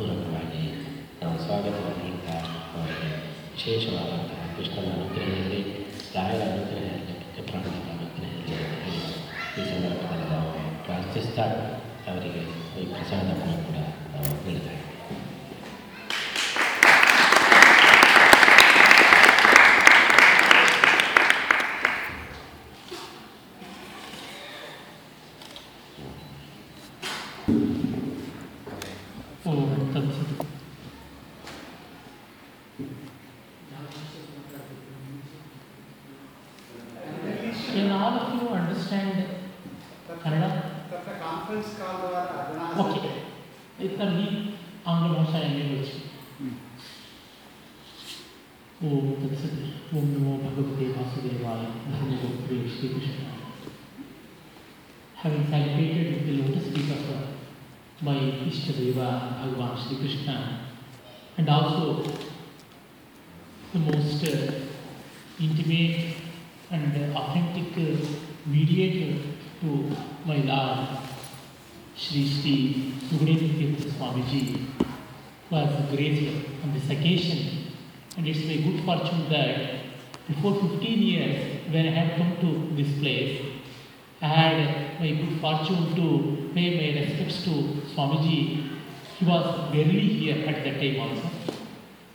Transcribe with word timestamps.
ಪೂರಕವಾಗಿ 0.00 0.62
ನಾವು 1.22 1.36
ಸ್ವಾಗತವಾದಂಥ 1.38 2.26
ಅವರಿಗೆ 2.74 3.08
ವಿಶೇಷವಾದಂತಹ 3.50 4.44
ಕೃಷ್ಣನ 4.56 4.86
ಅನುಗ್ರಹದಲ್ಲಿ 4.92 5.60
ರಾಯರ 6.14 6.42
ಅನುಗ್ರಹ 6.46 6.86
ಇರಲಿ 6.92 7.16
ಪ್ರಾಣದ 7.48 7.74
ಅನುಗ್ರಹ 7.94 8.30
ಇರಲಿ 8.32 8.54
ಅಂತ 8.60 8.78
ಹೇಳಿ 8.84 9.02
ಈ 9.56 9.64
ಸಂದರ್ಭದಲ್ಲಿ 9.72 10.28
ನಾವು 10.32 10.52
ಪ್ರಾರ್ಥಿಸ್ತಾ 10.86 11.46
ಅವರಿಗೆ 12.06 12.42
ಈ 12.78 12.86
ಪ್ರಸಾದವನ್ನು 12.92 13.58
ಕೂಡ 13.66 13.78
ನಾವು 14.14 14.30
ನೀಡ್ತಾ 14.46 14.74
Swamiji. 88.00 88.68
He 89.18 89.24
was 89.26 89.70
barely 89.70 90.08
here 90.20 90.46
at 90.48 90.64
that 90.64 90.80
time 90.80 91.00
also. 91.00 91.30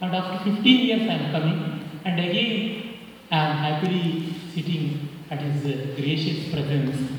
And 0.02 0.16
after 0.16 0.52
15 0.52 0.86
years 0.88 1.02
I 1.02 1.14
am 1.14 1.32
coming 1.32 1.90
and 2.04 2.20
again 2.20 2.98
I 3.32 3.38
am 3.38 3.58
happily 3.58 4.34
sitting 4.54 5.10
at 5.30 5.40
his 5.40 5.66
uh, 5.66 5.96
gracious 5.96 6.52
presence. 6.52 7.12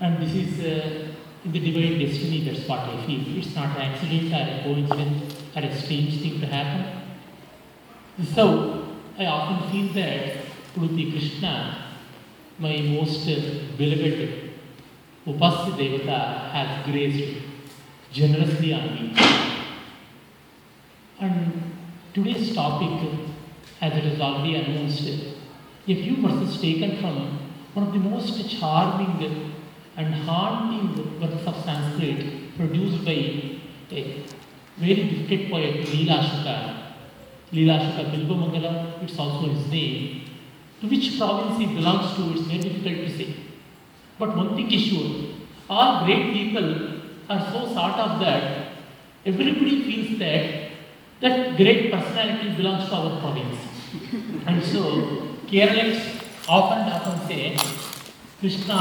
And 0.00 0.22
this 0.22 0.34
is 0.34 0.60
uh, 0.60 1.08
the 1.44 1.60
divine 1.60 1.98
destiny, 1.98 2.44
that's 2.44 2.66
what 2.66 2.80
I 2.80 3.06
feel. 3.06 3.38
It's 3.38 3.54
not 3.54 3.76
an 3.76 3.82
accident 3.82 4.32
or 4.32 4.36
a 4.36 4.62
coincidence 4.62 5.34
or 5.54 5.62
a 5.62 5.76
strange 5.76 6.20
thing 6.22 6.40
to 6.40 6.46
happen. 6.46 7.02
So 8.34 8.96
I 9.18 9.26
often 9.26 9.70
feel 9.70 9.92
that 9.94 10.36
Puruti 10.74 11.10
Krishna 11.12 11.86
my 12.58 12.76
most 12.82 13.24
beloved 13.78 14.50
Upasya 15.26 15.72
Devata 15.78 16.50
has 16.50 16.84
graced 16.84 17.49
generously 18.12 18.74
me. 18.74 19.14
And 21.20 21.74
today's 22.12 22.54
topic, 22.54 23.10
as 23.80 23.92
it 23.96 24.04
is 24.04 24.20
already 24.20 24.56
announced, 24.56 25.06
a 25.06 25.94
few 25.94 26.16
verses 26.16 26.60
taken 26.60 26.98
from 27.00 27.38
one 27.74 27.86
of 27.86 27.92
the 27.92 27.98
most 27.98 28.48
charming 28.48 29.56
and 29.96 30.14
haunting 30.14 31.20
works 31.20 31.46
of 31.46 31.64
Sanskrit 31.64 32.56
produced 32.56 33.04
by 33.04 33.12
a 33.92 34.24
very 34.76 34.94
gifted 34.94 35.50
poet, 35.50 35.86
Leela 35.86 36.20
Shuka. 36.20 36.76
Leela 37.52 37.78
Shuka 37.80 38.10
Bilbamangala, 38.10 39.02
it's 39.02 39.18
also 39.18 39.48
his 39.48 39.66
name. 39.70 40.22
To 40.80 40.86
which 40.88 41.18
province 41.18 41.58
he 41.58 41.66
belongs 41.66 42.16
to, 42.16 42.32
it's 42.32 42.42
very 42.42 42.60
difficult 42.60 43.06
to 43.06 43.16
say. 43.16 43.36
But 44.18 44.36
one 44.36 44.54
thing 44.56 44.72
is 44.72 44.82
sure, 44.82 45.34
all 45.68 46.04
great 46.06 46.32
people 46.32 46.89
are 47.30 47.42
so 47.52 47.60
sort 47.76 47.96
of 48.04 48.18
that 48.20 48.72
everybody 49.24 49.74
feels 49.86 50.18
that 50.18 50.70
that 51.20 51.56
great 51.56 51.92
personality 51.92 52.50
belongs 52.56 52.88
to 52.88 52.94
our 52.96 53.20
province. 53.20 53.58
and 54.46 54.64
so 54.64 54.80
Keralans 55.50 56.00
often 56.48 56.80
often 56.94 57.16
say, 57.28 57.56
Krishna, 58.40 58.78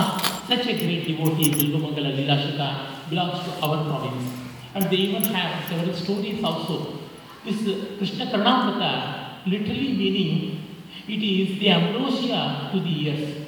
such 0.48 0.66
a 0.68 0.76
great 0.82 1.04
devotee, 1.08 1.52
Bilbamangala 1.52 2.12
Lilashuka, 2.18 3.10
belongs 3.10 3.44
to 3.46 3.52
our 3.66 3.78
province. 3.90 4.26
And 4.74 4.86
they 4.90 4.98
even 5.08 5.24
have 5.24 5.68
several 5.70 5.94
stories 5.94 6.44
also. 6.44 7.00
This 7.46 7.62
Krishna 7.98 8.26
Karnamrita 8.28 9.46
literally 9.46 9.94
meaning 10.02 10.66
it 11.08 11.22
is 11.24 11.60
the 11.60 11.70
ambrosia 11.70 12.70
to 12.72 12.80
the 12.80 12.94
ears. 13.06 13.48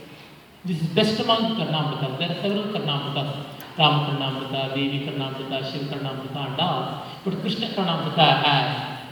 This 0.66 0.82
is 0.82 0.88
best 0.88 1.20
among 1.20 1.58
the 1.58 1.66
Karnamritas. 1.66 2.20
There 2.20 2.30
are 2.30 2.42
several 2.42 2.74
Ram 3.80 4.00
Karnamrita 4.06 4.62
Devi 4.76 4.98
Karnamrita 5.06 5.60
Shiva 5.72 5.84
Karnamrita 5.92 6.46
and 6.46 6.60
all 6.62 6.84
but 7.26 7.42
Krishna 7.44 7.68
Karnamrita 7.76 8.26
है 8.44 8.56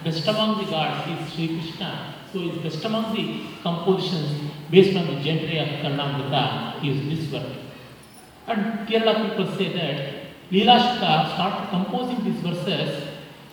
best 0.04 0.30
among 0.30 0.62
the 0.62 0.70
god 0.72 1.10
is 1.12 1.22
Shri 1.34 1.48
Krishna 1.48 1.92
so 2.32 2.44
is 2.50 2.60
best 2.64 2.86
among 2.90 3.16
the 3.16 3.26
composition 3.66 4.24
based 4.72 4.98
on 5.02 5.08
the 5.08 5.18
gentry 5.24 5.60
of 5.60 5.76
Karnamrita 5.84 6.44
is 6.92 7.02
this 7.10 7.34
work 7.34 8.50
and 8.50 8.64
Kerala 8.88 9.14
people 9.20 9.52
say 9.58 9.70
that 9.76 10.54
Leela 10.54 10.78
Shukla 10.86 11.18
start 11.34 11.68
composing 11.74 12.24
this 12.30 12.44
verses 12.46 13.04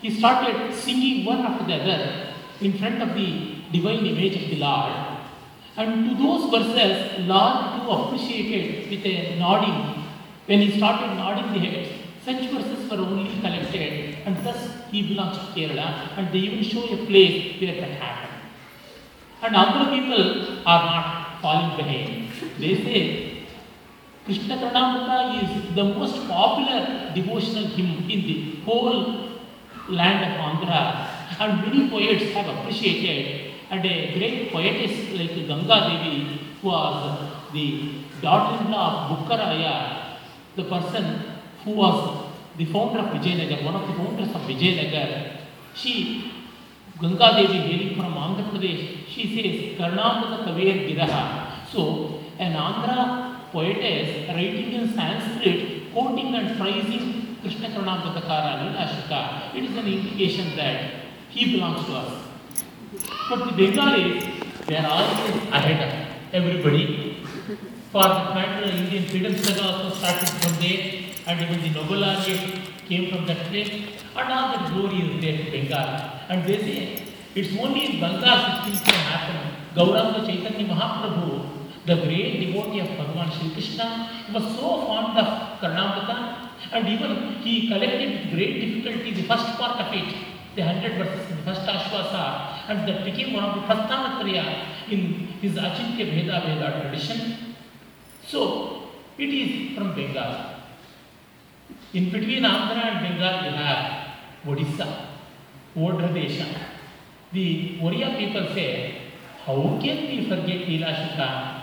he 0.05 0.11
started 0.17 0.73
singing 0.85 1.27
one 1.29 1.45
after 1.51 1.67
the 1.67 1.81
other 1.81 2.65
in 2.67 2.79
front 2.81 3.03
of 3.03 3.19
the 3.19 3.29
divine 3.73 4.07
image 4.07 4.43
of 4.43 4.55
the 4.55 4.59
lord 4.61 5.15
And 5.79 6.09
to 6.09 6.15
those 6.17 6.51
verses, 6.51 7.27
Lord 7.27 7.77
too 7.77 7.91
appreciated 7.91 8.91
with 8.91 9.05
a 9.05 9.39
nodding 9.39 9.96
When 10.47 10.61
he 10.61 10.77
started 10.77 11.17
nodding 11.17 11.53
the 11.53 11.59
head, 11.59 11.89
such 12.25 12.47
verses 12.51 12.89
were 12.91 12.99
only 12.99 13.41
collected, 13.41 14.19
and 14.25 14.37
thus 14.45 14.69
he 14.91 15.03
belongs 15.09 15.39
to 15.39 15.45
Kerala, 15.55 16.17
and 16.17 16.33
they 16.33 16.39
even 16.39 16.63
show 16.63 16.85
a 16.85 17.07
place 17.07 17.61
where 17.61 17.75
that 17.81 17.91
happened. 18.01 18.43
And 19.43 19.57
other 19.57 19.91
people 19.91 20.63
are 20.67 20.85
not 20.85 21.41
falling 21.43 21.77
behind. 21.77 22.31
They 22.59 22.75
say 22.77 23.47
Krishna 24.25 24.57
Karnamrita 24.57 25.43
is 25.43 25.75
the 25.75 25.85
most 25.85 26.27
popular 26.29 27.13
devotional 27.15 27.67
hymn 27.67 28.11
in 28.11 28.21
the 28.27 28.57
whole 28.65 29.31
land 29.89 30.21
of 30.27 30.41
Andhra, 30.47 31.09
and 31.41 31.63
many 31.63 31.89
poets 31.91 32.33
have 32.35 32.49
appreciated. 32.57 33.53
And 33.69 33.85
a 33.85 34.17
great 34.17 34.53
poetess 34.53 35.13
like 35.19 35.35
Ganga 35.49 35.79
Devi, 35.89 36.41
who 36.63 36.69
was 36.69 37.33
the 37.53 37.95
daughter-in-law 38.23 39.11
of 39.11 39.19
Bukkaraya, 39.19 40.06
the 40.57 40.65
person 40.65 41.23
who 41.65 41.73
was 41.73 42.27
the 42.57 42.65
founder 42.67 43.01
of 43.01 43.07
Vijayanagar, 43.15 43.65
one 43.65 43.77
of 43.77 43.87
the 43.87 43.95
founders 43.95 44.35
of 44.35 44.41
Vijayanagar, 44.43 45.37
she, 45.75 46.33
Ganga 47.01 47.37
Devi 47.37 47.59
hailing 47.59 47.97
from 47.97 48.15
Andhra 48.15 48.51
Pradesh, 48.51 49.07
she 49.07 49.23
says, 49.35 49.79
Karnamrita 49.79 50.45
Kaver 50.45 50.89
Giraha. 50.89 51.69
So, 51.71 52.21
an 52.39 52.55
Andhra 52.55 53.51
poetess 53.53 54.29
writing 54.29 54.73
in 54.73 54.95
Sanskrit, 54.95 55.93
quoting 55.93 56.35
and 56.35 56.59
praising 56.59 57.37
Krishna 57.43 57.69
Karnamrita 57.69 58.23
Kara 58.23 58.53
Leelashuka, 58.65 59.55
it 59.55 59.65
is 59.65 59.77
an 59.77 59.87
indication 59.87 60.57
that 60.57 61.05
he 61.29 61.53
belongs 61.53 61.87
to 61.87 61.93
us. 61.93 62.23
But 63.29 63.45
the 63.45 63.53
Bengalis, 63.53 64.25
they 64.67 64.77
are 64.77 64.87
always 64.87 65.35
ahead 65.53 65.81
of 65.87 66.35
everybody. 66.35 67.16
For 67.97 68.03
that 68.03 68.35
matter, 68.35 68.69
Indian 68.69 69.05
freedom 69.09 69.35
struggle 69.39 69.71
also 69.71 69.97
started 69.97 70.29
from 70.29 70.61
there, 70.61 70.81
and 71.29 71.41
even 71.41 71.63
the 71.63 71.71
Nobel 71.71 72.01
laureate 72.01 72.61
came 72.87 73.11
from 73.11 73.25
that 73.27 73.39
place, 73.49 73.71
and 74.15 74.33
all 74.35 74.53
that 74.53 74.71
glory 74.71 74.99
is 75.01 75.23
there 75.23 75.39
to 75.39 75.51
Bengal. 75.51 75.89
And 76.29 76.47
they 76.47 76.59
say, 76.59 77.03
it's 77.35 77.57
only 77.59 77.87
in 77.87 78.01
Bengal 78.03 78.37
such 78.37 78.65
things 78.65 78.83
can 78.83 79.01
happen. 79.13 79.39
Gauranga 79.75 80.27
Chaitanya 80.27 80.75
Mahaprabhu, 80.75 81.41
the 81.87 81.97
great 82.05 82.37
devotee 82.43 82.81
of 82.81 82.89
Bhagavan 82.99 83.33
Sri 83.33 83.51
Krishna, 83.55 83.89
was 84.35 84.45
so 84.57 84.85
fond 84.85 85.17
of 85.17 85.59
Karnamrita, 85.63 86.51
and 86.73 86.87
even 86.87 87.17
he 87.41 87.67
collected 87.67 88.31
great 88.31 88.61
difficulty 88.61 89.15
the 89.15 89.23
first 89.23 89.57
part 89.57 89.81
of 89.81 89.95
it, 89.95 90.15
the 90.55 90.61
hundred 90.61 90.99
verses 90.99 91.31
in 91.31 91.37
the 91.39 91.43
first 91.45 91.63
Ashwasa, 91.63 92.69
and 92.69 92.87
that 92.87 93.07
became 93.07 93.33
one 93.33 93.45
of 93.45 93.55
the 93.55 93.63
Prasthanatraya 93.63 94.91
in 94.91 95.29
his 95.41 95.55
Achintya 95.55 96.13
Bheda 96.13 96.43
Abheda 96.43 96.83
tradition. 96.83 97.46
So, 98.27 98.83
it 99.19 99.29
is 99.29 99.77
from 99.77 99.95
Bengal. 99.95 100.57
In 101.95 102.11
between 102.11 102.43
Andhra 102.43 102.85
and 102.85 103.01
Bengal, 103.07 103.45
you 103.45 103.57
have 103.57 104.07
Odisha, 104.45 105.07
Odra 105.77 106.09
Desha. 106.13 106.47
The 107.33 107.79
Oriya 107.81 108.19
people 108.19 108.49
say, 108.55 109.03
how 109.45 109.79
can 109.81 109.99
we 110.09 110.29
forget 110.29 110.67
Leela 110.67 111.63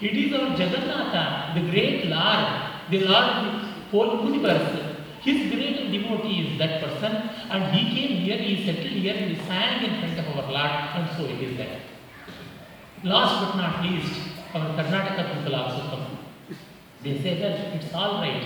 It 0.00 0.12
is 0.12 0.32
our 0.32 0.56
Jagannatha, 0.56 1.54
the 1.54 1.70
great 1.70 2.06
Lord, 2.06 2.62
the 2.90 3.00
Lord 3.00 3.24
of 3.24 3.90
whole 3.90 4.30
universe. 4.30 4.94
His 5.22 5.52
great 5.52 5.90
devotee 5.90 6.52
is 6.52 6.58
that 6.58 6.80
person, 6.82 7.14
and 7.50 7.74
he 7.74 7.82
came 7.94 8.18
here, 8.18 8.38
he 8.38 8.64
settled 8.64 8.86
here, 8.86 9.14
he 9.14 9.34
sang 9.46 9.84
in 9.84 9.98
front 9.98 10.18
of 10.20 10.36
our 10.36 10.52
Lord, 10.52 10.70
and 10.94 11.16
so 11.16 11.24
it 11.24 11.42
is 11.42 11.56
that. 11.56 11.80
Last 13.02 13.44
but 13.44 13.56
not 13.56 13.82
least, 13.82 14.35
our 14.56 14.74
Karnataka 14.74 15.34
people 15.34 15.54
also 15.54 15.80
come. 15.90 16.18
They 17.02 17.18
say 17.20 17.38
that 17.40 17.76
it's 17.76 17.92
all 17.94 18.20
right. 18.22 18.42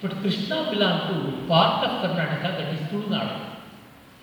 But 0.00 0.12
Krishna 0.22 0.70
belongs 0.70 1.02
to 1.10 1.46
part 1.46 1.84
of 1.86 2.02
Karnataka 2.02 2.50
that 2.58 2.74
is 2.74 2.80
Tulunadu. 2.88 3.56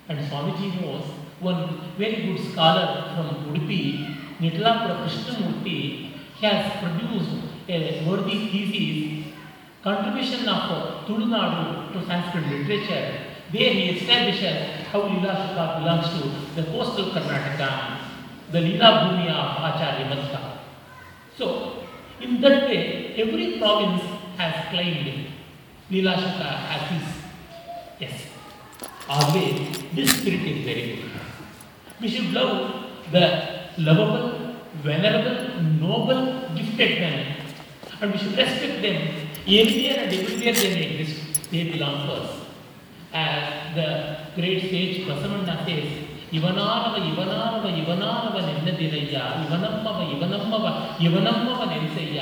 And 0.09 0.19
Swamiji 0.19 0.81
knows 0.81 1.03
one 1.39 1.79
very 1.97 2.18
good 2.25 2.51
scholar 2.51 3.13
from 3.15 3.53
Udupi, 3.53 4.39
Nitlapura 4.39 5.06
Krishnamurti, 5.06 6.12
has 6.41 6.83
produced 6.83 7.35
a 7.69 8.03
worthy 8.07 8.50
thesis, 8.51 9.33
contribution 9.83 10.50
of 10.50 11.06
Tulunadu 11.06 11.94
to 11.94 12.06
Sanskrit 12.06 12.47
literature. 12.47 13.19
There 13.53 13.74
he 13.74 13.89
establishes 13.91 14.88
how 14.91 15.01
Leela 15.01 15.35
Shuka 15.35 15.79
belongs 15.79 16.09
to 16.15 16.62
the 16.62 16.67
coastal 16.71 17.12
Karnataka, 17.12 18.00
the 18.51 18.59
Leela 18.59 18.89
Bhumi 19.01 19.27
of 19.29 19.75
Acharya 19.75 20.09
Matka. 20.09 20.50
So, 21.41 21.73
in 22.21 22.39
that 22.41 22.69
way, 22.69 23.15
every 23.17 23.57
province 23.57 24.03
has 24.38 24.69
claimed 24.69 25.25
Leela 25.89 26.13
Shuka 26.13 26.49
as 26.73 26.81
his. 26.91 27.07
Yes. 27.99 28.27
Always, 29.09 29.79
this 29.95 30.11
spirit 30.19 30.45
is 30.51 30.59
very 30.63 30.85
good. 30.97 31.11
We 31.99 32.09
should 32.09 32.31
love 32.31 32.85
the 33.11 33.25
lovable, 33.79 34.53
venerable, 34.83 35.63
noble, 35.81 36.47
gifted 36.55 36.99
men. 36.99 37.38
And 37.99 38.11
we 38.11 38.19
should 38.19 38.38
respect 38.38 38.83
them 38.83 39.01
anywhere 39.47 39.97
and 40.03 40.13
everywhere 40.13 40.53
they 40.53 40.73
may 40.75 40.99
exist. 40.99 41.49
They 41.49 41.71
belong 41.71 42.05
to 42.05 42.13
us. 42.21 42.45
As 43.13 43.73
the 43.73 43.88
great 44.35 44.61
sage 44.69 45.07
Basavanna 45.07 45.65
says, 45.65 46.11
ಇವನಾರವ 46.37 46.94
ಇವನಾರವ 47.11 47.64
ಇವನಾರವ 47.81 48.37
ನೆನ್ನದಿರಯ್ಯ 48.49 49.17
ಇವನಮ್ಮವ 49.44 49.99
ಇವನಮ್ಮವ 50.14 50.67
ಇವನಮ್ಮವ 51.06 51.61
ನೆನೆಸಯ್ಯ 51.73 52.20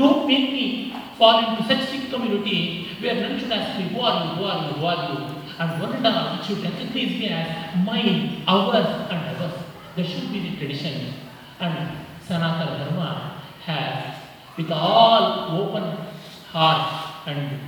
Don't 0.00 0.26
make 0.26 0.50
me 0.52 0.92
fall 1.18 1.38
into 1.38 1.62
such 1.68 1.82
sick 1.90 2.10
community 2.10 2.88
where 3.00 3.14
none 3.14 3.38
should 3.38 3.52
ask 3.52 3.78
me, 3.78 3.84
who 3.88 4.00
are 4.00 4.24
you, 4.24 4.30
who 4.36 4.44
are 4.44 4.60
you, 4.66 4.72
who 4.78 4.86
are 4.86 5.02
you? 5.08 5.18
And 5.58 5.80
one 5.80 5.92
and 5.94 6.06
all 6.06 6.42
should 6.42 6.62
recognize 6.62 6.94
me 6.94 7.28
as 7.28 7.76
mine, 7.84 8.42
ours, 8.48 8.86
and 9.10 9.42
ours. 9.42 9.54
There 9.94 10.04
should 10.04 10.32
be 10.32 10.40
the 10.46 10.56
tradition. 10.56 11.12
And 11.60 11.76
Sanatana 12.26 12.78
Dharma 12.78 13.42
has, 13.64 14.14
with 14.56 14.70
all 14.70 15.60
open 15.60 15.96
heart 16.52 17.26
and 17.26 17.60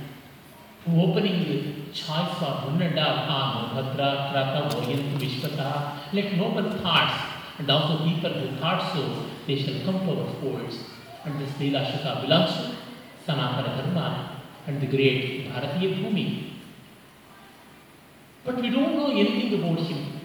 opening 0.87 1.72
choice 1.94 2.42
of 2.42 2.78
good 2.78 2.82
and 2.82 2.98
harm, 2.98 3.76
Bhadra, 3.76 4.08
Krata, 4.30 4.74
Orient, 4.74 5.18
Vishwata. 5.18 6.12
Let 6.12 6.36
noble 6.36 6.70
thoughts 6.78 7.14
and 7.58 7.70
also 7.70 8.04
people 8.04 8.30
who 8.30 8.56
thought 8.56 8.92
so, 8.92 9.26
they 9.46 9.56
shall 9.56 9.78
come 9.84 10.00
to 10.06 10.20
our 10.20 10.34
folds. 10.40 10.78
And 11.24 11.40
this 11.40 11.50
Leela 11.52 11.86
Shaka 11.90 12.20
belongs 12.22 12.52
to 12.56 12.74
Sanatana 13.26 13.76
Dharma 13.78 14.40
and 14.66 14.80
the 14.80 14.86
great 14.86 15.48
Bharatiya 15.48 16.02
Bhumi. 16.02 16.50
But 18.44 18.60
we 18.60 18.70
don't 18.70 18.96
know 18.96 19.10
anything 19.12 19.54
about 19.54 19.78
him. 19.78 20.20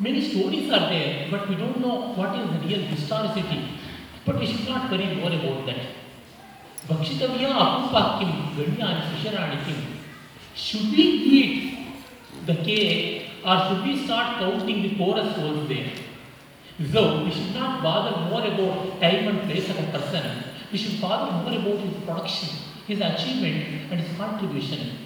Many 0.00 0.20
stories 0.20 0.70
are 0.72 0.90
there, 0.90 1.28
but 1.30 1.48
we 1.48 1.54
don't 1.54 1.80
know 1.80 2.12
what 2.14 2.36
is 2.38 2.50
the 2.50 2.66
real 2.66 2.80
historicity. 2.80 3.78
But 4.26 4.40
we 4.40 4.46
should 4.46 4.68
not 4.68 4.90
worry 4.90 5.14
more 5.16 5.32
about 5.32 5.66
that. 5.66 5.82
भक्षितव्या 6.82 7.48
अपूपा 7.62 8.00
किं 8.18 8.30
गण्यानि 8.56 9.02
शिशराणि 9.10 9.56
किम् 9.64 9.91
Should 10.54 10.90
we 10.92 11.02
eat 11.02 11.78
the 12.46 12.54
cake 12.56 13.30
or 13.44 13.56
should 13.68 13.84
we 13.84 14.04
start 14.04 14.38
counting 14.38 14.82
the 14.82 14.96
chorus 14.96 15.34
souls 15.36 15.68
there? 15.68 15.92
So 16.92 17.24
we 17.24 17.30
should 17.30 17.54
not 17.54 17.82
bother 17.82 18.30
more 18.30 18.44
about 18.44 19.00
time 19.00 19.28
and 19.28 19.50
place 19.50 19.68
of 19.70 19.78
a 19.78 19.98
person. 19.98 20.44
We 20.70 20.78
should 20.78 21.00
bother 21.00 21.32
more 21.32 21.52
about 21.58 21.84
his 21.84 21.94
production, 22.04 22.48
his 22.86 23.00
achievement, 23.00 23.90
and 23.90 24.00
his 24.00 24.16
contribution. 24.16 24.98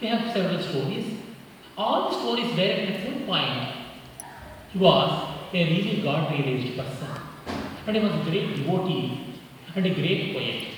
We 0.00 0.06
have 0.06 0.32
several 0.32 0.62
stories. 0.62 1.06
All 1.76 2.10
the 2.10 2.20
stories 2.20 2.54
direct 2.54 2.90
at 2.90 3.08
one 3.08 3.26
point. 3.26 3.74
He 4.72 4.78
was 4.78 5.34
a 5.52 5.64
really 5.64 6.02
God-realized 6.02 6.76
person. 6.76 7.22
And 7.86 7.96
he 7.96 8.02
was 8.02 8.12
a 8.12 8.30
great 8.30 8.56
devotee 8.56 9.34
and 9.74 9.86
a 9.86 9.94
great 9.94 10.34
poet. 10.34 10.68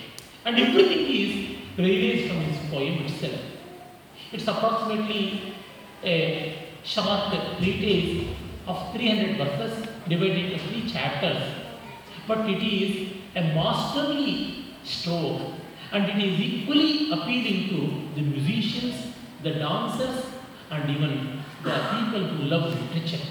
And 0.45 0.57
everything 0.57 1.05
is 1.07 1.50
from 1.75 1.85
his 1.85 2.69
poem 2.69 3.05
itself. 3.05 3.41
It's 4.31 4.47
approximately 4.47 5.53
a 6.03 6.67
short 6.83 7.33
treatise 7.57 8.27
of 8.67 8.93
300 8.93 9.37
verses 9.37 9.87
divided 10.07 10.51
into 10.51 10.59
three 10.67 10.89
chapters. 10.89 11.43
But 12.27 12.49
it 12.49 12.63
is 12.63 13.13
a 13.35 13.41
masterly 13.55 14.65
stroke 14.83 15.41
and 15.91 16.05
it 16.05 16.25
is 16.25 16.39
equally 16.39 17.11
appealing 17.11 17.69
to 17.69 18.15
the 18.15 18.21
musicians, 18.21 19.13
the 19.43 19.51
dancers, 19.51 20.25
and 20.69 20.89
even 20.89 21.43
the 21.63 21.71
people 21.71 22.23
who 22.23 22.43
love 22.45 22.73
literature. 22.79 23.23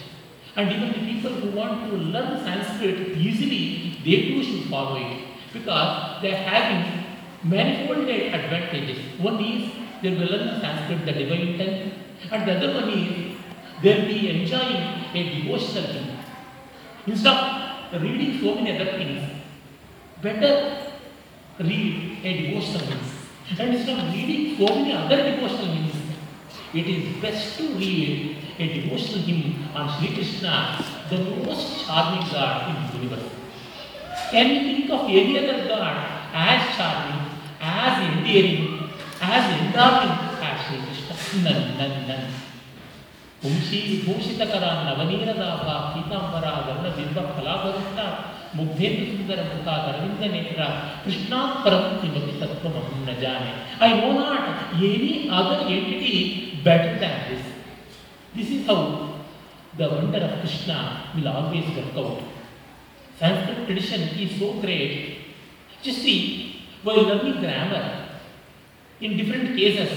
And 0.56 0.70
even 0.70 0.88
the 0.92 1.12
people 1.12 1.30
who 1.30 1.56
want 1.56 1.90
to 1.90 1.96
learn 1.96 2.44
Sanskrit 2.44 3.16
easily, 3.16 3.96
they 4.04 4.28
too 4.28 4.42
should 4.42 4.68
follow 4.68 4.96
it 4.96 5.26
because 5.52 6.20
they 6.22 6.32
are 6.32 6.36
having 6.36 6.99
manifolded 7.44 8.34
advantages. 8.34 8.98
One 9.20 9.42
is 9.42 9.72
they 10.02 10.10
will 10.10 10.30
learn 10.30 10.60
Sanskrit, 10.60 11.04
the 11.06 11.12
divine 11.12 11.58
tongue, 11.58 11.92
and 12.30 12.48
the 12.48 12.56
other 12.56 12.74
one 12.74 12.90
is 12.90 13.36
they 13.82 13.94
will 13.94 14.06
be 14.06 14.30
enjoying 14.30 15.04
a 15.14 15.42
devotional 15.42 15.84
thing. 15.84 16.18
Instead 17.06 17.34
of 17.92 18.02
reading 18.02 18.40
so 18.40 18.54
many 18.54 18.78
other 18.78 18.92
things, 18.92 19.22
better 20.22 20.76
read 21.58 22.18
a 22.22 22.42
devotional 22.42 22.86
hymns. 22.86 23.12
And 23.58 23.74
instead 23.74 23.98
of 23.98 24.12
reading 24.12 24.56
so 24.56 24.74
many 24.74 24.92
other 24.92 25.16
devotional 25.16 25.66
hymns, 25.66 25.94
it 26.72 26.86
is 26.86 27.20
best 27.22 27.58
to 27.58 27.68
read 27.74 28.36
a 28.58 28.80
devotional 28.80 29.22
hymn 29.22 29.68
on 29.74 29.98
Sri 29.98 30.14
Krishna, 30.14 30.84
the 31.08 31.18
most 31.18 31.86
charming 31.86 32.30
God 32.30 32.68
in 32.68 32.86
the 32.86 33.04
universe. 33.04 33.32
Can 34.30 34.46
you 34.48 34.60
think 34.60 34.90
of 34.90 35.08
any 35.08 35.38
other 35.38 35.66
God 35.66 36.20
as 36.32 36.76
charming, 36.76 37.29
as 37.61 37.95
endearing, 38.01 38.89
as 39.23 39.45
endowing 39.55 40.13
as 40.41 40.57
Sri 40.63 40.77
Krishna? 40.79 41.15
None, 41.45 41.63
none, 41.79 41.99
none. 42.09 42.25
ಪುಂಶಿ 43.41 43.79
ಭೂಷಿತಕರ 44.03 44.65
ನವನೀರದಾಭ 44.85 45.65
ಪೀತಾಂಬರ 45.89 46.45
ವರ್ಣ 46.67 46.85
ಬಿಂಬ 46.95 47.17
ಫಲಾಭರುಷ್ಟ 47.33 47.97
ಮುಗ್ಧೇಂದ್ರ 48.57 49.03
ಸುಂದರ 49.09 49.39
ಮುಖ 49.49 49.67
ಅರವಿಂದ 49.89 50.29
ನೇತ್ರ 50.33 50.61
ಕೃಷ್ಣಾತ್ 51.03 51.57
ಪರಂ 51.65 51.85
ಕಿಮಪಿ 52.01 52.33
ತತ್ವಮಹಂ 52.41 53.01
ನ 53.09 53.13
ಜಾನೆ 53.23 53.51
I 53.87 53.89
know 53.99 54.09
not 54.19 54.47
any 54.89 55.11
other 55.39 55.63
entity 55.75 56.13
better 56.67 56.97
than 57.03 57.21
this 57.29 57.49
this 58.37 58.53
is 58.57 58.65
how 58.71 58.79
the 59.81 59.91
wonder 59.93 60.25
of 60.29 60.37
Krishna 60.45 60.71
will 61.17 61.31
always 61.35 61.69
work 61.77 61.99
out 62.05 62.23
Sanskrit 63.19 63.65
tradition 63.65 64.01
is 64.19 64.37
so 64.37 64.59
great. 64.59 65.19
Just 65.81 66.01
see, 66.03 66.48
while 66.82 67.02
learning 67.02 67.40
grammar, 67.40 68.08
in 69.00 69.16
different 69.16 69.56
cases, 69.56 69.90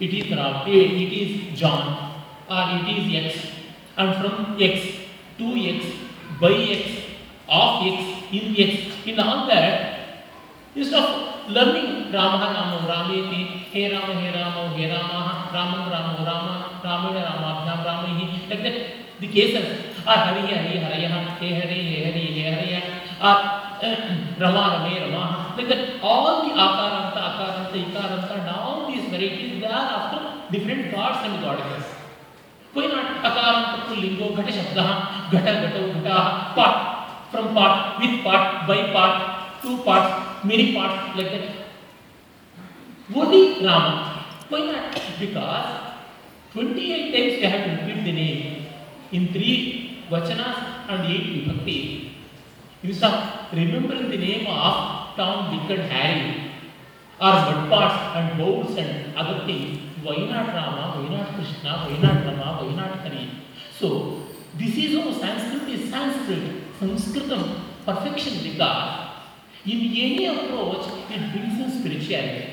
it 0.00 0.12
is 0.12 0.30
Ram, 0.36 0.66
it 0.66 1.12
is 1.12 1.58
John, 1.58 2.22
or 2.48 2.62
it 2.76 2.88
is 2.96 3.36
X, 3.36 3.50
and 3.96 4.14
from 4.16 4.56
X 4.60 4.80
to 5.38 5.46
X, 5.56 5.84
by 6.40 6.52
X, 6.52 6.84
of 7.48 7.86
X, 7.86 8.02
in 8.32 8.54
X, 8.56 9.06
in 9.06 9.20
all 9.20 9.46
that, 9.46 10.24
instead 10.74 11.04
of 11.04 11.50
learning 11.50 12.12
Rama, 12.12 12.52
Rama, 12.54 12.78
Rameti, 12.88 13.42
He 13.70 13.92
Rama, 13.92 14.14
He 14.20 14.28
Rama, 14.28 14.76
He 14.76 14.90
Rama, 14.90 15.50
Rama, 15.52 15.90
Rama, 15.90 16.24
Rama, 16.26 16.80
Ramana, 16.82 17.22
Rama, 17.24 17.54
Abhyam, 17.64 17.84
Rama, 17.84 18.48
like 18.50 18.62
that, 18.62 19.20
the 19.20 19.28
cases 19.28 19.64
are 20.06 20.16
Hari, 20.16 20.40
Hari, 20.42 20.78
Haraya, 20.80 21.38
He 21.38 21.54
Hari, 21.54 21.82
He 21.82 22.04
Hari, 22.04 22.20
He 22.20 22.42
Haraya, 22.42 22.80
or 23.20 23.63
uh, 23.82 24.40
Rama, 24.40 24.84
Rame, 24.84 25.12
Rama. 25.12 25.54
Like 25.56 25.68
that, 25.68 26.02
all 26.02 26.42
the 26.44 26.54
Akaranta, 26.54 27.20
Akaranta, 27.30 27.72
Ikaranta, 27.72 28.38
and 28.38 28.48
all 28.50 28.90
these 28.90 29.04
varieties, 29.10 29.60
they 29.60 29.66
are 29.66 29.72
after 29.72 30.52
different 30.52 30.92
gods 30.92 31.18
and 31.26 31.42
goddesses. 31.42 31.90
कोई 32.74 32.86
not 32.86 33.24
अकारांत 33.26 33.88
तो 33.88 33.94
लिंगो 34.00 34.28
घट 34.34 34.48
शब्द 34.54 34.78
घट 35.34 35.44
घटो 35.66 35.82
घटा 35.98 36.16
pot 36.56 37.30
from 37.32 37.54
pot 37.54 38.00
with 38.00 38.16
pot 38.24 38.66
by 38.68 38.82
pot 38.94 39.62
to 39.62 39.76
pot 39.86 40.44
many 40.46 40.64
pot 40.76 41.16
like 41.16 41.30
that 41.32 43.14
वो 43.16 43.26
भी 43.30 43.42
राम 43.66 43.86
कोई 44.50 44.66
not 44.72 44.98
because 45.20 45.84
28 46.54 47.12
times 47.12 47.40
they 47.40 47.48
have 47.52 47.64
to 47.64 47.70
repeat 47.70 48.04
the 48.04 48.12
name 48.12 48.66
in 49.10 49.32
three 49.34 49.54
vachanas 50.10 50.58
and 50.88 51.06
eight 51.12 51.24
vibhakti 51.30 51.78
Instead 52.84 53.14
of 53.14 53.52
remember 53.52 53.96
the 54.08 54.18
name 54.18 54.46
of 54.46 55.16
Tom, 55.16 55.56
Dick 55.56 55.78
and 55.78 55.90
Harry. 55.90 56.50
Or 57.18 57.66
mud 57.70 58.16
and 58.16 58.38
bowls 58.38 58.76
and 58.76 59.16
other 59.16 59.46
things, 59.46 59.80
why 60.02 60.16
not 60.16 60.48
Rama, 60.48 61.00
why 61.00 61.16
not 61.16 61.34
Krishna, 61.34 61.88
why 61.88 61.96
not 62.02 62.26
Rama, 62.26 62.62
why 62.62 62.74
not 62.74 62.98
Hari? 62.98 63.30
So, 63.78 64.24
this 64.58 64.76
is 64.76 64.98
how 64.98 65.10
Sanskrit 65.12 65.68
is 65.68 65.88
Sanskrit, 65.88 66.78
Sanskritam, 66.78 67.60
perfection 67.86 68.42
because 68.42 69.08
in 69.64 69.78
any 69.78 70.26
approach 70.26 70.86
it 71.08 71.32
brings 71.32 71.58
in 71.60 71.80
spirituality. 71.80 72.52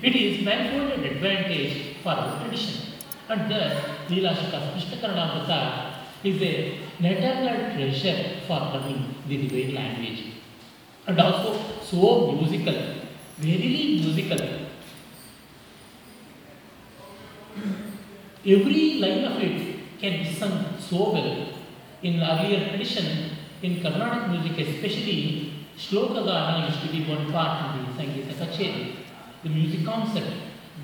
It 0.00 0.16
is 0.16 0.44
manifold 0.44 1.04
advantage 1.04 1.96
for 2.02 2.10
our 2.10 2.40
tradition. 2.40 2.94
And 3.28 3.50
thus, 3.50 3.84
Leela 4.08 4.34
Shuka 4.34 4.72
Krishna 4.72 4.96
Karnamrita 4.96 5.94
is 6.24 6.40
a 6.40 6.78
natural 7.00 7.74
treasure 7.74 8.40
for 8.46 8.58
learning 8.72 9.13
the 9.28 9.36
divine 9.46 9.74
language. 9.74 10.24
And 11.06 11.20
also 11.20 11.60
so 11.82 12.32
musical, 12.32 12.74
very 13.38 14.00
musical. 14.02 14.38
Every 18.46 18.94
line 19.00 19.24
of 19.24 19.42
it 19.42 19.98
can 20.00 20.22
be 20.22 20.34
sung 20.34 20.76
so 20.78 21.12
well. 21.12 21.48
In 22.02 22.20
earlier 22.20 22.68
tradition, 22.68 23.30
in 23.62 23.80
Carnatic 23.82 24.28
music 24.28 24.66
especially, 24.66 25.52
Shloka 25.78 26.24
Gana 26.24 26.66
used 26.66 26.82
to 26.82 26.88
be 26.88 27.04
one 27.04 27.32
part 27.32 27.76
in 27.76 27.84
the 27.84 28.02
Sangeeta 28.02 28.34
Kacheri, 28.34 28.96
the 29.42 29.48
music 29.48 29.84
concert. 29.84 30.30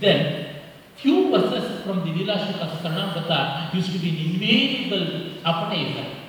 Then, 0.00 0.56
few 0.96 1.30
verses 1.30 1.84
from 1.84 2.00
the 2.00 2.12
Leela 2.12 2.36
Shlokas 2.38 2.78
Karnamrita 2.82 3.74
used 3.74 3.92
to 3.92 3.98
be 3.98 4.08
an 4.10 4.16
invariable 4.32 5.44
appetizer. 5.44 6.19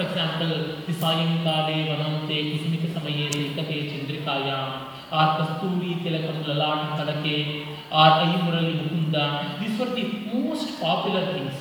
Example, 0.00 0.48
the 0.86 0.92
Sayankale 0.92 1.86
Vanante 1.88 2.58
Kusmita 2.58 2.88
Samaye 2.92 3.30
Likate 3.30 3.78
Chandrikaya 3.92 4.88
or 5.10 5.26
Kasturi 5.38 6.02
Tilakam 6.02 6.44
Lalati 6.44 6.96
Kadake 6.98 7.66
or 7.90 8.06
Ayumurali 8.22 8.74
Mukunda. 8.80 9.58
These 9.58 9.78
were 9.78 9.94
the 9.94 10.04
most 10.34 10.80
popular 10.80 11.32
things. 11.32 11.54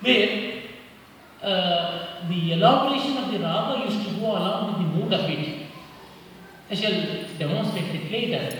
Where 0.00 0.62
uh, 1.42 2.26
the 2.28 2.52
elaboration 2.52 3.16
of 3.18 3.30
the 3.30 3.38
raga 3.38 3.84
used 3.84 4.08
to 4.08 4.14
go 4.18 4.32
along 4.32 4.66
with 4.66 4.78
the 4.78 4.98
mood 4.98 5.12
of 5.12 5.30
it. 5.30 5.66
I 6.68 6.74
shall 6.74 7.28
demonstrate 7.38 7.94
it 7.94 8.10
later. 8.10 8.58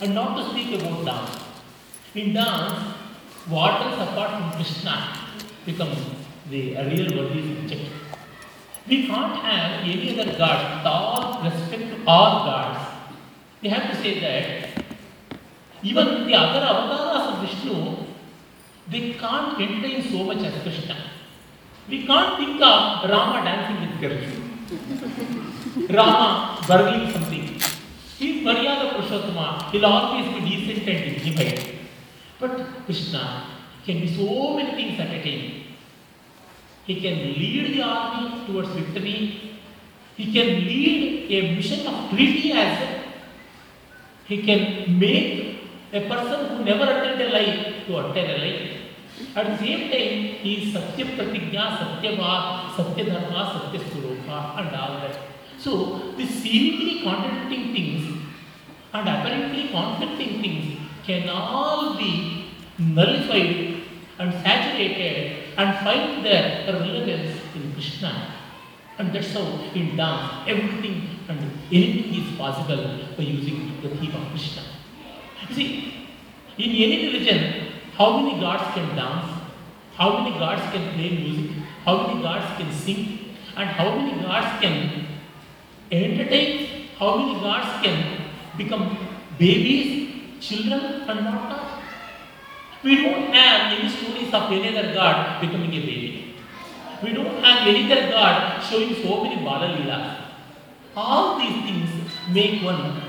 And 0.00 0.14
not 0.14 0.36
to 0.36 0.50
speak 0.50 0.80
about 0.80 1.04
dance. 1.04 1.44
In 2.14 2.32
dance, 2.32 2.94
what 3.46 3.82
else 3.82 4.08
apart 4.08 4.30
from 4.30 4.52
Krishna 4.52 5.18
becomes 5.66 5.98
the 6.50 6.76
real 6.76 7.16
worthy 7.16 7.56
subject. 7.56 7.95
We 8.88 9.06
can't 9.08 9.36
have 9.42 9.82
any 9.82 10.20
other 10.20 10.38
god 10.38 10.76
with 10.76 10.86
all 10.86 11.42
respect 11.42 11.82
to 11.90 11.96
all 12.06 12.46
gods. 12.46 12.78
We 13.60 13.68
have 13.68 13.90
to 13.90 13.96
say 14.00 14.20
that 14.20 14.84
even 15.82 16.26
the 16.26 16.34
other 16.34 16.64
avatars 16.64 17.34
of 17.34 17.40
Vishnu, 17.42 17.96
they 18.88 19.14
can't 19.14 19.56
contain 19.56 20.02
so 20.10 20.22
much 20.22 20.38
as 20.38 20.62
Krishna. 20.62 20.96
We 21.88 22.06
can't 22.06 22.36
think 22.38 22.62
of 22.62 23.10
Rama 23.10 23.44
dancing 23.44 23.80
with 23.82 24.00
girls. 24.00 25.90
Rama 25.90 26.60
burgling 26.68 27.12
something. 27.12 27.60
He 28.18 28.38
is 28.38 28.46
Maryada 28.46 28.90
Purushottama. 28.94 29.70
He'll 29.72 29.86
always 29.86 30.32
be 30.34 30.40
decent 30.48 30.88
and 30.88 31.22
dignified. 31.22 31.78
But 32.38 32.84
Krishna 32.84 33.46
can 33.84 34.00
be 34.00 34.16
so 34.16 34.54
many 34.54 34.70
things 34.72 35.00
at 35.00 35.10
a 35.10 35.22
time. 35.22 35.65
He 36.86 37.00
can 37.00 37.16
lead 37.38 37.74
the 37.74 37.82
army 37.82 38.46
towards 38.46 38.68
victory. 38.68 39.58
He 40.16 40.32
can 40.32 40.48
lead 40.64 41.30
a 41.30 41.56
mission 41.56 41.86
of 41.86 42.10
treaty 42.10 42.52
as 42.52 42.80
well. 42.80 43.02
He 44.26 44.42
can 44.42 44.98
make 44.98 45.60
a 45.92 46.08
person 46.08 46.46
who 46.48 46.64
never 46.64 46.84
uttered 46.84 47.20
a 47.20 47.28
lie 47.30 47.84
to 47.86 47.96
utter 47.96 48.20
a 48.20 48.38
lie. 48.38 48.76
At 49.34 49.46
the 49.50 49.58
same 49.58 49.82
time, 49.90 50.18
he 50.42 50.62
is 50.62 50.72
Satya 50.72 51.06
Pratigya, 51.16 51.64
Satyavad, 51.78 52.76
Satya 52.76 53.04
Dharma, 53.04 53.42
Satya 53.52 53.80
Swarupa, 53.88 54.58
and 54.58 54.76
all 54.76 55.00
that. 55.00 55.18
So, 55.58 56.12
these 56.16 56.42
seemingly 56.42 57.02
contradicting 57.02 57.72
things 57.74 58.22
and 58.92 59.08
apparently 59.08 59.68
conflicting 59.68 60.40
things 60.40 60.78
can 61.04 61.28
all 61.28 61.96
be 61.96 62.52
nullified 62.78 63.82
and 64.18 64.32
saturated 64.44 65.45
and 65.56 65.78
find 65.84 66.24
their 66.24 66.66
relevance 66.66 67.40
in 67.54 67.72
Krishna. 67.72 68.32
And 68.98 69.12
that's 69.12 69.32
how 69.32 69.46
in 69.74 69.96
dance 69.96 70.48
everything 70.48 71.18
and 71.28 71.38
anything 71.70 72.14
is 72.14 72.36
possible 72.38 72.98
by 73.16 73.22
using 73.22 73.80
the 73.82 73.88
theme 73.90 74.14
of 74.14 74.28
Krishna. 74.30 74.62
You 75.48 75.54
see, 75.54 76.08
in 76.58 76.70
any 76.70 77.06
religion, 77.06 77.72
how 77.94 78.18
many 78.18 78.40
gods 78.40 78.74
can 78.74 78.96
dance? 78.96 79.32
How 79.94 80.18
many 80.18 80.38
gods 80.38 80.62
can 80.72 80.94
play 80.94 81.10
music? 81.10 81.56
How 81.84 82.06
many 82.06 82.22
gods 82.22 82.56
can 82.58 82.72
sing? 82.72 83.36
And 83.56 83.68
how 83.70 83.96
many 83.96 84.22
gods 84.22 84.60
can 84.60 85.06
entertain? 85.90 86.88
How 86.98 87.16
many 87.16 87.40
gods 87.40 87.84
can 87.84 87.96
become 88.56 88.98
babies, 89.38 90.40
children, 90.40 91.08
and 91.08 91.24
not 91.24 91.50
gods? 91.50 91.75
We 92.82 93.02
don't 93.02 93.32
have 93.32 93.78
any 93.78 93.88
stories 93.88 94.32
of 94.32 94.52
any 94.52 94.72
god 94.94 95.40
becoming 95.40 95.72
a 95.74 95.80
baby. 95.80 96.34
We 97.02 97.12
don't 97.12 97.42
have 97.42 97.66
any 97.66 97.88
god 97.88 98.62
showing 98.62 98.94
so 99.02 99.24
many 99.24 99.44
Bala 99.44 99.68
Leelas. 99.76 100.20
All 100.96 101.38
these 101.38 101.62
things 101.64 101.90
make 102.30 102.62
one 102.62 103.02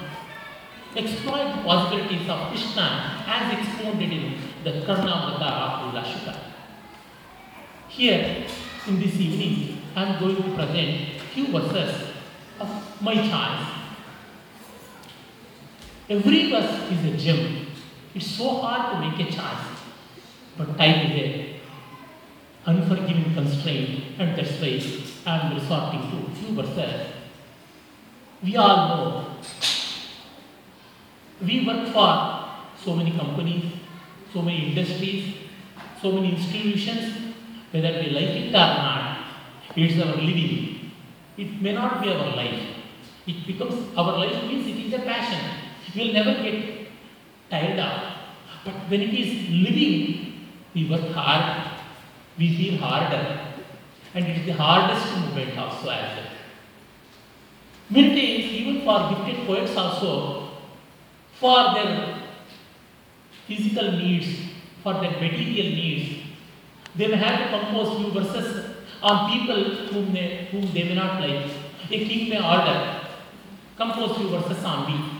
exploit 0.95 1.55
the 1.55 1.61
possibilities 1.63 2.27
of 2.29 2.49
Krishna 2.49 3.23
as 3.27 3.53
expounded 3.53 4.11
in 4.11 4.35
the 4.63 4.71
Karnamrita 4.85 5.51
of 5.51 5.93
Lashika. 5.93 6.35
Here, 7.87 8.45
in 8.87 8.99
this 8.99 9.15
evening, 9.15 9.81
I 9.95 10.03
am 10.03 10.19
going 10.19 10.35
to 10.35 10.55
present 10.55 11.21
few 11.33 11.47
verses 11.47 12.13
of 12.59 13.01
my 13.01 13.13
choice. 13.15 13.67
Every 16.09 16.49
verse 16.49 16.91
is 16.91 17.05
a 17.05 17.17
gem. 17.17 17.66
It's 18.17 18.31
so 18.35 18.61
hard 18.61 18.93
to 18.93 18.99
make 18.99 19.19
a 19.27 19.31
choice, 19.31 19.65
but 20.57 20.75
time 20.75 21.11
is 21.11 21.21
a 21.21 21.59
unforgiving 22.65 23.31
constraint, 23.35 24.05
and 24.17 24.35
that's 24.35 24.53
why 24.59 24.81
I 25.27 25.37
am 25.41 25.53
resorting 25.53 26.01
to 26.09 26.35
few 26.35 26.55
verses. 26.55 27.13
We 28.43 28.55
all 28.55 28.77
know 28.87 29.35
we 31.45 31.63
work 31.67 31.89
for 31.93 32.11
so 32.83 32.95
many 32.95 33.11
companies, 33.11 33.65
so 34.33 34.41
many 34.41 34.69
industries, 34.69 35.35
so 36.01 36.11
many 36.13 36.33
institutions, 36.33 37.35
whether 37.69 37.99
we 37.99 38.09
like 38.09 38.33
it 38.41 38.47
or 38.47 38.67
not, 38.81 39.25
it's 39.75 40.01
our 40.03 40.15
living. 40.15 40.91
It 41.37 41.61
may 41.61 41.73
not 41.73 42.01
be 42.01 42.09
our 42.09 42.35
life. 42.35 42.63
It 43.27 43.45
becomes 43.45 43.95
our 43.95 44.17
life 44.17 44.43
means 44.45 44.65
it 44.65 44.87
is 44.87 44.93
a 44.93 45.05
passion. 45.05 45.39
We'll 45.95 46.13
never 46.13 46.41
get 46.41 46.76
tired 47.49 47.79
of. 47.79 48.13
But 48.65 48.73
when 48.89 49.01
it 49.01 49.13
is 49.13 49.49
living, 49.49 50.49
we 50.73 50.89
work 50.89 51.11
hard, 51.11 51.71
we 52.37 52.55
feel 52.55 52.77
harder, 52.79 53.39
and 54.13 54.25
it 54.25 54.37
is 54.37 54.45
the 54.45 54.53
hardest 54.53 55.15
moment 55.15 55.57
also 55.57 55.89
as 55.89 56.17
well. 56.17 56.25
Even 57.89 58.81
for 58.81 59.09
gifted 59.09 59.45
poets 59.47 59.75
also, 59.75 60.49
for 61.39 61.73
their 61.73 62.19
physical 63.47 63.91
needs, 63.93 64.27
for 64.83 64.93
their 64.93 65.11
material 65.11 65.69
needs, 65.73 66.23
they 66.95 67.07
may 67.07 67.15
have 67.15 67.51
to 67.51 67.59
compose 67.59 67.97
few 67.97 68.11
verses 68.11 68.65
on 69.01 69.31
people 69.31 69.63
whom 69.87 70.13
they, 70.13 70.47
whom 70.51 70.71
they 70.73 70.83
may 70.83 70.95
not 70.95 71.21
like. 71.21 71.49
A 71.89 72.05
king 72.05 72.29
may 72.29 72.41
order, 72.43 73.01
compose 73.77 74.17
few 74.17 74.29
verses 74.29 74.63
on 74.65 74.91
me, 74.91 75.16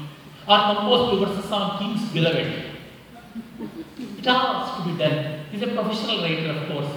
are 0.48 0.76
composed 0.76 1.12
towards 1.12 1.42
the 1.42 1.48
song 1.48 1.78
King's 1.80 2.12
Beloved. 2.12 2.48
It 4.00 4.26
has 4.26 4.78
to 4.78 4.90
be 4.90 4.98
done. 4.98 5.46
He's 5.52 5.62
a 5.62 5.68
professional 5.68 6.22
writer, 6.24 6.52
of 6.52 6.68
course. 6.70 6.94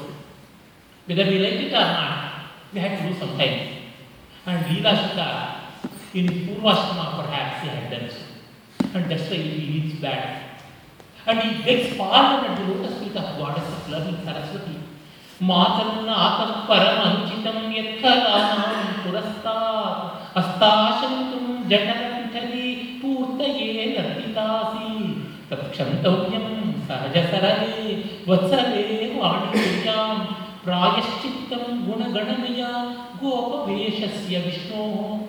Whether 1.07 1.25
we 1.25 1.38
like 1.38 1.54
it 1.54 1.73
or 1.73 1.87
not, 1.97 2.45
we 2.73 2.80
have 2.80 3.00
to 3.00 3.09
do 3.09 3.19
something. 3.19 3.54
And 4.47 4.64
Leela 4.66 4.95
Shuka, 4.95 5.28
in 6.14 6.26
Purvashtama, 6.26 7.25
perhaps 7.25 7.62
he 7.62 7.69
had 7.69 7.90
done 7.90 8.11
so. 8.11 8.88
And 8.95 9.11
that's 9.11 9.28
why 9.30 9.37
he 9.37 9.80
reads 9.80 10.00
back. 10.00 10.61
And 11.26 11.40
he 11.40 11.62
begs 11.62 11.97
pardon 11.97 12.50
at 12.50 12.59
the 12.59 12.73
lotus 12.73 12.99
feet 12.99 13.16
of 13.16 13.38
goddess 13.38 13.69
of 13.69 13.88
loving 13.90 14.25
Saraswati. 14.25 14.76
ಮಾತನ್ನ 15.49 16.09
ಆತಂ 16.25 16.50
ಪರಮಂಚಿತಂ 16.69 17.59
ಯತ್ಕಲಾನಾಂ 17.76 18.73
ಪುರಸ್ತಾತ್ 19.02 20.02
ಅಸ್ತಾಶಂತುಂ 20.40 21.47
ಜನನ 21.71 22.19
नर्तितासि 25.52 26.38
सहजसरले 26.88 27.95
वत्सले 28.28 29.09
वाणिज्यां 29.19 30.19
प्रायश्चित्तं 30.64 31.85
गुणगणनया 31.87 32.73
गोपवेशस्य 33.23 34.38
विष्णोः 34.47 35.28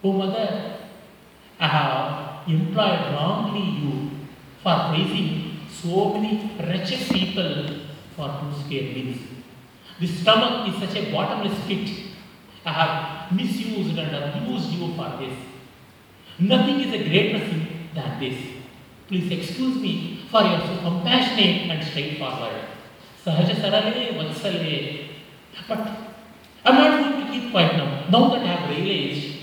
O 0.00 0.12
mother, 0.12 0.76
I 1.58 1.66
have 1.66 2.48
employed 2.48 3.00
wrongly 3.12 3.64
you 3.80 4.10
for 4.62 4.74
praising 4.90 5.58
so 5.68 6.14
many 6.14 6.52
wretched 6.56 7.00
people 7.10 7.66
for 8.14 8.28
two 8.38 8.52
square 8.60 8.94
meals. 8.94 9.18
The 9.98 10.06
stomach 10.06 10.68
is 10.68 10.78
such 10.78 10.96
a 11.02 11.10
bottomless 11.10 11.58
pit. 11.66 11.90
I 12.64 12.72
have 12.72 13.32
misused 13.32 13.98
and 13.98 14.14
abused 14.14 14.70
you 14.70 14.94
for 14.94 15.16
this. 15.18 15.36
Nothing 16.38 16.78
is 16.80 16.94
a 16.94 17.08
greater 17.08 17.40
sin 17.40 17.66
than 17.92 18.20
this. 18.20 18.57
Please 19.08 19.32
excuse 19.32 19.76
me 19.80 20.20
for 20.30 20.42
your 20.42 20.60
so 20.60 20.76
compassionate 20.82 21.70
and 21.70 21.82
straightforward. 21.82 22.52
Sahaja 23.24 23.54
sarale 23.56 24.12
vatsale. 24.18 25.08
But 25.66 25.80
I'm 26.64 26.74
not 26.76 27.00
going 27.00 27.26
to 27.26 27.32
keep 27.32 27.50
quiet 27.50 27.76
now. 27.76 28.04
Now 28.10 28.28
that 28.28 28.42
I 28.42 28.46
have 28.46 28.70
realized, 28.70 29.36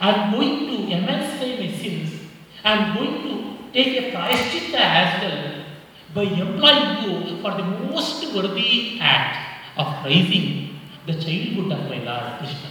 I'm 0.00 0.32
going 0.32 0.66
to 0.68 0.96
emancipate 0.96 1.60
my 1.60 1.70
sins. 1.76 2.12
I'm 2.64 2.96
going 2.96 3.22
to 3.24 3.72
take 3.74 3.92
a 4.00 4.16
prayaschitta 4.16 4.80
as 4.80 5.64
by 6.14 6.22
employing 6.22 7.04
you 7.04 7.42
for 7.42 7.50
the 7.60 7.64
most 7.64 8.34
worthy 8.34 8.98
act 9.00 9.76
of 9.76 10.02
praising 10.02 10.80
the 11.06 11.12
childhood 11.12 11.72
of 11.72 11.90
my 11.90 11.98
Lord 12.08 12.38
Krishna. 12.38 12.70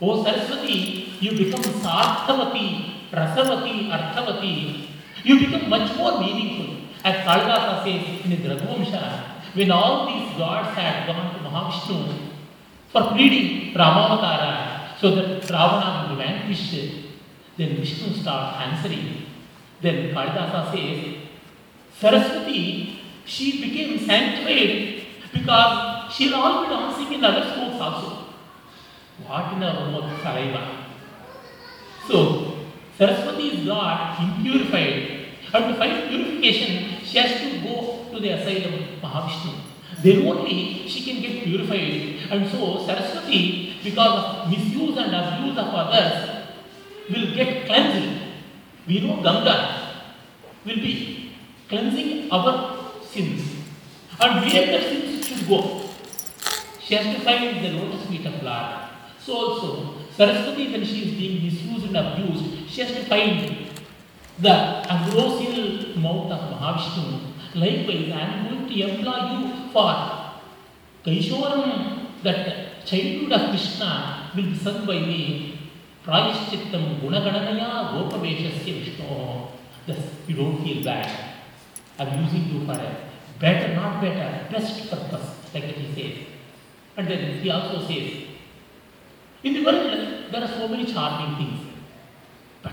O 0.00 0.24
Saraswati, 0.24 1.12
you 1.20 1.32
become 1.32 1.62
Sarthavati, 1.84 3.10
Rasavati, 3.10 3.90
Arthavati. 3.90 4.83
You 5.24 5.40
become 5.40 5.70
much 5.70 5.96
more 5.96 6.20
meaningful. 6.20 6.76
As 7.02 7.16
Kalidasa 7.26 7.82
says 7.84 8.24
in 8.24 8.30
his 8.30 8.40
Raghuvamsha, 8.40 9.24
when 9.54 9.70
all 9.70 10.06
these 10.06 10.36
gods 10.36 10.76
had 10.76 11.06
gone 11.06 11.34
to 11.34 11.40
Mahavishnu 11.48 12.30
for 12.92 13.12
pleading 13.12 13.74
Ramavatara 13.74 14.98
so 15.00 15.14
that 15.14 15.42
Ravana 15.50 16.08
will 16.08 16.16
be 16.16 16.22
vanquished, 16.22 16.94
then 17.56 17.76
Vishnu 17.76 18.14
starts 18.14 18.58
answering. 18.60 19.26
Then 19.80 20.14
Kalidasa 20.14 20.72
says, 20.72 21.16
Saraswati, 21.98 23.00
she 23.24 23.62
became 23.62 23.98
sanctified 23.98 25.06
because 25.32 26.12
she'll 26.12 26.34
all 26.34 26.64
be 26.64 26.68
dancing 26.68 27.12
in 27.14 27.24
other 27.24 27.50
schools 27.50 27.80
also. 27.80 28.26
What 29.26 29.52
in 29.54 29.62
a 29.62 29.84
remote 29.84 30.20
saliva? 30.22 30.84
So, 32.08 32.58
Saraswati 32.98 33.48
is 33.48 33.66
got 33.66 34.16
impurified. 34.16 35.13
And 35.54 35.66
to 35.66 35.74
find 35.78 36.08
purification, 36.10 36.98
she 37.04 37.16
has 37.18 37.40
to 37.40 37.60
go 37.62 38.06
to 38.12 38.18
the 38.18 38.30
asylum 38.30 38.74
of 38.74 39.00
Mahavishnu. 39.00 39.54
Then 40.02 40.26
only 40.26 40.88
she 40.88 41.04
can 41.04 41.22
get 41.22 41.44
purified. 41.44 42.28
And 42.28 42.50
so, 42.50 42.84
Saraswati, 42.84 43.76
because 43.84 44.24
of 44.24 44.50
misuse 44.50 44.98
and 44.98 45.14
abuse 45.14 45.56
of 45.56 45.68
others, 45.72 46.46
will 47.08 47.34
get 47.36 47.66
cleansed. 47.66 48.22
We 48.88 49.00
know 49.00 49.22
Ganga 49.22 50.02
will 50.66 50.74
be 50.74 51.30
cleansing 51.68 52.32
our 52.32 52.90
sins. 53.08 53.42
And 54.20 54.40
where 54.44 54.66
the 54.66 54.84
sins 54.84 55.26
should 55.28 55.48
go, 55.48 55.88
she 56.80 56.96
has 56.96 57.16
to 57.16 57.22
find 57.22 57.64
the 57.64 57.70
lotus 57.78 58.06
feet 58.08 58.26
of 58.26 58.42
Lord. 58.42 58.88
So 59.20 59.34
also, 59.34 59.94
Saraswati, 60.16 60.72
when 60.72 60.84
she 60.84 61.04
is 61.04 61.14
being 61.14 61.44
misused 61.44 61.86
and 61.86 61.96
abused, 61.96 62.68
she 62.68 62.80
has 62.82 62.92
to 62.92 63.04
find 63.04 63.63
the 64.38 64.50
ambrosial 64.90 65.98
mouth 65.98 66.30
of 66.30 66.40
Mahavishnu. 66.52 67.32
Likewise, 67.54 68.12
I 68.12 68.20
am 68.20 68.48
going 68.48 68.68
to 68.68 68.74
employ 68.82 69.38
you 69.38 69.70
for 69.72 69.94
Kaishoram, 71.04 72.22
that 72.22 72.84
childhood 72.84 73.32
of 73.32 73.50
Krishna 73.50 74.30
will 74.34 74.42
be 74.42 74.56
sung 74.56 74.86
by 74.86 74.94
me. 74.94 75.58
Prayashchittam 76.04 77.00
gunagananaya 77.00 77.92
gopaveshasya 77.92 78.84
Vishnu. 78.84 79.48
Thus, 79.86 79.98
you 80.26 80.36
don't 80.36 80.62
feel 80.64 80.82
bad. 80.82 81.08
I'm 81.98 82.24
using 82.24 82.48
you 82.48 82.66
for 82.66 82.72
a 82.72 82.96
better, 83.38 83.74
not 83.74 84.00
better, 84.00 84.48
best 84.50 84.90
purpose, 84.90 85.36
like 85.52 85.64
that 85.66 85.76
he 85.76 85.94
says. 85.94 86.26
And 86.96 87.06
then 87.06 87.38
he 87.38 87.50
also 87.50 87.86
says, 87.86 88.24
in 89.42 89.52
the 89.52 89.64
world, 89.64 90.32
there 90.32 90.42
are 90.42 90.48
so 90.48 90.66
many 90.66 90.86
charming 90.86 91.36
things, 91.36 91.60
but 92.62 92.72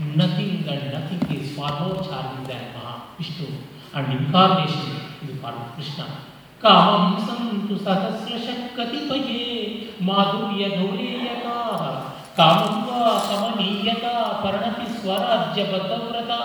nothing 0.00 0.64
and 0.66 0.92
nothing 0.92 1.22
is 1.36 1.52
far 1.56 1.72
more 1.80 2.02
charming 2.02 2.44
than 2.48 2.72
Mahavishnu 2.74 3.48
and 3.94 4.12
incarnation 4.12 4.96
in 5.20 5.26
the 5.28 5.34
form 5.42 5.56
of 5.62 5.74
Krishna. 5.76 6.06
कामं 6.62 7.04
सन्तु 7.26 7.76
सहस्रशक्तिपये 7.84 9.44
माधुर्यधुरेयकाः 10.08 11.84
कामं 12.38 12.74
वा 12.86 13.04
कमनीयता 13.28 14.12
परणति 14.42 14.86
स्वराज्यपतव्रता 14.96 16.40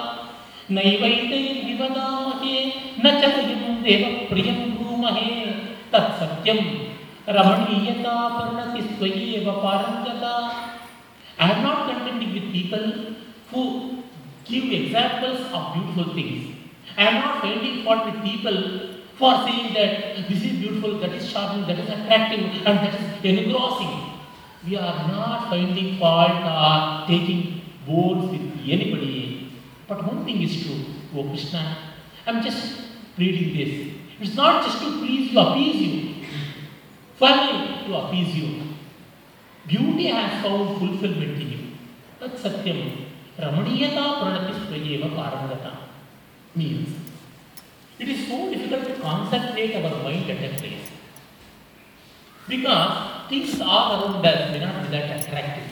नैवैतैर्विवदामहे 0.77 2.55
न 3.03 3.11
च 3.19 3.33
वयं 3.35 3.75
देवप्रियं 3.87 4.59
भूमहे 4.77 5.33
तत्सत्यं 5.91 6.61
रमणीयता 7.37 8.15
परणति 8.37 8.81
स्वयैव 8.87 9.51
पारङ्गता 9.65 10.33
I 11.41 11.51
am 11.51 11.61
not 11.65 11.85
contenting 11.87 12.33
with 12.37 12.51
people 12.53 12.89
who 13.55 14.03
give 14.43 14.65
examples 14.71 15.39
of 15.51 15.73
beautiful 15.73 16.13
things. 16.13 16.55
I 16.97 17.07
am 17.07 17.15
not 17.15 17.41
finding 17.41 17.83
fault 17.83 18.05
with 18.05 18.23
people 18.23 18.57
for 19.17 19.31
saying 19.45 19.73
that 19.73 20.27
this 20.29 20.43
is 20.43 20.59
beautiful, 20.59 20.99
that 20.99 21.11
is 21.11 21.31
charming, 21.31 21.65
that 21.67 21.79
is 21.79 21.89
attractive, 21.89 22.45
and 22.67 22.77
that 22.83 22.93
is 22.93 23.25
engrossing. 23.25 24.11
We 24.67 24.75
are 24.77 25.07
not 25.07 25.49
finding 25.49 25.97
fault 25.97 26.31
or 26.31 26.43
uh, 26.43 27.07
taking 27.07 27.61
boards 27.87 28.31
with 28.31 28.41
anybody. 28.67 29.51
But 29.87 30.05
one 30.05 30.25
thing 30.25 30.41
is 30.41 30.63
true, 30.63 30.83
O 31.15 31.29
Krishna, 31.29 31.77
I 32.25 32.31
am 32.31 32.43
just 32.43 32.81
reading 33.17 33.55
this. 33.55 33.93
It's 34.19 34.35
not 34.35 34.65
just 34.65 34.79
to 34.79 34.99
please 34.99 35.31
you, 35.31 35.39
appease 35.39 35.81
you. 35.81 36.25
Finally, 37.17 37.85
to 37.87 37.95
appease 37.95 38.35
you. 38.35 38.61
Beauty 39.67 40.07
has 40.07 40.43
found 40.43 40.77
fulfillment 40.79 41.41
in 41.41 41.51
you. 41.51 41.59
That's 42.19 42.41
Satyam. 42.41 43.04
Parangata. 45.15 45.73
Means, 46.55 46.89
it 47.99 48.07
is 48.07 48.27
so 48.27 48.49
difficult 48.49 48.87
to 48.87 48.93
concentrate 49.01 49.75
our 49.75 50.03
mind 50.03 50.29
at 50.29 50.51
a 50.51 50.57
place. 50.57 50.89
Because 52.47 53.27
things 53.29 53.59
all 53.59 53.91
around 53.91 54.25
us 54.25 54.51
may 54.51 54.59
not 54.59 54.83
be 54.83 54.87
that 54.89 55.19
attractive. 55.19 55.69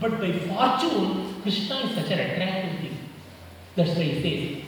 But 0.00 0.20
by 0.20 0.32
fortune, 0.32 1.34
Krishna 1.42 1.76
is 1.80 1.94
such 1.94 2.10
an 2.10 2.20
attractive 2.20 2.80
thing. 2.80 2.98
That's 3.74 3.90
why 3.96 4.04
he 4.04 4.22
says, 4.22 4.62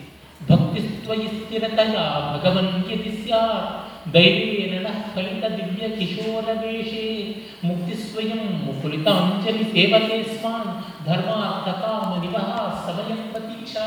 भक्तिस्त्वयि 0.49 1.29
स्थिरतया 1.29 2.03
भगवन् 2.33 2.69
यदि 2.91 3.11
स्यात् 3.23 4.13
दैवेन 4.15 4.75
नः 4.85 4.99
कलितदिव्यकिशोरवेशे 5.15 7.07
मुक्तिस्वयं 7.65 8.43
मुकुलिताञ्जलिसेवते 8.67 10.19
स्मान् 11.09 11.23
धर्मार्थकामनिवः 11.25 12.49
समयं 12.87 13.21
प्रतीक्षा 13.33 13.85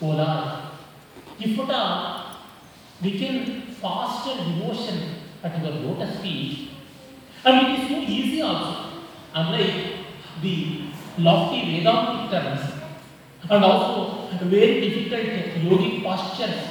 O 0.00 0.06
Lord, 0.06 0.44
if 1.40 1.58
at 1.58 1.70
all 1.70 2.24
we 3.02 3.18
can 3.18 3.62
foster 3.80 4.36
devotion 4.36 5.16
at 5.42 5.62
your 5.62 5.72
lotus 5.72 6.20
feet, 6.20 6.70
and 7.44 7.66
it 7.66 7.80
is 7.80 7.88
so 7.88 7.96
easy 7.96 8.42
also, 8.42 9.02
unlike 9.34 10.04
the 10.40 10.82
lofty 11.18 11.80
Vedantic 11.80 12.30
terms, 12.30 12.60
and 13.50 13.64
also 13.64 14.28
very 14.42 14.80
difficult 14.80 15.22
yogic 15.62 16.02
postures, 16.04 16.62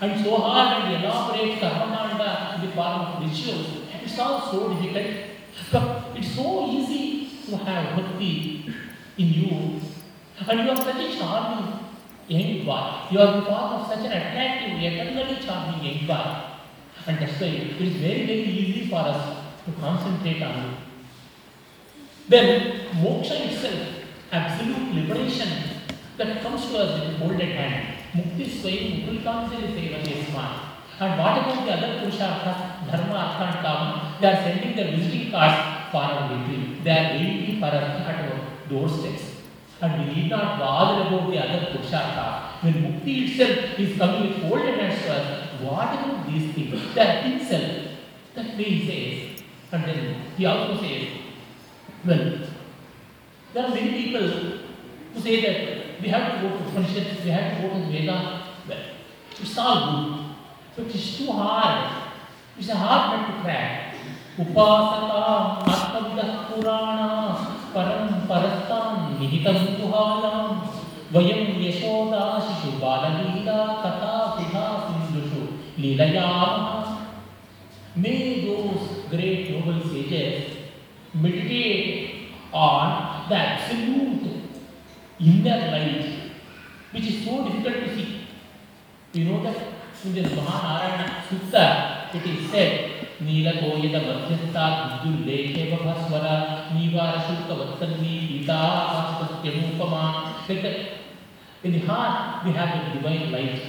and 0.00 0.24
so 0.24 0.36
hard 0.36 0.82
and 0.82 1.04
elaborate 1.04 1.58
karmakanda 1.60 2.54
in 2.54 2.66
the 2.66 2.72
form 2.74 3.00
of 3.00 3.22
rituals. 3.22 3.66
It's 4.02 4.18
all 4.18 4.40
so 4.50 4.68
difficult, 4.74 5.06
it's 6.14 6.34
so 6.34 6.70
easy 6.70 7.15
to 7.46 7.56
have 7.56 7.96
bhakti 7.96 8.72
in 9.18 9.32
you, 9.32 9.80
and 10.48 10.60
you 10.60 10.70
are 10.70 10.76
such 10.76 10.96
a 10.96 11.16
charming 11.16 11.78
young 12.28 12.64
boy. 12.64 13.06
You 13.10 13.20
are 13.20 13.42
form 13.42 13.72
of 13.74 13.86
such 13.88 14.04
an 14.04 14.12
attractive, 14.12 14.82
eternally 14.82 15.38
charming 15.44 15.84
young 15.84 16.06
boy, 16.06 16.26
and 17.06 17.18
that's 17.18 17.40
why 17.40 17.46
it 17.46 17.80
is 17.80 17.96
very 17.96 18.26
very 18.26 18.42
easy 18.42 18.88
for 18.88 18.96
us 18.96 19.38
to 19.64 19.72
concentrate 19.80 20.42
on 20.42 20.62
you. 20.62 20.70
Then 22.28 22.90
moksha 23.02 23.46
itself, 23.46 23.86
absolute 24.32 24.94
liberation 24.94 25.48
that 26.16 26.42
comes 26.42 26.66
to 26.70 26.78
us 26.78 27.00
with 27.00 27.18
folded 27.18 27.52
hand. 27.60 27.94
Mukti 28.16 28.46
swayam 28.46 29.06
mukulikansali 29.06 29.70
sevate 29.76 30.26
sman. 30.26 30.52
And 30.98 31.20
what 31.20 31.38
about 31.38 31.66
the 31.66 31.72
other 31.72 32.00
purusharthas, 32.00 32.90
dharma, 32.90 33.14
artha 33.14 33.44
and 33.44 33.64
kama? 33.64 34.16
They 34.20 34.28
are 34.28 34.42
sending 34.42 34.74
their 34.74 34.90
visiting 34.96 35.30
cards 35.30 35.75
for 35.90 35.98
our 35.98 36.34
retreat. 36.34 36.84
They 36.84 36.90
are 36.90 37.12
waiting 37.14 37.58
for 37.60 37.66
us 37.66 38.00
at 38.00 38.30
our 38.30 38.40
doorsteps. 38.68 39.22
And 39.80 40.08
we 40.08 40.14
need 40.14 40.30
not 40.30 40.58
bother 40.58 41.08
about 41.08 41.30
the 41.30 41.38
other 41.38 41.66
Purushartha. 41.66 42.62
When 42.62 42.74
Mukti 42.74 43.28
itself 43.28 43.78
is 43.78 43.98
coming 43.98 44.40
folded 44.40 44.78
hands 44.78 45.02
to 45.02 45.12
us, 45.12 45.60
what 45.60 45.92
about 45.92 46.26
these 46.26 46.54
things? 46.54 46.94
That 46.94 47.26
itself, 47.26 47.88
that 48.34 48.56
way 48.56 48.64
he 48.64 48.86
says. 48.86 49.42
And 49.72 49.84
then 49.84 50.22
he 50.36 50.46
also 50.46 50.80
says, 50.80 51.08
well, 52.06 52.38
there 53.52 53.64
are 53.64 53.70
many 53.70 54.04
people 54.04 54.28
who 54.28 55.20
say 55.20 55.40
that 55.42 56.00
we 56.00 56.08
have 56.08 56.40
to 56.40 56.48
go 56.48 56.56
to 56.56 56.68
Upanishads, 56.68 57.24
we 57.24 57.30
have 57.30 57.56
to 57.56 57.68
go 57.68 57.74
to 57.74 57.86
Veda. 57.86 58.42
Well, 58.68 58.78
it's 59.38 59.58
all 59.58 60.06
good, 60.06 60.34
but 60.76 60.94
it's 60.94 61.18
too 61.18 61.32
hard. 61.32 62.12
It's 62.58 62.68
a 62.68 62.76
hard 62.76 63.20
nut 63.20 63.36
to 63.36 63.42
crack. 63.42 63.85
Mahanarayana 90.46 91.22
Sutta, 91.26 92.14
it 92.14 92.26
is 92.26 92.50
said, 92.50 93.05
ನೀಲಗೋಯದ 93.26 93.96
ಮಧ್ಯಸ್ಥಾದ್ದುಲ್ಲೇಖೇವಭಸ್ವರ 94.08 96.26
ನೀವಾರ 96.76 97.12
ಶುಲ್ಕವತ್ತನ್ನಿ 97.26 98.14
ಗೀತಾಪತ್ಯಮೂಪಮಾ 98.30 100.04
Like 100.48 100.62
that. 100.62 100.76
In 101.64 101.72
the 101.72 101.80
heart, 101.80 102.46
we 102.46 102.52
have 102.52 102.68
a 102.68 102.94
divine 102.94 103.32
light. 103.32 103.60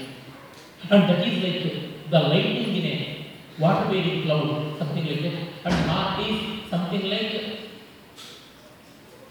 And 0.91 1.09
that 1.09 1.27
is 1.27 1.43
like 1.43 1.63
the 2.11 2.19
lightning 2.19 2.75
in 2.75 2.85
a 2.85 3.25
water-bearing 3.57 4.21
cloud, 4.23 4.77
something 4.77 5.07
like 5.07 5.23
that. 5.23 5.33
And 5.65 5.73
heart 5.89 6.19
is 6.27 6.69
something 6.69 7.09
like 7.09 7.57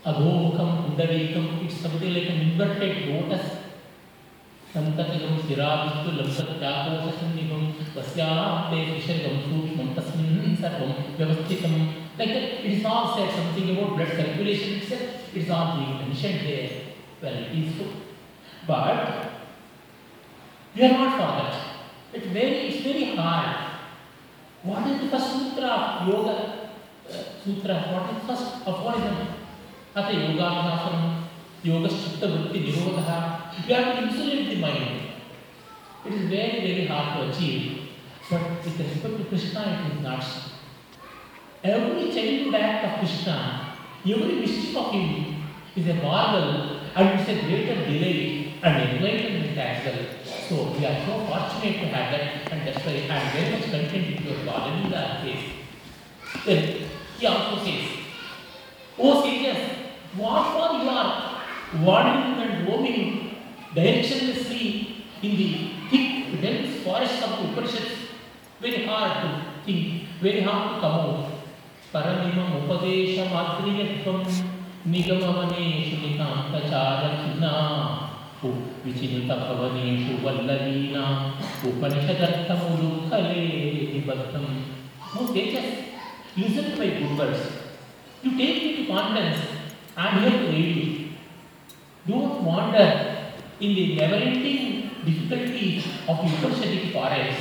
agomukam, 0.05 0.87
undavikam. 0.87 1.65
It's 1.65 1.77
something 1.77 2.13
like 2.13 2.25
an 2.25 2.41
inverted 2.41 3.09
lotus. 3.09 3.47
संततिगम 4.77 5.37
शिराविस्तु 5.49 6.11
लंसत्याकोशसन्निभं 6.17 7.63
तस्यान्ते 7.93 8.81
विसर्गं 8.89 9.37
सूक्ष्मं 9.45 9.95
तस्मिन् 9.97 10.57
सर्वं 10.63 10.91
व्यवस्थितं 11.19 11.77
all 12.89 13.17
said 13.17 13.31
something 13.37 13.71
about 13.71 13.97
blood 13.97 14.09
circulation 14.09 14.75
itself 14.81 15.35
it 15.35 15.43
is 15.43 15.51
all 15.51 15.77
being 15.77 15.95
mentioned 16.03 16.41
there 16.47 16.69
well 17.23 17.39
it 17.45 17.55
is 17.61 17.79
so 17.79 17.87
but 18.69 19.01
we 20.75 20.85
are 20.85 20.93
not 20.93 21.13
for 21.19 21.31
that 21.39 21.55
it's 22.13 22.29
very 22.37 22.59
it's 22.69 22.83
very 22.89 23.17
hard 23.17 23.49
what 24.63 24.87
is 24.87 25.01
the 25.01 25.09
first 25.09 25.33
sutra 25.33 25.73
of 25.79 26.09
yoga 26.09 26.37
uh, 27.11 27.25
sutra 27.43 27.75
what 27.95 28.15
is 28.15 28.23
first 28.29 28.69
aphorism 28.75 29.19
अथ 29.99 30.09
योगाभ्यासं 30.15 30.97
योगश्चित्तवृत्तिनिरोधः 31.65 33.11
you 33.65 33.75
have 33.75 33.97
to 33.97 34.03
insulate 34.03 34.49
the 34.51 34.57
mind. 34.57 35.01
It 36.05 36.13
is 36.13 36.29
very, 36.29 36.61
very 36.61 36.87
hard 36.87 37.17
to 37.17 37.31
achieve. 37.31 37.89
But 38.31 38.65
with 38.65 38.79
respect 38.79 39.17
to 39.19 39.25
Krishna, 39.25 39.87
it 39.87 39.97
is 39.97 40.03
not 40.03 40.23
so. 40.23 40.51
Every 41.65 42.13
childhood 42.13 42.55
act 42.55 42.85
of 42.85 42.99
Krishna, 43.01 43.77
every 44.05 44.35
mischief 44.37 44.77
of 44.77 44.93
him 44.93 45.43
is 45.75 45.89
a 45.89 45.95
marvel 45.95 46.81
and 46.95 47.21
it's 47.21 47.29
a 47.29 47.35
greater 47.47 47.75
delight 47.85 48.55
and 48.63 48.97
enlightenment 48.97 49.59
as 49.59 49.85
well. 49.85 50.07
So 50.49 50.79
we 50.79 50.87
are 50.87 51.05
so 51.07 51.27
fortunate 51.27 51.81
to 51.81 51.87
have 51.89 52.13
that 52.13 52.53
and 52.53 52.67
that's 52.67 52.85
why 52.85 52.93
I 52.93 53.17
am 53.19 53.33
very 53.33 53.51
much 53.53 53.71
content 53.71 54.17
with 54.17 54.25
your 54.25 54.39
Balalinda 54.47 55.23
case. 55.23 55.51
Then 56.45 56.89
he 57.19 57.27
also 57.27 57.65
says, 57.65 57.89
O 58.99 59.23
sages, 59.23 59.59
what 60.17 60.53
for 60.53 60.83
you 60.83 60.89
are 60.89 61.43
wandering 61.83 62.49
and 62.49 62.69
roaming 62.69 63.26
directionlessly 63.76 65.06
in 65.22 65.32
the 65.38 65.50
thick, 65.90 66.42
dense 66.42 66.84
forest 66.84 67.24
of 67.24 67.40
the 67.40 67.52
Upanishads? 67.52 67.94
Very 68.60 68.86
hard 68.86 69.24
to 69.24 69.30
think, 69.66 70.04
very 70.22 70.42
hard 70.42 70.76
to 70.76 70.82
come 70.82 70.92
out. 70.92 71.32
Paramimam 71.94 72.52
upadeshamadriyatvam 72.62 74.52
निगमवनेषु 74.90 75.98
निकान्तचारचिह्ना 76.04 77.52
विचिन्तभवनेषु 78.86 80.14
वल्लवीना 80.26 81.04
उपनिषदर्थमुलुखले 81.70 83.42
निबद्धम् 83.94 84.50
No 85.14 85.28
teachers, 85.34 85.70
listen 86.38 86.72
to 86.72 86.78
my 86.78 86.88
good 86.88 87.18
words. 87.18 87.42
You 88.24 88.32
take 88.38 88.64
me 88.64 88.76
to 88.78 88.86
confidence. 88.88 89.40
I 89.98 90.08
am 90.08 90.22
here 90.24 90.40
to 90.40 90.48
aid 90.56 90.76
you. 90.78 91.10
Don't 92.08 92.46
wander 92.46 93.15
in 93.61 93.75
the 93.75 93.97
never-ending 93.97 94.91
difficulties 95.05 95.85
of 96.09 96.17
the 96.19 96.37
Upanishadic 96.37 96.93
forest. 96.93 97.41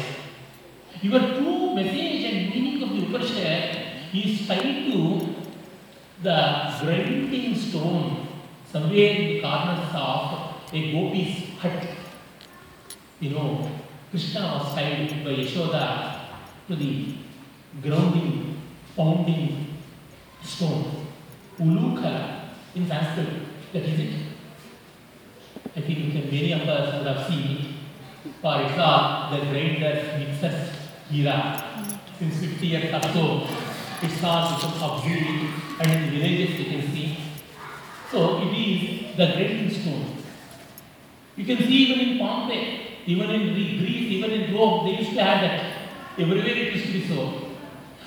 Your 1.01 1.19
true 1.19 1.75
message 1.75 2.23
and 2.23 2.49
meaning 2.49 2.84
of 2.84 2.89
the 2.89 3.06
Upanishad 3.08 3.78
is 4.13 4.47
tied 4.47 4.91
to 4.91 5.36
the 6.23 6.73
grinding 6.80 7.56
stone 7.56 8.28
somewhere 8.71 9.12
in 9.12 9.28
the 9.28 9.41
corners 9.41 9.89
of 9.93 10.73
a 10.73 10.91
gopi's 10.93 11.49
hut. 11.60 11.86
You 13.19 13.30
know, 13.32 13.69
Krishna 14.10 14.41
was 14.41 14.73
tied 14.73 15.10
by 15.23 15.32
Yashoda 15.32 16.19
to 16.67 16.75
the 16.75 17.15
grounding, 17.82 18.62
pounding 18.95 19.75
stone. 20.41 21.08
Ulukha 21.60 22.49
in 22.75 22.88
Sanskrit, 22.88 23.28
that 23.71 23.84
is 23.84 23.99
it. 23.99 24.35
I 25.76 25.82
think 25.82 26.14
many 26.14 26.54
of 26.54 26.62
us 26.62 26.98
would 26.98 27.08
have 27.08 27.28
seen 27.28 27.76
example, 28.54 29.38
the 29.38 29.46
grinders, 29.52 30.20
mixers 30.20 30.70
era. 31.12 31.64
Since 32.20 32.40
50 32.40 32.68
years 32.68 32.94
or 32.94 33.02
so, 33.14 33.48
it's 34.02 34.24
all 34.24 34.56
become 34.56 34.84
obsolete 34.84 35.50
and 35.80 35.92
in 35.92 36.12
villages 36.12 36.60
you 36.60 36.66
can 36.66 36.92
see. 36.92 37.18
So 38.12 38.42
it 38.42 38.54
is 38.54 39.18
the 39.18 39.26
grinding 39.34 39.70
stone. 39.70 40.18
You 41.36 41.46
can 41.46 41.58
see 41.58 41.74
even 41.74 42.00
in 42.08 42.20
Pompeii, 42.20 42.82
even 43.06 43.30
in 43.30 43.54
Greece, 43.54 44.12
even 44.12 44.32
in 44.32 44.54
Rome, 44.54 44.86
they 44.86 44.98
used 45.00 45.12
to 45.12 45.24
have 45.24 45.42
that. 45.42 45.72
Everywhere 46.18 46.46
it 46.46 46.74
used 46.74 46.86
to 46.86 46.94
be 46.94 47.08
so. 47.08 47.50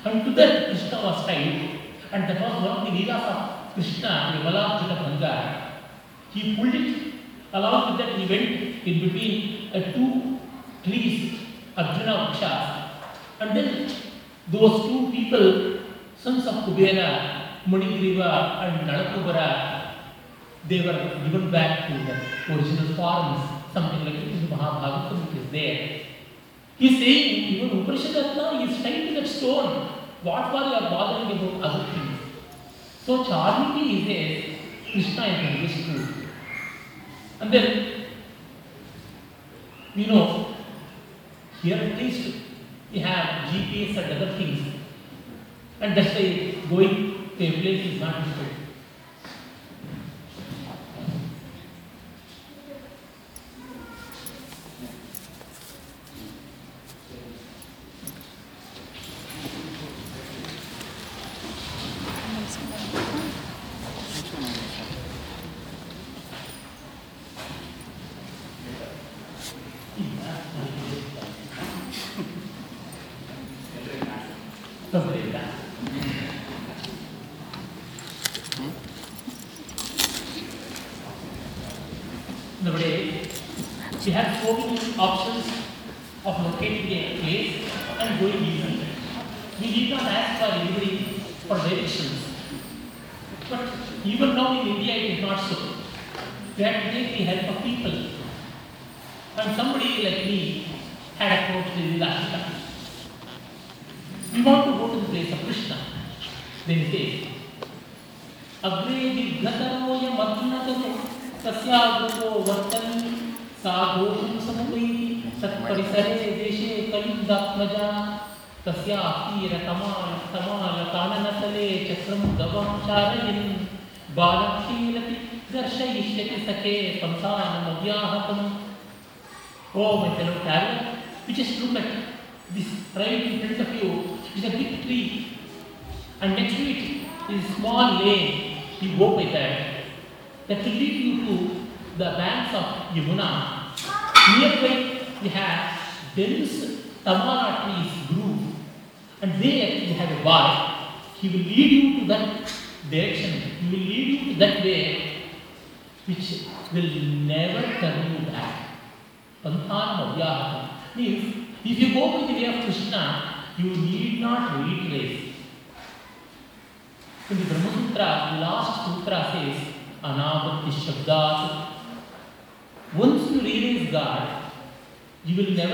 And 0.05 0.25
to 0.25 0.31
that 0.31 0.69
Krishna 0.69 1.03
was 1.03 1.25
tied. 1.27 1.69
And 2.11 2.23
that 2.23 2.41
was 2.41 2.63
one 2.63 2.77
of 2.77 2.85
the 2.85 2.91
leelas 2.91 3.21
of 3.21 3.73
Krishna, 3.73 4.41
Yamalarjuna 4.41 5.19
Bhanga. 5.19 5.71
He 6.31 6.55
pulled 6.55 6.73
it. 6.73 7.08
Along 7.51 7.97
with 7.97 8.05
that, 8.05 8.19
he 8.19 8.25
went 8.27 8.85
in 8.85 8.99
between 9.01 9.69
uh, 9.73 9.91
two 9.91 10.37
trees, 10.83 11.39
Arjuna 11.75 12.31
Vrikshas. 12.31 12.89
And 13.39 13.57
then 13.57 13.91
those 14.51 14.81
two 14.85 15.11
people, 15.11 15.79
sons 16.17 16.45
of 16.45 16.55
Kubera, 16.65 17.63
Manigriva 17.65 18.63
and 18.63 18.87
Nalakubara, 18.87 19.93
they 20.67 20.81
were 20.81 20.93
given 21.23 21.49
back 21.49 21.87
to 21.87 21.93
the 21.93 22.53
original 22.53 22.95
forms, 22.95 23.41
something 23.73 24.05
like 24.05 24.15
it 24.15 24.27
in 24.27 24.47
Mahabhagavatam, 24.47 25.31
it 25.31 25.37
is 25.41 25.51
there. 25.51 26.01
He 26.77 26.87
is 26.87 26.99
saying, 26.99 27.43
even 27.55 27.83
Upanishadatta 27.83 28.69
is 28.69 28.83
tied 28.83 29.07
to 29.07 29.13
that 29.15 29.27
stone. 29.27 29.89
What 30.21 30.51
for 30.51 30.57
you 30.57 30.73
are 30.75 30.89
bothering 30.89 31.37
about 31.37 31.63
other 31.63 31.91
things? 31.91 32.19
So 33.05 33.23
charmingly 33.23 33.87
he 33.87 34.05
says, 34.05 34.59
Krishna 34.91 35.25
is 35.25 35.55
understood. 35.55 36.18
And 37.39 37.53
then, 37.53 38.05
you 39.95 40.07
know, 40.07 40.55
here 41.61 41.77
at 41.77 41.97
least 41.97 42.35
we 42.91 42.99
have 42.99 43.53
GPS 43.53 43.97
and 43.97 44.11
other 44.13 44.37
things. 44.37 44.75
And 45.79 45.95
that's 45.95 46.13
why 46.15 46.55
going 46.69 47.29
to 47.37 47.45
a 47.45 47.51
place 47.61 47.85
is 47.93 48.01
not 48.01 48.23
difficult. 48.23 48.68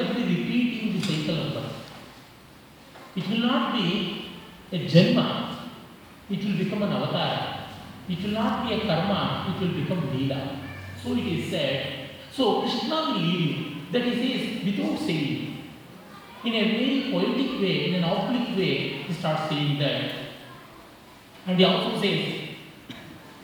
Repeating 0.09 0.99
the 0.99 1.05
cycle 1.05 1.47
of 1.47 1.53
birth. 1.53 1.73
It 3.15 3.29
will 3.29 3.47
not 3.47 3.73
be 3.73 4.31
a 4.71 4.87
janma, 4.87 5.55
it 6.29 6.43
will 6.43 6.57
become 6.57 6.83
an 6.83 6.91
avatar. 6.91 7.65
It 8.07 8.21
will 8.21 8.31
not 8.31 8.67
be 8.67 8.75
a 8.75 8.79
karma, 8.81 9.55
it 9.55 9.61
will 9.61 9.81
become 9.81 10.15
lila. 10.15 10.59
So 11.01 11.13
it 11.13 11.25
is 11.25 11.49
said. 11.49 12.09
So 12.31 12.61
Krishna 12.61 12.95
will 12.95 13.19
lead. 13.19 13.71
That 13.91 14.03
he 14.03 14.13
says 14.13 14.65
without 14.65 14.99
saying. 14.99 15.63
In 16.43 16.53
a 16.53 16.63
very 16.71 17.11
poetic 17.11 17.59
way, 17.59 17.87
in 17.89 17.95
an 17.95 18.03
oblique 18.03 18.55
way, 18.57 18.77
he 19.07 19.13
starts 19.13 19.49
saying 19.49 19.79
that. 19.79 20.11
And 21.47 21.57
he 21.57 21.63
also 21.63 21.99
says, 21.99 22.33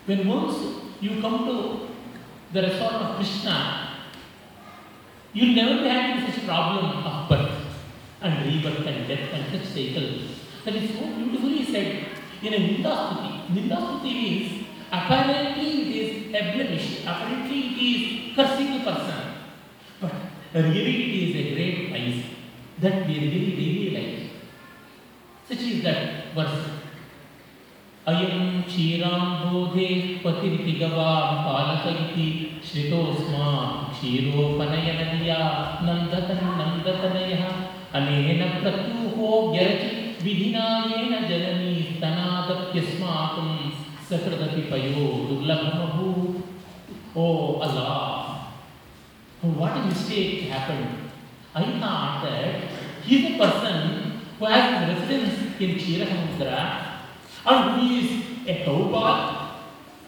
when 0.05 0.27
once 0.27 0.57
you 0.99 1.21
come 1.21 1.45
to 1.45 1.87
the 2.53 2.61
resort 2.61 2.93
of 2.93 3.15
Krishna, 3.15 3.97
you'll 5.33 5.55
never 5.55 5.81
be 5.83 5.89
having 5.89 6.30
problem 6.45 7.05
of 7.05 7.29
birth 7.29 7.51
and 8.21 8.45
rebirth 8.45 8.85
and 8.85 9.07
death 9.07 9.33
and 9.33 9.45
such 9.51 9.67
cycle. 9.73 10.09
That 10.65 10.75
is 10.75 10.91
so 10.91 11.05
beautifully 11.15 11.65
said 11.65 12.07
in 12.41 12.53
a 12.53 12.57
Nindastuti. 12.57 13.47
Nindastuti 13.55 14.13
means 14.21 14.67
apparently 14.91 15.69
it 15.81 15.95
is 16.01 16.35
a 16.35 16.41
blemish, 16.53 17.01
apparently 17.01 17.59
it 17.59 17.77
is 17.89 18.35
cursing 18.35 18.81
a 18.81 18.83
person. 18.83 19.21
But 19.99 20.13
really 20.53 20.95
it 21.05 21.29
is 21.29 21.35
a 21.35 21.55
great 21.55 21.89
prize 21.89 22.23
that 22.79 23.07
we 23.07 23.13
really, 23.19 23.55
really 23.55 23.89
like. 23.97 24.29
Such 25.47 25.59
is 25.59 25.83
that 25.83 26.33
verse. 26.33 26.70
अयं 28.09 28.61
क्षीराम्बोधे 28.67 29.87
पतिरिति 30.23 30.71
गवां 30.79 31.25
पालक 31.45 31.85
इति 31.89 32.27
श्रितोऽस्मात् 32.67 33.75
क्षीरोपनयनदिया 33.93 35.37
नन्दतन् 35.87 36.47
नन्दतनयः 36.59 37.43
अनेन 37.99 38.41
प्रत्यूहो 38.61 39.29
व्यरचि 39.51 39.89
विधिना 40.23 40.65
येन 40.91 41.13
जननी 41.29 41.75
स्तनादप्यस्माकं 41.91 43.49
सकृदपि 44.09 44.63
पयो 44.71 45.05
दुर्लभमभूत् 45.29 46.49
Oh 47.13 47.59
what 49.57 49.75
a 49.75 49.85
mistake 49.85 50.43
happened. 50.43 51.11
I 51.53 51.63
thought 51.79 52.23
that 52.23 52.71
he 53.03 53.17
is 53.17 53.35
a 53.35 53.37
person 53.37 54.21
who 54.39 54.45
has 54.45 54.87
residence 54.87 55.59
in 55.59 55.75
Kshirasamudra 55.75 56.90
and 57.45 57.81
he 57.81 57.99
is 57.99 58.25
a 58.47 58.65
cowboy 58.65 59.41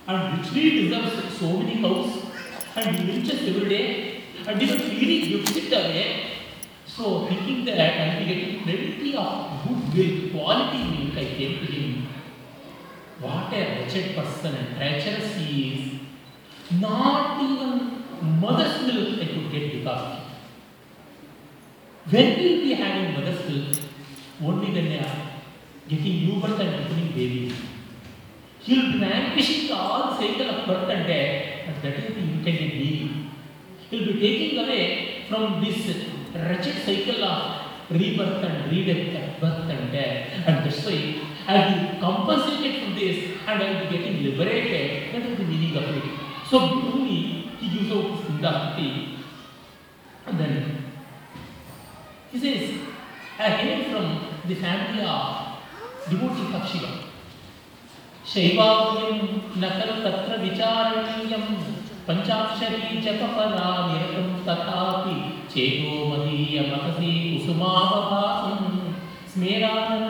and 0.07 0.37
richly 0.37 0.89
deserves 0.89 1.37
so 1.37 1.57
many 1.57 1.81
cows 1.81 2.23
and 2.75 2.95
he 2.95 3.13
every 3.49 3.69
day 3.69 4.21
and 4.47 4.61
even 4.61 4.79
freely 4.79 5.27
gives 5.27 5.55
it 5.55 5.71
away. 5.71 6.31
So 6.85 7.25
thinking 7.27 7.65
that 7.65 7.79
I 7.79 8.07
will 8.07 8.19
be 8.19 8.33
getting 8.33 8.63
plenty 8.63 9.15
of 9.15 9.63
good 9.63 9.95
milk, 9.95 10.31
quality 10.31 10.83
milk, 10.83 11.17
I 11.17 11.25
came 11.25 11.65
to 11.65 11.71
him. 11.71 12.07
What 13.19 13.53
a 13.53 13.59
wretched 13.59 14.15
person 14.15 14.55
and 14.55 14.75
treacherous 14.75 15.35
he 15.37 15.73
is. 15.73 16.79
Not 16.79 17.41
even 17.41 18.03
mother's 18.39 18.85
milk 18.85 19.19
I 19.21 19.25
could 19.25 19.51
get 19.51 19.71
because. 19.71 20.19
When 22.09 22.29
will 22.37 22.61
be 22.61 22.73
having 22.73 23.13
mother's 23.13 23.49
milk? 23.49 23.77
Only 24.43 24.73
when 24.73 24.89
they 24.89 24.99
are 24.99 25.32
getting 25.97 26.25
new 26.25 26.41
birth 26.41 26.59
and 26.59 26.83
becoming 26.83 27.11
babies. 27.13 27.53
He 28.59 28.77
will 28.77 28.93
be 28.93 28.99
vanquishing 28.99 29.71
all 29.71 30.15
cycle 30.15 30.49
of 30.49 30.67
birth 30.67 30.89
and 30.89 31.07
death, 31.07 31.67
and 31.67 31.81
that 31.83 31.99
is 31.99 32.15
the 32.15 32.21
intended 32.21 32.71
deal. 32.71 33.09
He 33.89 33.99
will 33.99 34.13
be 34.13 34.19
taking 34.19 34.59
away 34.59 35.25
from 35.29 35.63
this 35.63 35.95
wretched 36.33 36.77
cycle 36.85 37.23
of 37.23 37.63
rebirth 37.89 38.43
and 38.43 38.71
redeath 38.71 39.15
and 39.15 39.41
birth 39.41 39.69
and 39.69 39.91
death. 39.91 40.47
And 40.47 40.65
that's 40.65 40.85
why 40.85 41.21
I 41.47 41.53
will 41.57 41.91
be 41.91 41.99
compensated 41.99 42.83
for 42.83 42.99
this 42.99 43.37
and 43.47 43.63
I 43.63 43.71
will 43.71 43.89
be 43.89 43.97
getting 43.97 44.23
liberated. 44.23 45.13
That 45.13 45.29
is 45.29 45.37
the 45.37 45.43
meaning 45.43 45.75
of 45.77 45.83
it. 45.95 46.03
So 46.49 46.59
beautifully 46.69 47.49
he 47.59 47.79
gives 47.79 47.91
out 47.91 48.17
this 48.17 48.27
Indahati. 48.31 49.17
And 50.25 50.39
then 50.39 50.85
he 52.31 52.39
says, 52.39 52.79
I 53.37 53.49
hail 53.49 53.91
from 53.91 54.27
the 54.47 54.55
family 54.55 55.03
of 55.03 55.42
of 56.11 56.69
Shiva. 56.71 56.91
शैवाग्निं 58.31 59.17
न 59.61 59.69
खलु 59.77 59.95
तत्र 60.03 60.37
विचारणीयं 60.41 61.43
पञ्चाक्षरी 62.07 63.01
जपपरा 63.05 63.67
निरतं 63.87 64.29
तथापि 64.45 65.15
चेतो 65.53 65.91
मदीयमहसि 66.11 67.11
कुसुमावभासं 67.31 68.61
स्मेरानं 69.33 70.05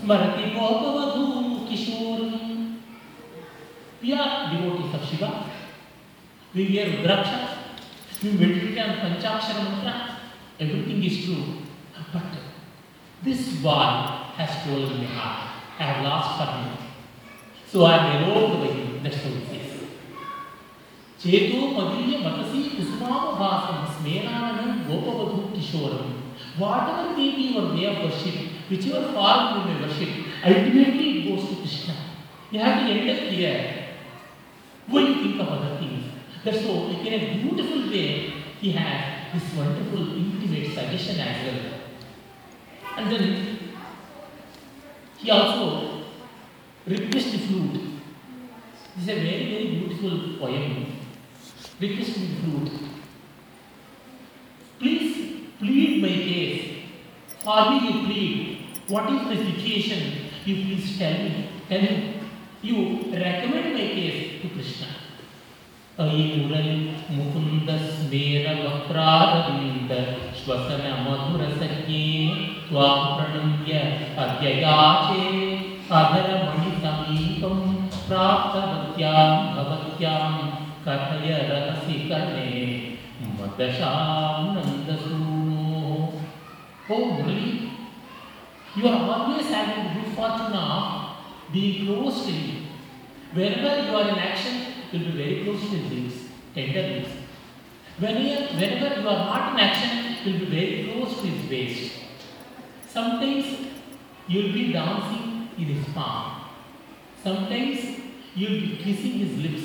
स्मरति 0.00 0.50
गोपवधू 0.56 1.32
are 4.14 4.50
devotees 4.50 4.94
of 4.94 5.04
Shiva. 5.08 5.44
We 6.54 6.74
wear 6.74 6.86
Rudraksha. 6.86 7.38
We 8.22 8.32
meditate 8.32 8.78
on 8.78 8.96
Panchakshara 8.96 9.62
mantra. 9.64 10.18
Everything 10.58 11.02
is 11.04 11.24
true. 11.24 11.44
But 12.12 12.22
this 13.22 13.54
boy 13.62 14.21
has 14.41 14.49
stolen 14.57 14.97
my 14.99 15.09
heart. 15.17 15.37
I 15.79 15.83
have 15.89 16.01
lost 16.03 16.29
for 16.37 16.47
him. 16.53 16.69
So 17.71 17.85
I 17.85 17.95
am 17.97 18.05
alone 18.17 18.53
by 18.61 18.69
him. 18.73 18.89
That's 19.03 19.21
how 19.23 19.33
it 19.39 19.45
says. 19.51 19.63
చేతో 21.21 21.59
మదీయ 21.77 22.15
మతసి 22.25 22.59
కుసుమావభాసం 22.73 23.79
స్మేరానం 23.93 24.67
గోపవధూ 24.89 25.39
కిషోరం 25.53 26.09
what 26.59 26.89
ever 26.91 27.09
May 27.17 27.25
be 27.37 27.45
your 27.47 27.69
way 27.75 27.83
of 27.91 28.01
worship 28.05 28.41
which 28.69 28.85
ever 28.89 29.07
form 29.15 29.47
you 29.55 29.61
may 29.69 29.75
worship 29.85 30.17
ultimately 30.49 31.07
it 31.13 31.25
goes 31.27 31.47
to 31.49 31.55
Krishna 31.63 31.89
you 32.51 32.59
have 32.63 32.77
to 32.81 32.93
end 32.95 33.11
up 33.15 33.27
here 33.35 33.65
When 34.87 35.05
you 35.05 35.15
think 35.15 35.39
of 35.41 35.49
other 35.49 35.77
things, 35.77 36.03
that's 36.43 36.61
so 36.61 36.73
in 36.87 37.13
a 37.13 37.19
beautiful 37.33 37.89
way, 37.89 38.05
he 38.61 38.71
has 38.71 38.99
this 39.33 39.53
wonderful 39.53 40.15
intimate 40.15 40.73
suggestion 40.73 41.19
as 41.19 41.45
well. 41.45 41.63
And 42.97 43.11
then 43.11 43.25
He 45.22 45.30
also 45.30 46.02
replaced 46.84 47.32
the 47.32 47.38
flute. 47.38 47.80
This 48.96 49.04
is 49.04 49.08
a 49.08 49.14
very, 49.14 49.44
very 49.50 49.66
beautiful 49.76 50.10
poem. 50.38 50.86
Replaced 51.80 52.14
the 52.14 52.26
flute. 52.40 52.72
Please 54.80 55.12
plead 55.60 56.02
my 56.02 56.08
case. 56.08 56.62
For 57.44 57.70
me 57.70 57.76
you 57.86 57.92
plead. 58.06 58.58
What 58.88 59.04
is 59.12 59.20
the 59.28 59.36
situation? 59.44 60.00
You 60.44 60.54
please 60.64 60.98
tell 60.98 61.12
me. 61.12 61.48
Tell 61.68 61.80
me. 61.80 62.14
You 62.62 62.76
recommend 63.12 63.74
my 63.74 63.78
case 63.78 64.42
to 64.42 64.48
Krishna. 64.48 64.88
अयि 66.00 66.22
मुरलि 66.36 66.76
मुकुन्दस्मेरवक्रारविन्दर 67.14 70.04
श्वसन 70.44 70.84
मधुरसखे 71.06 72.04
त्वां 72.68 72.96
प्रणम्य 73.16 73.80
अद्ययाचे 74.22 75.26
अधरमणिसमीपं 75.98 77.58
प्राप्तवत्यां 78.06 79.26
भवत्यां 79.56 80.22
कथय 80.86 81.28
रहसि 81.50 81.98
कर्णे 82.08 82.48
मदशां 83.38 84.46
नन्दसूनो 84.54 85.62
ओ 86.90 87.04
मुरली 87.12 87.52
You 88.74 88.88
are 88.88 89.00
always 89.14 89.48
having 89.48 89.88
good 89.94 90.12
fortune 90.16 90.54
of 90.58 91.52
being 91.52 91.86
close 91.86 92.24
to 92.26 92.32
me. 92.32 92.68
Wherever 93.34 93.72
you 93.82 93.96
are 93.96 94.08
in 94.08 94.18
action, 94.18 94.54
you 94.90 95.00
will 95.00 95.12
be 95.12 95.18
very 95.18 95.44
close 95.44 95.60
to 95.72 95.78
things, 95.90 96.14
tender 96.54 96.84
things. 96.88 97.21
Whenever, 97.98 99.00
you 99.00 99.08
are 99.08 99.52
in 99.52 99.60
action, 99.60 100.02
will 100.24 100.38
be 100.38 100.46
very 100.46 100.92
close 100.92 101.20
to 101.20 101.26
his 101.26 101.50
waist. 101.50 101.92
Sometimes 102.88 103.46
you 104.28 104.42
will 104.42 104.52
be 104.52 104.72
dancing 104.72 105.48
in 105.58 105.64
his 105.64 105.86
palm. 105.94 106.42
Sometimes 107.22 108.00
you 108.34 108.48
will 108.48 108.60
be 108.60 108.76
kissing 108.82 109.12
his 109.12 109.38
lips. 109.38 109.62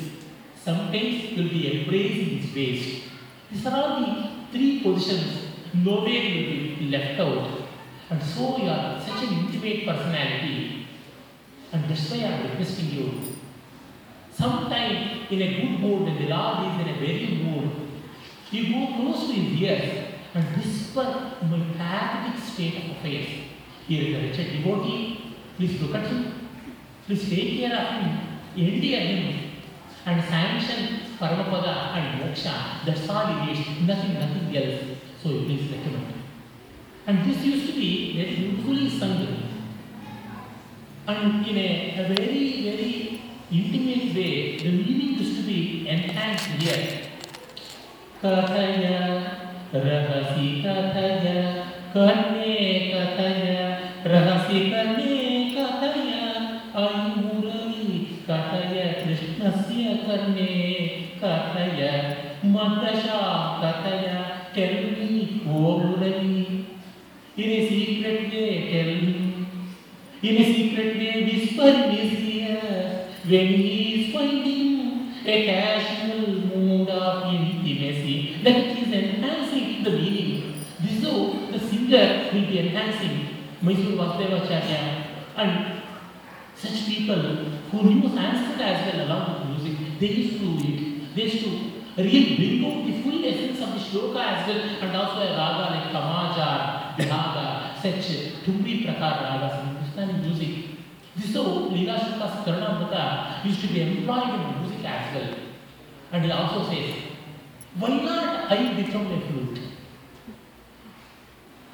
Sometimes 0.63 1.31
you 1.31 1.43
will 1.43 1.49
be 1.49 1.81
embracing 1.81 2.39
his 2.39 2.55
waist. 2.55 3.03
These 3.51 3.65
are 3.67 3.75
all 3.75 4.01
the 4.01 4.29
three 4.51 4.81
positions. 4.81 5.47
Nowhere 5.73 6.09
you 6.09 6.45
will 6.45 6.77
be 6.79 6.89
left 6.89 7.19
out. 7.19 7.49
And 8.09 8.23
so 8.23 8.57
you 8.57 8.69
are 8.69 8.99
such 8.99 9.23
an 9.27 9.33
intimate 9.39 9.85
personality. 9.85 10.87
And 11.71 11.89
that's 11.89 12.09
why 12.09 12.17
I 12.17 12.21
am 12.21 12.49
requesting 12.49 12.89
you. 12.91 13.21
Sometime 14.31 15.27
in 15.29 15.41
a 15.41 15.61
good 15.61 15.79
mood, 15.79 16.03
when 16.03 16.15
the 16.17 16.29
Lord 16.29 16.59
is 16.67 16.87
in 16.87 16.95
a 16.95 16.99
very 16.99 17.27
mood, 17.43 17.71
you 18.51 18.73
go 18.73 18.93
close 18.95 19.27
to 19.27 19.33
his 19.33 19.61
ears 19.61 20.13
and 20.33 20.45
whisper 20.57 21.33
my 21.49 21.59
pathetic 21.77 22.43
state 22.43 22.75
of 22.77 22.97
affairs. 22.97 23.27
Here 23.87 24.03
is 24.03 24.15
a 24.15 24.27
wretched 24.27 24.63
devotee. 24.63 25.35
Please 25.57 25.81
look 25.81 25.95
at 25.95 26.07
him. 26.07 26.49
Please 27.05 27.29
take 27.29 27.59
care 27.59 27.77
of 27.77 28.03
him. 28.03 28.17
Endear 28.55 28.99
him. 28.99 29.51
And 30.05 30.23
sanction 30.23 30.99
Paramapada 31.19 31.95
and 31.95 32.21
Moksha. 32.21 32.85
That's 32.85 33.09
all 33.09 33.49
it 33.49 33.51
is. 33.51 33.59
Nothing, 33.87 34.13
nothing 34.13 34.55
else. 34.55 34.83
So 35.21 35.29
you 35.29 35.45
please 35.45 35.71
recommend. 35.71 36.13
And 37.07 37.29
this 37.29 37.43
used 37.43 37.67
to 37.67 37.73
be 37.73 38.17
very 38.17 38.35
beautifully 38.35 38.89
sung. 38.89 39.43
And 41.07 41.47
in 41.47 41.57
a, 41.57 41.99
a 41.99 42.13
very, 42.13 42.63
very 42.63 43.21
intimate 43.49 44.13
way, 44.13 44.57
the 44.57 44.71
meaning 44.71 45.19
used 45.19 45.37
to 45.37 45.43
be 45.43 45.87
enhanced 45.87 46.45
here. 46.61 47.06
Kathaya, 48.21 49.21
karne 51.93 52.89
kathaya, 52.89 53.61
rahasi 54.03 54.59
karne 54.73 55.53
kathaya, 55.53 56.23
ayurari 56.73 58.25
kathaya, 58.25 58.85
krishnasya 59.05 59.91
karne 60.01 60.51
kathaya, 61.21 61.93
madasha 62.41 63.21
kathaya, 63.61 64.49
tell 64.51 64.77
me, 64.97 65.43
O 65.45 65.77
Murali, 65.77 66.65
in 67.37 67.49
a 67.49 67.69
secret 67.69 68.31
way, 68.33 68.53
tell 68.71 68.91
me. 69.05 69.45
In 70.23 70.37
a 70.37 70.45
secret 70.53 70.97
way, 70.97 71.23
whisper 71.23 71.71
his 71.93 72.19
ear 72.19 73.05
when 73.29 73.47
he 73.47 73.77
is 73.93 74.15
finding 74.15 75.13
a 75.23 75.45
casual 75.45 76.25
mood 76.49 76.89
of 76.89 77.25
intimacy 77.25 77.56
that 78.47 78.77
is 78.77 78.93
enhancing 78.93 79.83
the 79.83 79.91
meaning. 79.91 80.63
This 80.79 81.01
though 81.03 81.47
the 81.51 81.59
singer 81.59 82.29
will 82.33 82.47
be 82.51 82.59
enhancing 82.59 83.15
Mysore 83.61 83.97
Vasudevacharya 83.99 84.81
and 85.35 85.81
such 86.55 86.85
people 86.85 87.21
who 87.71 87.83
knew 87.83 88.09
Sanskrit 88.09 88.61
as 88.61 88.93
well 88.93 89.05
along 89.07 89.23
with 89.33 89.61
music, 89.61 89.99
they 89.99 90.07
used 90.07 90.39
to 90.39 90.45
do 90.45 90.53
it. 90.63 91.15
They 91.15 91.23
used 91.23 91.43
to 91.43 91.49
really 91.97 92.35
bring 92.37 92.65
out 92.65 92.85
the 92.85 93.01
full 93.01 93.25
essence 93.25 93.59
of 93.61 93.73
the 93.73 93.81
shloka 93.87 94.21
as 94.23 94.47
well 94.47 94.63
and 94.81 94.95
also 94.95 95.19
a 95.21 95.29
raga 95.35 95.65
like 95.75 95.91
Kamajar, 95.95 96.95
Bihaga, 96.97 97.75
such 97.81 98.07
Tumri 98.45 98.85
Prakar 98.85 99.13
ragas 99.27 99.59
in 99.61 99.75
Hindustani 99.75 100.13
music. 100.25 100.65
This 101.17 101.33
so 101.33 101.43
Leela 101.69 101.99
Shuka's 101.99 102.45
Karnamrita 102.45 103.43
used 103.45 103.61
to 103.61 103.67
be 103.67 103.81
employed 103.81 104.39
in 104.39 104.61
music 104.61 104.85
as 104.85 105.15
well. 105.15 105.33
And 106.11 106.23
he 106.23 106.31
also 106.31 106.69
says, 106.69 107.06
why 107.79 107.89
not 107.89 108.51
I 108.51 108.73
become 108.75 109.07
a 109.07 109.21
flute? 109.21 109.59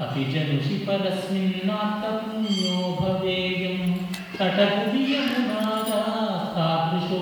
अपि 0.04 0.24
जनुषि 0.34 0.76
परस्मिन्नात्तपुण्यो 0.88 2.78
भवेयं 3.00 3.82
तटकुवियमुनादा 4.38 6.00
तादृशो 6.56 7.20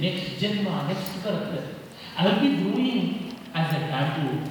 next 0.00 0.40
janma, 0.40 0.88
next 0.88 1.22
birth, 1.22 1.74
I 2.16 2.24
will 2.26 2.40
be 2.40 2.62
growing 2.62 3.36
as 3.54 3.74
a 3.74 3.80
bamboo 3.86 4.50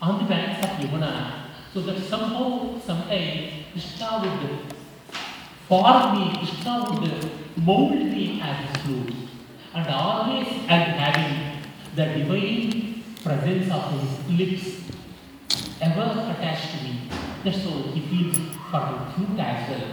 on 0.00 0.18
the 0.22 0.28
banks 0.28 0.64
of 0.64 0.70
Yamuna, 0.78 1.46
so 1.72 1.80
that 1.82 1.98
somehow, 2.02 2.78
sometime, 2.80 3.64
Krishna 3.72 4.20
would 4.22 4.74
form 5.68 6.18
me, 6.18 6.36
Krishna 6.38 6.84
would 6.90 7.30
mold 7.56 7.92
me 7.92 8.40
as 8.40 8.70
a 8.70 8.78
flute, 8.80 9.14
and 9.74 9.86
always 9.88 10.48
I 10.68 10.74
am 10.74 10.98
having 10.98 11.62
the 11.94 12.04
divine 12.18 13.02
presence 13.22 13.72
of 13.72 14.00
his 14.00 14.38
lips 14.38 14.80
ever 15.80 16.32
attached 16.32 16.78
to 16.78 16.84
me. 16.84 17.08
That's 17.44 17.62
how 17.64 17.82
he 17.92 18.00
feels 18.00 18.36
for 18.70 18.80
the 18.80 19.12
flute 19.14 19.38
as 19.38 19.70
well. 19.70 19.88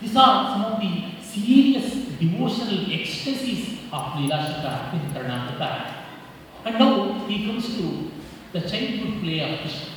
These 0.00 0.16
are 0.16 0.52
some 0.52 0.64
of 0.72 0.80
the 0.80 1.23
serious 1.34 1.92
devotional 2.20 2.92
ecstasies 2.92 3.78
of 3.92 4.02
Leela 4.16 4.38
Shuka 4.46 4.94
in 4.94 5.00
Karnamrita. 5.12 5.70
And 6.64 6.78
now 6.78 7.26
he 7.26 7.46
comes 7.46 7.66
to 7.76 8.10
the 8.52 8.60
childhood 8.60 9.20
play 9.22 9.40
of 9.40 9.60
Krishna. 9.60 9.88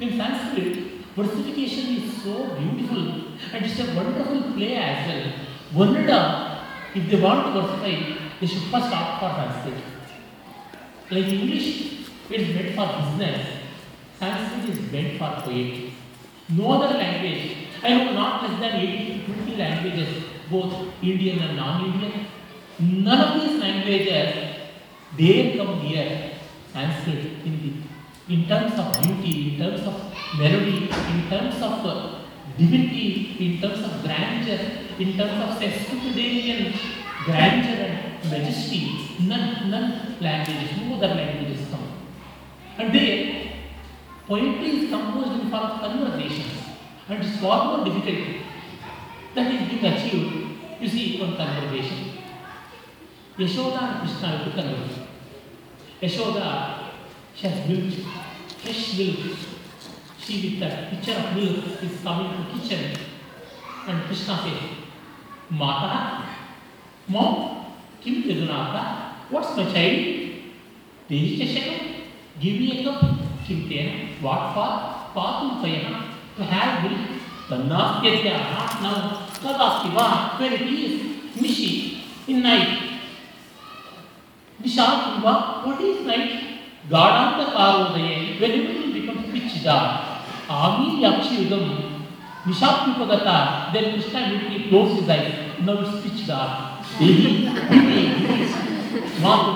In 0.00 0.16
Sanskrit, 0.16 0.76
versification 1.16 1.96
is 1.96 2.22
so 2.22 2.54
beautiful 2.54 3.02
and 3.52 3.64
it's 3.64 3.80
a 3.80 3.94
wonderful 3.94 4.52
play 4.52 4.76
as 4.76 5.08
well. 5.08 5.32
Varnada, 5.74 6.20
if 6.94 7.10
they 7.10 7.20
want 7.20 7.46
to 7.46 7.60
versify, 7.60 8.38
they 8.40 8.46
should 8.46 8.62
first 8.70 8.92
opt 8.92 9.20
for 9.20 9.30
Sanskrit. 9.40 9.82
Like 11.10 11.32
English, 11.32 12.08
it 12.30 12.40
is 12.40 12.54
meant 12.54 12.74
for 12.76 12.86
business. 13.00 13.46
Sanskrit 14.18 14.70
is 14.70 14.92
meant 14.92 15.18
for 15.18 15.30
poetry. 15.42 15.92
No 16.48 16.72
other 16.72 16.96
language. 16.96 17.56
I 17.82 17.90
know 17.94 18.12
not 18.12 18.42
less 18.42 18.60
than 18.60 18.80
80 18.80 19.26
to 19.26 19.34
20 19.34 19.56
languages, 19.56 20.24
both 20.50 20.74
Indian 21.02 21.38
and 21.40 21.56
non-Indian. 21.56 22.26
None 22.78 23.20
of 23.20 23.40
these 23.40 23.60
languages 23.60 24.56
they 25.16 25.56
come 25.56 25.82
near 25.82 26.32
Sanskrit 26.72 27.24
in, 27.44 27.54
the, 27.62 28.34
in 28.34 28.48
terms 28.48 28.78
of 28.78 29.02
beauty, 29.02 29.54
in 29.54 29.58
terms 29.58 29.86
of 29.86 30.12
melody, 30.38 30.90
in 31.14 31.30
terms 31.30 31.56
of 31.56 31.86
uh, 31.86 32.18
divinity, 32.58 33.36
in 33.40 33.60
terms 33.60 33.84
of 33.84 34.02
grandeur, 34.02 34.58
in 34.98 35.16
terms 35.16 35.38
of 35.44 35.58
sesquipedalian 35.60 36.76
grandeur 37.24 37.86
and 37.86 38.30
majesty. 38.30 38.82
None, 39.20 39.70
none 39.70 40.16
languages, 40.20 40.76
no 40.82 40.96
other 40.96 41.14
languages 41.14 41.66
come. 41.70 41.88
And 42.78 42.94
there, 42.94 43.52
poetry 44.26 44.68
is 44.68 44.90
composed 44.90 45.40
in 45.40 45.50
form 45.50 45.64
of 45.70 45.80
conversations 45.80 46.52
and 47.08 47.24
it's 47.24 47.40
far 47.40 47.76
more 47.76 47.84
difficult. 47.84 48.45
That 49.36 49.52
is 49.52 49.68
being 49.68 49.84
achieved, 49.84 50.80
you 50.80 50.88
see, 50.88 51.20
one 51.20 51.36
conversation. 51.36 52.12
Yashoda 53.36 53.82
and 53.82 54.00
Krishna 54.00 54.44
to 54.44 54.50
converse. 54.50 54.98
Yashoda, 56.00 56.88
she 57.34 57.46
has 57.46 57.68
milk, 57.68 57.92
fresh 58.56 58.96
milk. 58.96 59.36
She 60.18 60.40
with 60.42 60.60
that 60.60 60.88
pitcher 60.88 61.18
of 61.18 61.36
milk 61.36 61.82
is 61.82 62.00
coming 62.02 62.32
to 62.32 62.58
kitchen. 62.58 62.98
And 63.86 64.04
Krishna 64.04 64.38
says, 64.38 64.70
Mata, 65.50 66.24
Mom, 67.06 67.74
Kim 68.00 68.22
Yadunatha, 68.22 69.12
what's 69.28 69.54
my 69.54 69.64
child? 69.64 70.32
Registration? 71.10 72.04
Give 72.40 72.58
me 72.58 72.80
a 72.80 72.84
cup. 72.84 73.02
Kim 73.46 73.68
Tena, 73.68 74.18
what 74.22 74.54
for? 74.54 75.20
Patum 75.20 75.60
Payana, 75.60 76.14
to 76.36 76.42
have 76.42 76.90
milk. 76.90 77.20
Tannastyasya, 77.48 78.32
not 78.32 78.82
now. 78.82 79.25
Kadasti 79.25 79.25
va, 79.25 79.25
when 80.39 80.53
it 80.53 80.61
is. 80.61 81.01
Nishi, 81.35 82.03
in 82.27 82.43
night. 82.43 82.99
Nisha, 84.61 85.21
what 85.21 85.81
is 85.81 86.05
night? 86.05 86.59
Gadanta 86.89 87.45
Karodaye, 87.53 88.39
when 88.39 88.51
it 88.51 88.77
will 88.77 88.93
become 88.93 89.31
pitch 89.31 89.63
dark. 89.63 90.23
Ami 90.49 91.01
Yakshiyudam, 91.03 92.03
Nishapupagata, 92.43 93.71
then 93.71 93.93
Krishna 93.93 94.19
immediately 94.23 94.69
closed 94.69 94.99
his 94.99 95.09
eyes. 95.09 95.61
Now 95.61 95.79
it's 95.79 96.01
pitch 96.03 96.27
dark. 96.27 96.83
Devi, 96.99 97.47
Devi, 97.69 98.71
ಮಾತು 99.23 99.51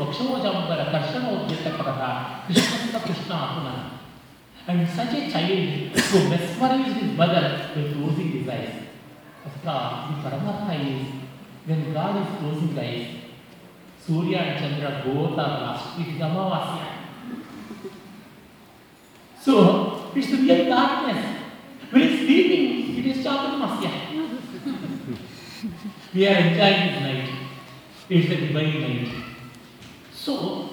ವಕ್ಷಮೋಜಾಂಬರ 0.00 0.80
ಕರ್ಷಣೋದ್ಯತಕರಃ 0.92 2.00
ಕೃಷ್ಣಂತ 2.46 2.96
Krishna 3.08 3.32
ಅಪುನ 3.46 3.68
And 4.68 4.80
such 4.96 5.12
a 5.18 5.20
child 5.32 5.96
who 6.06 6.20
mesmerized 6.30 6.96
his 7.00 7.10
mother 7.18 7.42
by 7.72 7.82
closing 7.90 8.30
his 8.36 8.48
eyes. 8.54 8.72
After 9.43 9.61
the 9.63 10.29
Paramatma 10.29 10.73
is 10.85 11.07
when 11.65 11.93
God 11.93 12.21
is 12.21 12.39
closing 12.39 12.75
the 12.75 12.81
eyes, 12.81 13.07
Surya 14.05 14.37
and 14.37 14.59
Chandra 14.59 15.01
both 15.03 15.31
are 15.31 15.61
lost. 15.61 15.99
It 15.99 16.07
is 16.15 16.21
Amavasya. 16.21 16.87
So, 19.41 20.11
it's 20.15 20.29
the 20.29 20.37
real 20.37 20.65
darkness. 20.69 21.41
When 21.89 22.01
it's 22.03 22.19
sleeping, 22.19 22.97
it 22.97 23.05
is 23.05 23.25
Chaturmasya. 23.25 23.91
we 26.13 26.27
are 26.27 26.35
enjoying 26.35 26.91
this 26.91 27.01
night. 27.01 27.29
It's 28.09 28.31
a 28.31 28.47
divine 28.47 28.81
night. 28.81 29.23
So, 30.13 30.69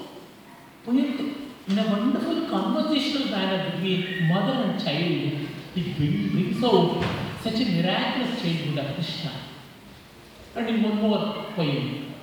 when 0.85 0.99
in 0.99 1.79
a 1.79 1.87
wonderful 1.91 2.49
conversational 2.49 3.31
manner 3.31 3.71
between 3.71 4.29
mother 4.29 4.53
and 4.53 4.83
child, 4.83 5.49
it 5.77 5.97
brings 5.97 6.65
out 6.65 7.05
such 7.51 7.61
a 7.67 7.71
miraculous 7.71 8.41
childhood 8.43 8.79
of 8.79 8.95
Krishna. 8.95 9.33
And 10.55 10.69
in 10.69 10.83
one 10.83 10.97
more 10.97 11.47
poem, 11.55 12.15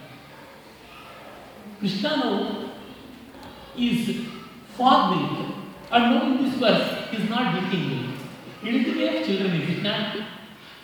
Krishna 1.79 2.17
now 2.17 2.69
is 3.77 4.25
for 4.75 5.15
milk. 5.15 5.55
And 5.91 6.03
now 6.11 6.25
in 6.25 6.43
this 6.43 6.55
verse, 6.55 7.09
he 7.09 7.17
is 7.17 7.29
not 7.29 7.53
drinking 7.53 7.89
milk. 7.89 8.19
It 8.63 8.75
is 8.75 8.85
the 8.85 8.99
way 8.99 9.17
of 9.17 9.25
children, 9.25 9.61
is 9.61 9.77
it 9.77 9.83
not? 9.83 10.17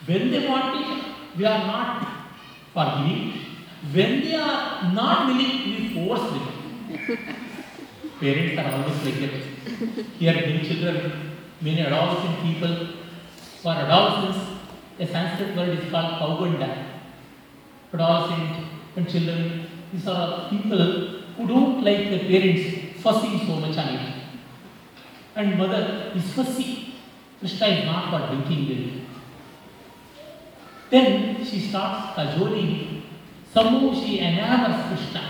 When 0.05 0.31
they 0.31 0.47
want 0.47 0.81
it, 0.81 1.03
we 1.37 1.45
are 1.45 1.65
not 1.67 2.07
for 2.73 2.85
giving. 2.97 3.33
When 3.93 4.21
they 4.21 4.35
are 4.35 4.93
not 4.93 5.27
willing, 5.27 5.65
we 5.65 5.93
force 5.93 6.31
them. 6.31 7.17
Parents 8.19 8.59
are 8.59 8.71
always 8.71 9.03
like 9.05 9.19
that. 9.19 10.05
Here, 10.19 10.33
many 10.33 10.67
children, 10.67 11.11
many 11.59 11.81
adolescent 11.81 12.41
people, 12.43 13.00
For 13.61 13.73
adolescents, 13.73 14.59
the 14.97 15.05
Sanskrit 15.05 15.55
word 15.55 15.69
is 15.69 15.91
called 15.91 16.17
Pauganda. 16.19 16.85
Adolescent 17.93 18.65
and 18.95 19.07
children, 19.07 19.67
these 19.93 20.07
are 20.07 20.49
people 20.49 20.79
who 21.37 21.47
don't 21.47 21.83
like 21.83 22.09
their 22.09 22.19
parents 22.19 23.01
fussing 23.03 23.39
so 23.45 23.57
much 23.57 23.77
on 23.77 23.93
it. 23.93 24.13
And 25.35 25.59
mother 25.59 26.11
is 26.15 26.33
fussy. 26.33 26.95
Krishna 27.39 27.67
is 27.67 27.85
not 27.85 28.09
for 28.09 28.35
drinking 28.35 28.67
milk. 28.67 29.07
Then 30.89 31.45
she 31.45 31.59
starts 31.59 32.15
cajoling. 32.15 33.03
Somehow 33.53 33.93
she 33.93 34.19
enamors 34.19 34.87
Krishna. 34.87 35.23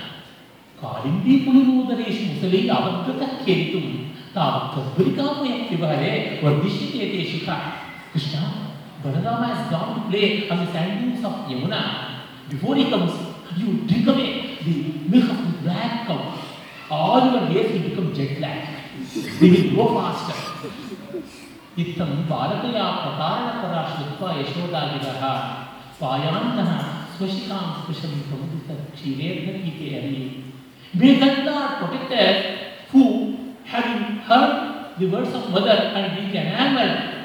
Kalindi 0.84 1.34
ಪುಳಿರುವುದರೇಶು 1.46 2.24
ಮುಸಲಿ 2.30 2.60
ಯಾವತ್ತ 2.68 3.26
ಕೇಳಿತು 3.46 3.80
ತಾವತ್ತ 4.36 4.86
ಬರಿಕಾಪಯಕ್ಕೆ 4.96 5.76
ಬಹರೆ 5.76 6.14
ವರ್ಧಿಷ್ಯತೆ 6.44 7.20
ಶಿಖಾ 7.32 7.58
Krishna, 8.13 8.43
Balarama 9.03 9.55
has 9.55 9.71
gone 9.71 9.95
to 9.95 10.11
play 10.11 10.49
on 10.49 10.65
the 10.65 10.73
sand 10.73 11.01
dunes 11.01 11.25
of 11.25 11.33
Yamuna. 11.51 11.81
Before 12.49 12.75
he 12.77 12.89
comes, 12.91 13.13
you 13.57 13.87
drink 13.87 14.07
away 14.07 14.59
the 14.65 15.09
milk 15.09 15.31
of 15.31 15.39
the 15.47 15.59
black 15.63 16.07
cow. 16.07 16.39
All 16.91 17.33
your 17.33 17.49
days 17.49 17.73
will 17.73 17.89
become 17.91 18.15
jet 18.15 18.41
lag. 18.41 18.69
They 19.41 19.51
will 19.51 19.77
go 19.77 20.01
faster. 20.01 20.37
इत्थं 21.83 22.13
बालकया 22.29 22.85
प्रकारणपरा 23.01 23.81
श्रुत्वा 23.95 24.29
यशोदागिरः 24.37 25.25
पायान्तः 26.01 26.71
स्वशिकां 27.17 27.65
स्पृशं 27.81 28.15
प्रमुदित 28.29 28.71
क्षीरेर्धनीते 28.95 29.89
Hari 29.95 30.23
May 30.95 31.19
that 31.21 31.45
Lord 31.45 31.73
protect 31.81 32.13
us 32.13 32.45
who, 32.91 33.37
having 33.65 34.17
heard 34.29 34.99
the 34.99 35.07
words 35.11 35.35
of 35.35 35.51
mother 35.51 35.77
and 35.99 36.17
being 36.17 36.35
enamored, 36.35 37.20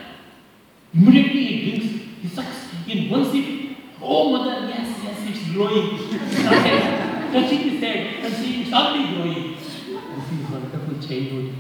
immediately 0.94 1.44
he 1.44 1.70
drinks, 1.70 2.04
he 2.22 2.28
sucks 2.28 2.66
in 2.88 3.10
one 3.10 3.24
sip. 3.30 3.76
Oh 4.00 4.30
mother, 4.32 4.68
yes, 4.68 4.98
yes, 5.02 5.18
it's 5.28 5.52
growing. 5.52 5.98
Touching 7.32 7.58
his 7.70 7.80
head 7.80 8.24
and 8.24 8.34
seeing 8.34 8.62
it's 8.62 8.72
already 8.72 9.14
growing. 9.14 9.56
This 9.56 10.32
is 10.32 10.50
wonderful 10.50 10.94
childhood. 11.06 11.54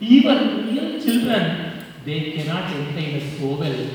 Even 0.00 0.66
real 0.68 1.00
children, 1.00 1.84
they 2.04 2.32
cannot 2.32 2.70
entertain 2.72 3.20
us 3.20 3.38
so 3.38 3.56
well. 3.56 3.90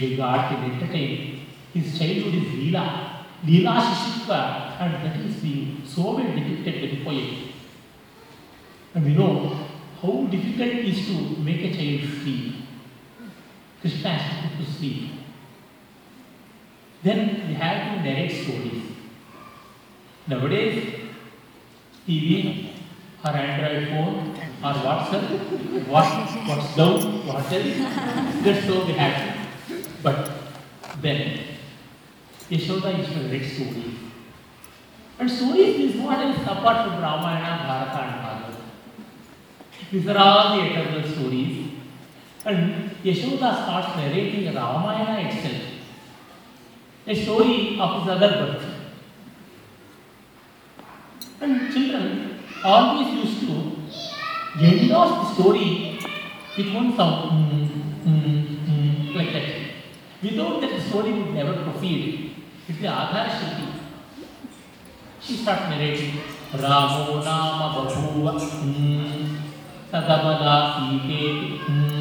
The 0.00 0.16
God 0.16 0.48
can 0.50 0.70
entertain. 0.70 1.46
His 1.72 1.98
childhood 1.98 2.34
is 2.34 2.44
Leela. 2.44 3.14
Leela 3.44 3.80
Shishitva, 3.80 4.80
and 4.80 4.94
that 5.04 5.16
is 5.20 5.36
being 5.36 5.82
so 5.86 6.14
well 6.16 6.34
depicted 6.34 6.80
by 6.80 6.96
the 6.96 7.04
poet. 7.04 7.34
And 8.94 9.04
we 9.04 9.14
know 9.14 9.66
how 10.00 10.26
difficult 10.30 10.68
it 10.68 10.84
is 10.86 11.06
to 11.08 11.42
make 11.42 11.60
a 11.62 11.74
child 11.74 12.10
sleep. 12.22 12.63
Krishna 13.84 14.08
has 14.16 14.50
put 14.56 14.64
to 14.64 14.72
sleep. 14.72 15.10
Then 17.02 17.48
we 17.48 17.52
have 17.52 17.96
to 17.96 18.02
narrate 18.02 18.32
stories. 18.32 18.82
Nowadays, 20.26 21.00
TV 22.08 22.70
or 23.22 23.30
Android 23.32 23.88
phone 23.88 24.30
or 24.64 24.72
WhatsApp, 24.86 25.86
what, 25.86 26.06
what's 26.48 26.76
down, 26.76 27.26
what 27.26 27.52
else, 27.52 28.42
that's 28.42 28.66
so 28.66 28.86
we 28.86 28.92
have. 28.92 29.48
But 30.02 30.30
then, 31.02 31.40
Yashoda 32.48 32.96
used 32.96 33.12
to 33.12 33.28
read 33.28 33.44
stories. 33.44 33.98
And 35.18 35.30
stories 35.30 35.94
is 35.94 36.00
what 36.00 36.24
is 36.24 36.40
apart 36.40 36.88
from 36.88 37.02
Ramayana, 37.02 37.64
Bharata 37.68 38.00
and 38.02 38.16
Bhagavata. 38.24 38.60
These 39.92 40.08
are 40.08 40.16
all 40.16 40.56
the 40.56 40.70
eternal 40.70 41.06
stories. 41.06 41.73
And 42.46 42.90
Yashoda 43.02 43.64
starts 43.64 43.96
narrating 43.96 44.54
Ramayana 44.54 45.28
itself. 45.28 45.62
A 47.06 47.14
story 47.14 47.78
of 47.80 48.00
his 48.00 48.10
other 48.10 48.28
birth. 48.28 48.64
And 51.40 51.72
children 51.72 52.38
always 52.62 53.14
used 53.14 53.40
to 53.40 53.72
endorse 54.60 55.10
the 55.10 55.34
story 55.34 55.98
with 56.56 56.74
one 56.74 56.96
sound, 56.96 57.30
mm, 57.30 57.68
mm, 58.06 58.46
mm, 58.68 59.14
like 59.16 59.32
that. 59.32 59.48
Without 60.22 60.60
that, 60.60 60.70
the 60.70 60.80
story 60.80 61.12
would 61.12 61.34
never 61.34 61.64
proceed. 61.64 62.36
It's 62.68 62.78
the 62.78 62.86
Adhar 62.86 63.26
Shruti. 63.28 63.68
She 65.20 65.36
starts 65.36 65.68
narrating. 65.70 66.20
Ramo 66.54 67.20
nama 67.24 67.74
babuva 67.74 68.38
sadamala 69.90 70.74
siteti 70.74 71.93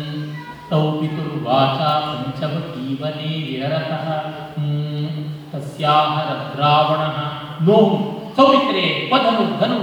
तौ 0.73 0.81
पितुर्वाचा 0.99 1.89
पञ्चमजीवने 2.11 3.31
विहरतः 3.47 4.07
तस्याह 5.51 6.13
रद्रावणः 6.29 7.17
no 7.67 7.75
सौमित्रे 8.37 8.85
पधनु 9.11 9.43
धनु 9.59 9.77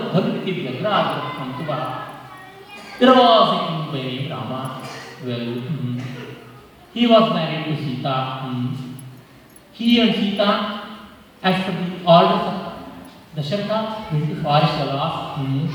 There 3.00 3.14
was 3.14 3.48
a 3.52 3.66
king 3.66 3.92
by 3.92 4.02
name 4.06 4.30
Rama. 4.30 4.82
Well, 5.24 5.38
mm, 5.38 6.02
he 6.92 7.06
was 7.06 7.32
married 7.32 7.64
to 7.64 7.82
Sita. 7.82 8.16
Mm. 8.44 8.96
He 9.72 10.00
and 10.00 10.14
Sita, 10.14 10.82
as 11.42 11.64
per 11.64 11.72
the 11.72 12.04
orders 12.04 12.44
of 12.50 12.58
Dasharatha, 13.36 14.12
went 14.12 14.28
to 14.28 14.42
forest. 14.42 14.74
Mm. 14.74 15.70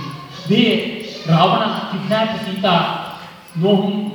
They, 0.50 1.10
Ravana 1.28 1.90
kidnapped 1.92 2.46
Sita. 2.46 2.76
No, 3.56 4.15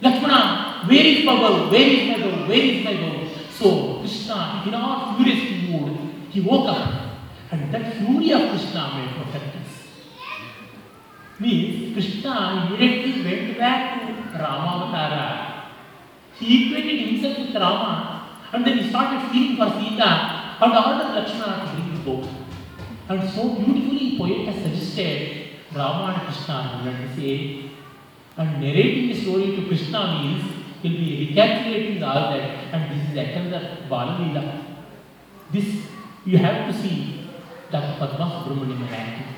Lakshmana, 0.00 0.86
where 0.86 1.04
is 1.04 1.24
my 1.24 1.34
bow? 1.34 1.70
Where 1.70 1.80
is 1.80 2.08
my 2.08 2.18
bow? 2.24 2.48
Where 2.48 2.58
is 2.58 2.84
my 2.84 2.94
bow? 2.94 3.28
So 3.50 3.98
Krishna, 4.00 4.62
in 4.66 4.74
all 4.74 5.16
furious 5.16 5.68
mood, 5.68 5.98
he 6.30 6.40
woke 6.40 6.68
up, 6.68 7.18
and 7.50 7.74
that 7.74 7.96
fury 7.96 8.32
of 8.32 8.50
Krishna 8.50 8.92
may 8.94 9.24
protect 9.24 9.56
us. 9.56 9.72
Means 11.40 11.92
Krishna 11.94 12.68
immediately 12.70 13.24
went 13.24 13.58
back 13.58 14.06
to 14.06 14.38
Ramavatara. 14.38 15.64
He 16.38 16.68
equated 16.68 17.08
himself 17.08 17.38
with 17.38 17.54
Rama, 17.56 18.28
and 18.52 18.64
then 18.64 18.78
he 18.78 18.88
started 18.88 19.28
feeling 19.30 19.56
for 19.56 19.70
Sita. 19.80 20.38
and 20.60 20.72
ordered 20.72 21.14
Lakshmana 21.14 21.66
to 21.66 21.72
bring 21.72 21.94
the 21.94 22.00
boat. 22.00 22.28
And 23.08 23.30
so 23.30 23.54
beautifully 23.54 24.18
poet 24.18 24.48
has 24.48 24.62
suggested 24.62 25.48
Rama 25.74 26.14
and 26.14 26.22
Krishna 26.22 26.82
in 26.84 27.08
the 27.08 27.14
same. 27.14 27.67
And 28.38 28.60
narrating 28.60 29.08
the 29.08 29.20
story 29.20 29.56
to 29.56 29.66
Krishna 29.66 30.22
means 30.22 30.44
he'll 30.80 30.92
be 30.92 31.26
recapitulating 31.26 32.02
all 32.04 32.30
that 32.30 32.72
and 32.72 32.82
this 32.90 33.10
is 33.10 33.16
another 33.16 33.78
Balalila. 33.90 34.62
This 35.50 35.86
you 36.24 36.38
have 36.38 36.70
to 36.70 36.78
see 36.80 37.28
Dr. 37.72 37.98
Padma 37.98 38.44
Subramanian 38.46 38.90
acting. 38.92 39.34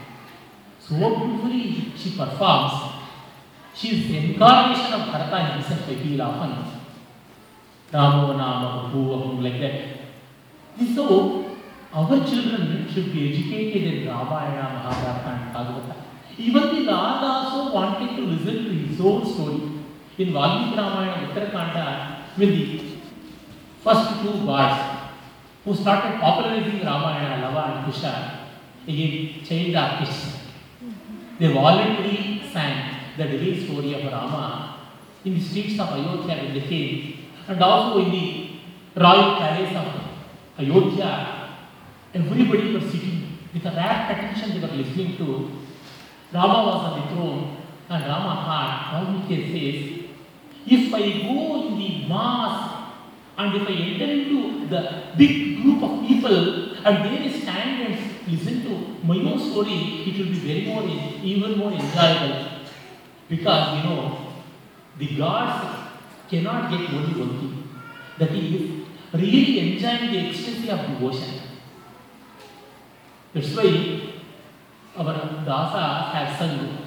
So 0.78 0.96
beautifully 0.96 1.92
she 1.96 2.10
performs. 2.10 3.00
She 3.74 3.88
is 3.96 4.08
the 4.08 4.18
incarnation 4.18 4.92
of 4.92 5.06
Bharata 5.06 5.52
himself, 5.54 5.88
I 5.88 5.94
feel 5.94 6.20
often. 6.20 6.80
Ramo 7.92 8.36
Nama 8.36 8.90
Bhuvaham, 8.92 9.42
like 9.42 9.60
that. 9.60 10.94
So, 10.94 11.56
our 11.92 12.08
children 12.28 12.86
should 12.92 13.12
be 13.12 13.32
educated 13.32 14.02
in 14.02 14.08
Ramayana, 14.08 14.84
Mahabharata, 14.84 15.28
and 15.28 15.54
Bhagavata. 15.54 16.09
Even 16.40 16.62
the 16.74 16.80
Lord 16.90 17.22
also 17.22 17.74
wanted 17.74 18.16
to 18.16 18.22
listen 18.22 18.64
to 18.64 18.70
his 18.70 19.00
own 19.00 19.20
story. 19.30 19.60
In 20.16 20.32
Valmiki 20.32 20.76
Ramayana, 20.76 21.28
Uttarakanda, 21.28 21.86
when 22.36 22.50
the 22.50 22.80
first 23.84 24.22
two 24.22 24.46
gods 24.46 24.80
who 25.64 25.74
started 25.74 26.18
popularizing 26.18 26.80
Ramayana, 26.80 27.42
Lava 27.42 27.62
and 27.72 27.92
Kusha, 27.92 28.14
again 28.88 29.44
child 29.44 29.76
artists, 29.76 30.38
they 31.38 31.52
voluntarily 31.52 32.42
sang 32.52 32.96
the 33.18 33.24
real 33.26 33.56
story 33.64 33.94
of 33.94 34.12
Rama 34.12 34.76
in 35.24 35.34
the 35.34 35.40
streets 35.40 35.78
of 35.78 35.88
Ayodhya 35.88 36.36
when 36.42 36.54
they 36.54 36.60
came, 36.60 37.18
and 37.48 37.62
also 37.62 37.98
in 38.04 38.10
the 38.10 38.26
royal 38.96 39.36
palace 39.36 39.76
of 39.76 39.88
Ayodhya. 40.58 41.12
Everybody 42.14 42.74
was 42.74 42.84
sitting 42.90 43.38
with 43.52 43.64
a 43.66 43.70
rapt 43.70 44.12
attention 44.12 44.60
they 44.60 44.66
were 44.66 44.74
listening 44.74 45.16
to. 45.18 45.59
Rama 46.32 46.66
was 46.66 46.84
on 46.84 47.00
the 47.00 47.06
throne, 47.14 47.56
and 47.88 48.04
Rama 48.06 48.34
heard, 48.46 49.04
Valmiki 49.04 49.36
says, 49.52 50.00
if 50.66 50.94
I 50.94 51.22
go 51.22 51.66
in 51.66 51.78
the 51.78 52.08
mass 52.08 52.92
and 53.38 53.54
if 53.56 53.68
I 53.68 53.72
enter 53.72 54.04
into 54.04 54.66
the 54.68 55.02
big 55.16 55.62
group 55.62 55.82
of 55.82 56.06
people 56.06 56.76
and 56.84 57.04
they 57.04 57.40
stand 57.40 57.82
and 57.82 58.30
listen 58.30 58.62
to 58.62 59.06
my 59.06 59.16
own 59.16 59.38
story, 59.38 60.04
it 60.06 60.18
will 60.18 60.26
be 60.26 60.38
very 60.38 60.66
more, 60.66 60.84
even 61.22 61.58
more 61.58 61.72
enjoyable. 61.72 62.46
Because 63.28 63.76
you 63.78 63.90
know, 63.90 64.32
the 64.98 65.16
gods 65.16 65.78
cannot 66.28 66.70
get 66.70 66.90
only 66.92 67.20
one 67.20 67.38
thing. 67.40 67.68
That 68.18 68.30
is 68.32 68.84
really 69.12 69.74
enjoying 69.74 70.12
the 70.12 70.18
ecstasy 70.28 70.68
of 70.68 70.80
devotion. 70.86 71.40
That's 73.32 73.54
why 73.56 74.09
our 75.00 75.14
Dasa 75.48 76.12
has 76.12 76.38
sung. 76.38 76.78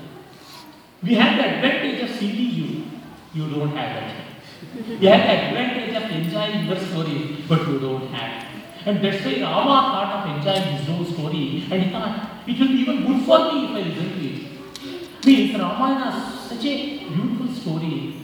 We 1.01 1.15
have 1.15 1.37
the 1.37 1.45
advantage 1.55 2.09
of 2.09 2.15
singing 2.17 2.51
you. 2.51 3.49
Don't 3.49 3.75
have 3.75 3.75
that. 3.75 5.01
You 5.01 5.09
have 5.09 5.23
the 5.27 5.33
advantage 5.47 5.95
of 5.95 6.11
enjoying 6.11 6.65
your 6.67 6.77
story, 6.77 7.43
but 7.49 7.67
you 7.67 7.79
don't 7.79 8.07
have. 8.13 8.47
And 8.85 9.03
that's 9.03 9.25
why 9.25 9.41
Rama 9.41 9.77
thought 9.91 10.11
of 10.17 10.37
enjoying 10.37 10.77
his 10.77 10.89
own 10.89 11.05
story, 11.13 11.65
and 11.71 11.83
he 11.83 11.89
thought 11.89 12.29
it 12.45 12.59
will 12.59 12.67
be 12.67 12.79
even 12.85 13.05
good 13.07 13.25
for 13.25 13.39
me 13.51 13.65
if 13.65 13.71
I 13.71 13.81
listen 13.89 14.09
to 14.13 14.25
it. 14.29 15.25
Means 15.25 15.57
Ramayana 15.57 16.09
is 16.17 16.49
such 16.49 16.65
a 16.65 16.97
beautiful 17.07 17.47
story. 17.47 18.15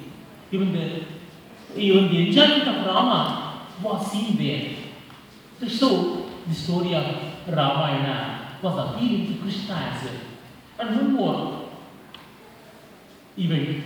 Even 0.51 0.73
the 0.73 1.05
even 1.75 2.09
the 2.09 2.27
enjoyment 2.27 2.67
of 2.67 2.85
Rama 2.85 3.67
was 3.81 4.11
seen 4.11 4.37
there. 4.37 5.69
So 5.69 6.29
the 6.47 6.53
story 6.53 6.93
of 6.95 7.05
Ramayana 7.47 8.38
was 8.61 8.89
appealing 8.89 9.27
to 9.27 9.41
Krishna 9.41 9.75
as 9.75 10.03
well. 10.03 10.21
And 10.79 10.95
one 10.95 11.13
more 11.13 11.69
event 13.37 13.83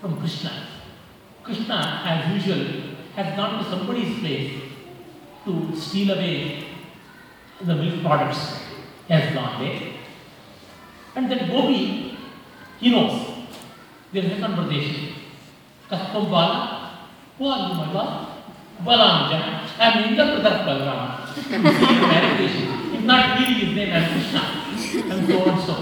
from 0.00 0.18
Krishna. 0.18 0.66
Krishna, 1.42 2.02
as 2.04 2.32
usual, 2.34 2.66
has 3.14 3.36
gone 3.36 3.62
to 3.62 3.70
somebody's 3.70 4.18
place 4.20 4.62
to 5.44 5.76
steal 5.76 6.10
away 6.12 6.64
the 7.60 7.74
milk 7.74 8.02
products. 8.02 8.62
He 9.06 9.14
has 9.14 9.32
gone 9.34 9.62
there. 9.62 9.92
And 11.14 11.30
that 11.30 11.48
Gopi, 11.48 12.18
he 12.80 12.90
knows. 12.90 13.30
There 14.12 14.24
is 14.24 14.32
a 14.38 14.40
conversation. 14.40 15.14
Kastam 15.90 16.30
Bala, 16.30 17.08
who 17.38 17.46
are 17.46 17.68
you, 17.68 17.74
my 17.74 17.92
Bala? 17.92 18.36
Balanuja. 18.84 19.68
I 19.78 19.84
am 19.90 20.04
in 20.04 20.16
the 20.16 20.24
brother 20.24 20.56
of 20.56 20.66
Balarama. 20.66 21.34
See 21.34 21.50
the 21.50 22.06
verification. 22.06 22.65
Not 23.06 23.38
really 23.38 23.54
his 23.54 23.76
name, 23.76 23.90
am 23.90 24.04
Krishna. 24.12 24.42
And 25.12 25.20
so 25.28 25.36
and 25.50 25.60
so. 25.62 25.76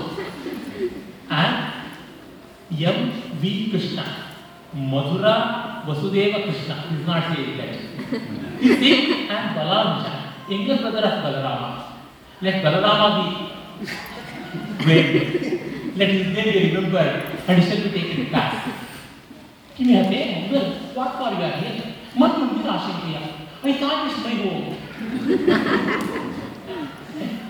And 1.30 1.54
M. 2.70 2.98
V. 3.40 3.70
Krishna. 3.70 4.04
Madhura 4.74 5.34
Vasudeva 5.86 6.42
Krishna. 6.44 6.74
Is 6.92 7.06
not 7.06 7.34
saying 7.34 7.56
that. 7.56 7.74
He 8.60 8.68
saying, 8.76 9.30
I 9.30 9.32
am 9.34 9.46
Balanuja, 9.56 10.12
younger 10.50 10.76
brother 10.82 10.98
of 10.98 11.24
Balarama. 11.24 11.70
Let 12.42 12.62
Balarama 12.62 13.08
be 13.80 13.86
great. 14.84 15.96
Let 15.96 16.08
his 16.08 16.26
name 16.34 16.52
be 16.52 16.58
remembered 16.74 17.14
and 17.46 17.62
he 17.62 17.64
shall 17.70 17.82
be 17.84 17.90
taken 17.90 18.26
class. 18.26 18.68
Give 19.76 19.86
me 19.86 19.94
a 19.96 20.02
name. 20.10 20.52
What 20.94 21.10
for 21.16 21.30
you 21.30 21.42
are 21.42 21.52
here? 21.52 21.94
What 22.16 22.38
would 22.38 22.50
be 22.50 22.56
Rashipriya? 22.68 23.22
I 23.62 23.72
thought 23.78 24.10
it's 24.10 24.18
my 24.24 24.34
home. 24.44 26.20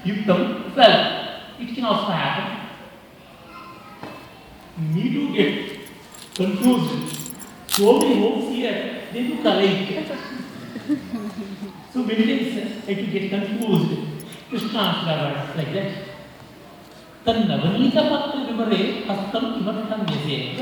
yuktam, 0.04 0.74
well, 0.76 1.40
it 1.58 1.74
can 1.74 1.84
also 1.84 2.12
happen. 2.12 2.68
Me 4.94 5.12
too 5.12 5.32
get 5.34 5.78
confused. 6.34 7.34
So 7.68 7.98
many 7.98 8.20
homes 8.20 8.54
here, 8.54 9.02
they 9.12 9.28
look 9.28 9.44
alike. 9.44 10.06
so 11.92 12.02
many 12.02 12.24
they 12.24 12.66
I 12.86 12.94
to 12.94 13.06
get 13.06 13.30
confused. 13.30 14.00
Just 14.50 14.70
transfer 14.70 15.52
like 15.56 15.72
that. 15.72 15.92
Tannavanika 17.24 18.10
remember 18.34 18.76
Hastam 19.06 19.56
Kimartam 19.56 20.08
Yase. 20.10 20.60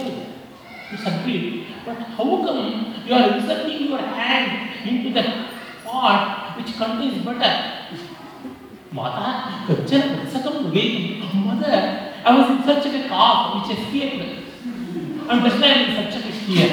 It's 0.92 1.06
agreed. 1.06 1.66
But 1.84 1.96
how 1.96 2.44
come 2.44 2.94
you 3.06 3.14
are 3.14 3.36
inserting 3.36 3.88
your 3.88 3.98
hand 3.98 4.86
into 4.86 5.12
the 5.12 5.46
pot 5.84 6.54
which 6.56 6.76
contains 6.76 7.24
butter? 7.24 7.81
Mother, 8.92 9.64
the 9.68 9.88
children, 9.88 10.30
such 10.30 10.44
a 10.44 10.68
weak 10.68 11.22
mother. 11.34 12.12
I 12.24 12.38
was 12.38 12.50
in 12.50 12.62
such 12.62 12.86
a 12.86 13.08
cough, 13.08 13.68
which 13.68 13.78
is 13.78 13.86
fear. 13.86 14.38
I'm 15.28 15.42
just 15.42 15.64
in 15.64 16.12
such 16.12 16.16
a 16.16 16.32
fear. 16.44 16.68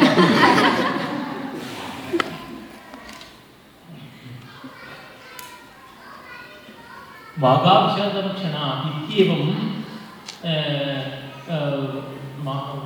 वागाभिषादलक्षण 7.39 8.55
इत्येवं 8.89 9.43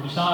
विषा 0.03 0.27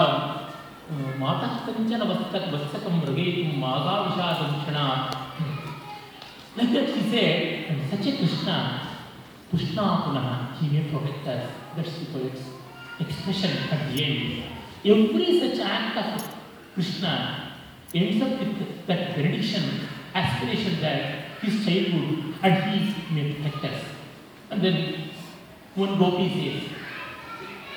मातः 1.22 1.54
कञ्चन 1.66 2.02
वस्तक 2.10 2.44
वस्तकं 2.54 3.00
मृगयितुं 3.00 3.62
वागाभिषादलक्षणात् 3.62 5.16
Like 6.58 6.74
that 6.74 6.90
he 6.90 7.10
said, 7.10 7.90
such 7.90 8.08
a 8.08 8.18
Krishna 8.18 8.89
Krishna 9.50 9.82
Punaha, 9.82 10.58
he 10.58 10.70
may 10.70 10.90
protect 10.92 11.28
us. 11.28 11.52
That's 11.76 11.98
the 12.00 12.06
poet's 12.06 12.42
expression 13.00 13.52
at 13.72 13.92
the 13.92 14.04
end. 14.04 14.44
Every 14.86 15.40
such 15.40 15.60
act 15.66 15.98
of 15.98 16.36
Krishna 16.74 17.54
ends 17.94 18.22
up 18.22 18.40
with 18.40 18.86
that 18.88 19.16
benediction, 19.16 19.88
aspiration 20.14 20.80
that 20.82 21.40
his 21.42 21.66
childhood 21.66 22.36
and 22.44 22.64
he 22.64 23.14
may 23.14 23.34
protect 23.34 23.66
us. 23.66 23.84
And 24.52 24.62
then 24.62 25.10
one 25.76 25.98
gopi 25.98 26.30
says, 26.30 26.70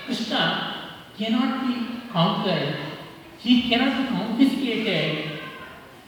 Krishna 0.06 0.90
cannot 1.16 1.66
be 1.66 2.08
conquered, 2.10 2.76
he 3.38 3.68
cannot 3.68 4.02
be 4.02 4.16
confiscated. 4.16 5.40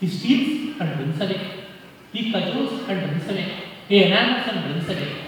He 0.00 0.08
steals 0.08 0.80
and 0.80 0.96
brings 0.96 1.20
away. 1.20 1.64
He 2.12 2.32
cajoles 2.32 2.88
and 2.88 3.10
brings 3.10 3.28
away. 3.28 3.64
He 3.88 4.04
enamors 4.04 4.46
and 4.48 4.64
brings 4.64 4.88
away. 4.88 5.24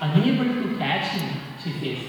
Unable 0.00 0.44
to 0.44 0.76
catch 0.76 1.06
him, 1.08 1.28
she 1.58 1.70
says, 1.72 2.02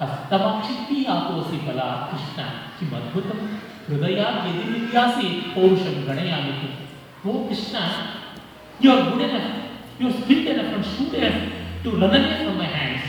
हस्तमाक्षिप्ति 0.00 1.04
आपोऽसि 1.14 1.56
बला 1.66 1.88
कृष्णा 2.10 2.44
किमद्भुतं 2.78 3.40
हृदयात् 3.88 4.46
यदि 4.46 4.64
निर्यासि 4.70 5.28
पौरुषं 5.54 5.96
गणयामि 6.06 6.52
किम् 6.60 7.28
ओ 7.28 7.32
Krishna 7.48 7.82
you 8.84 8.90
are 8.92 9.02
good 9.10 9.22
enough 9.26 10.00
you 10.02 10.08
are 10.08 10.16
skilled 10.22 10.48
enough 10.54 10.72
and 10.74 10.84
should 10.94 11.14
enough 11.20 11.84
to 11.84 11.90
run 12.00 12.16
away 12.18 12.34
from 12.40 12.56
my 12.58 12.70
hands 12.74 13.04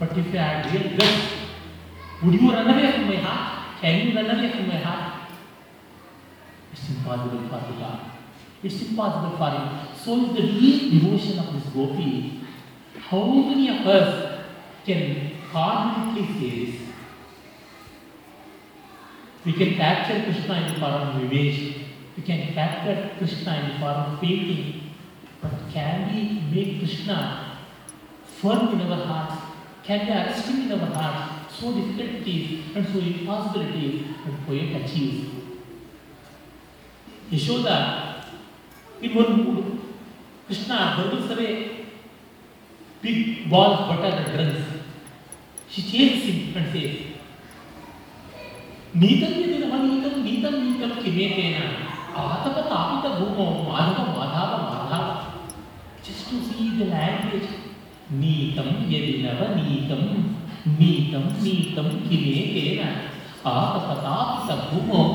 but 0.00 0.18
if 0.18 0.34
you 0.34 0.40
had 0.40 0.66
real 0.72 0.88
guts 1.00 1.22
would 2.22 2.34
you 2.40 2.50
run 2.56 2.72
away 2.74 2.90
from 2.96 3.06
my 3.10 3.20
heart 3.26 3.82
can 3.82 4.08
you 4.08 4.18
run 4.18 4.34
away 4.36 4.48
from 4.56 4.66
my 4.72 4.82
heart 4.88 5.04
it's 6.72 6.90
impossible 6.96 7.46
for 7.52 7.60
the 7.68 7.78
god 7.82 8.66
it's 8.66 8.82
impossible 8.88 9.36
for 9.38 9.58
him 9.58 9.70
so 10.04 10.16
is 10.24 10.34
the 10.40 10.48
deep 10.58 10.90
devotion 10.96 11.38
of 11.44 11.54
this 11.54 11.72
gopi 11.76 12.10
How 13.08 13.24
many 13.24 13.68
of 13.68 13.86
us 13.86 14.42
can 14.84 15.30
confidently 15.52 16.26
say 16.40 16.66
this? 16.66 16.80
We 19.44 19.52
can 19.52 19.76
capture 19.76 20.24
Krishna 20.24 20.54
in 20.62 20.74
the 20.74 20.80
form 20.80 20.94
of 20.94 21.20
vivation. 21.20 21.84
We 22.16 22.24
can 22.24 22.52
capture 22.52 23.10
Krishna 23.16 23.60
in 23.60 23.68
the 23.68 23.78
form 23.78 24.14
of 24.14 24.20
painting. 24.20 24.90
But 25.40 25.52
can 25.72 26.12
we 26.12 26.40
make 26.52 26.80
Krishna 26.80 27.58
firm 28.24 28.80
in 28.80 28.90
our 28.90 29.06
hearts? 29.06 29.40
Can 29.84 30.06
we 30.06 30.12
arrest 30.12 30.48
in 30.48 30.72
our 30.72 30.86
hearts? 30.86 31.54
So 31.60 31.72
difficult 31.74 32.26
it 32.26 32.26
is 32.26 32.76
and 32.76 32.88
so 32.88 32.98
impossible 32.98 33.60
it 33.60 33.84
is, 33.84 34.02
but 34.24 34.46
poet 34.46 34.82
achieves. 34.82 35.30
Yashoda, 37.30 38.24
in 39.00 39.14
one 39.14 39.44
mood, 39.44 39.80
Krishna 40.46 40.96
burbles 40.98 41.30
away 41.30 41.75
big 43.05 43.49
ball 43.49 43.73
of 43.73 43.87
butter 43.89 44.15
and 44.17 44.37
runs. 44.37 44.65
She 45.69 45.81
chases 45.81 46.23
him 46.25 46.57
and 46.57 46.71
says, 46.73 47.11
नीतं 49.01 49.33
यदि 49.41 49.57
नवनीतं 49.63 50.15
नीतं 50.23 50.55
नीतं 50.63 50.89
किमेतेन 51.03 51.53
आतपतापितभूमौ 52.21 53.45
Madhav 53.67 54.07
Madhav 54.17 54.51
Madhav 54.71 55.05
just 56.05 56.27
to 56.29 56.39
see 56.47 56.65
the 56.79 56.87
language 56.91 57.47
नीतं 58.23 58.67
यदि 58.93 59.13
नवनीतं 59.25 60.03
नीतं 60.79 61.23
नीतं 61.43 61.87
किमेतेन 62.09 62.81
आतपतापितभूमौ 63.53 65.05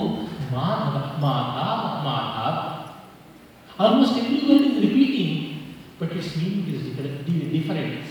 Madhav 0.54 0.96
Madhav 1.26 1.84
Madhav 2.06 2.54
almost 3.78 4.16
every 4.16 4.40
word 4.48 4.64
is 4.70 4.76
repeating 4.86 5.32
but 6.01 6.11
its 6.19 6.35
meaning 6.41 6.67
is 6.75 6.83
different- 6.89 7.53
different 7.55 8.03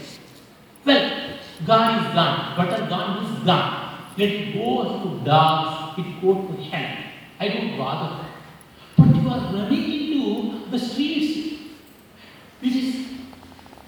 well 0.89 1.07
gone 1.71 1.95
is 2.01 2.11
gone 2.19 2.41
butter 2.59 2.83
gone 2.95 3.15
is 3.27 3.33
gone 3.51 3.91
let 4.21 4.29
it 4.29 4.53
go 4.53 5.01
to 5.01 5.25
dogs, 5.25 5.99
it 5.99 6.21
go 6.21 6.35
to 6.35 6.63
hell. 6.63 6.97
I 7.39 7.49
don't 7.49 7.79
bother. 7.79 8.27
But 8.97 9.17
you 9.17 9.29
are 9.31 9.41
running 9.55 9.85
into 9.93 10.71
the 10.71 10.79
streets. 10.79 11.61
This 12.61 12.75
is 12.75 13.07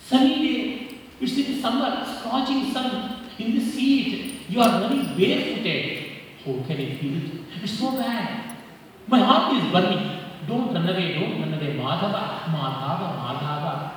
sunny 0.00 0.36
day. 0.42 0.98
It's 1.20 1.36
in 1.36 1.60
summer, 1.60 2.06
scorching 2.18 2.72
sun. 2.72 3.18
In 3.38 3.56
the 3.56 3.60
seat. 3.60 4.48
you 4.48 4.60
are 4.60 4.80
running 4.80 5.16
barefooted. 5.16 6.02
How 6.44 6.52
can 6.66 6.76
I 6.76 6.96
feel 6.96 7.16
it? 7.16 7.62
It's 7.62 7.78
so 7.78 7.92
bad. 7.92 8.56
My 9.08 9.18
heart 9.18 9.56
is 9.56 9.72
burning. 9.72 10.21
Away, 10.48 11.14
don't 11.14 11.40
run 11.40 11.54
away. 11.54 11.76
Madhava, 11.76 12.22
Madhava, 12.50 13.06
Madhava. 13.22 13.92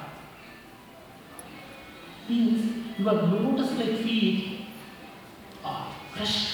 Means 2.29 2.99
your 2.99 3.13
lotus 3.13 3.71
like 3.79 3.97
feet 4.03 4.67
are 5.63 5.87
crushed, 6.13 6.49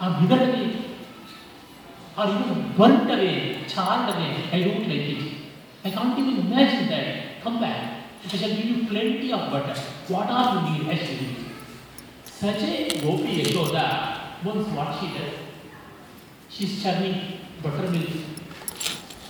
are 0.00 0.20
withered 0.20 0.48
away, 0.48 0.76
or 2.16 2.24
even 2.26 2.72
burnt 2.76 3.10
away, 3.10 3.64
charred 3.68 4.14
away. 4.14 4.48
I 4.52 4.60
don't 4.62 4.88
like 4.88 5.08
it. 5.14 5.32
I 5.84 5.90
can't 5.90 6.18
even 6.18 6.46
imagine 6.46 6.88
that. 6.88 7.42
Come 7.42 7.60
back. 7.60 8.04
I 8.24 8.36
shall 8.36 8.48
give 8.50 8.64
you 8.64 8.86
plenty 8.86 9.32
of 9.32 9.50
butter. 9.50 9.80
What 10.08 10.28
are 10.28 10.68
you 10.68 10.84
need? 10.84 10.90
I 10.90 10.96
shall 10.96 11.06
give 11.06 11.22
you. 11.22 11.44
Such 12.24 12.62
a 12.62 13.00
gopi 13.00 13.42
Yashoda, 13.42 14.44
once 14.44 14.68
what 14.68 14.98
she 15.00 15.06
does, 15.08 15.34
she's 16.48 16.82
churning 16.82 17.40
buttermilk, 17.62 18.08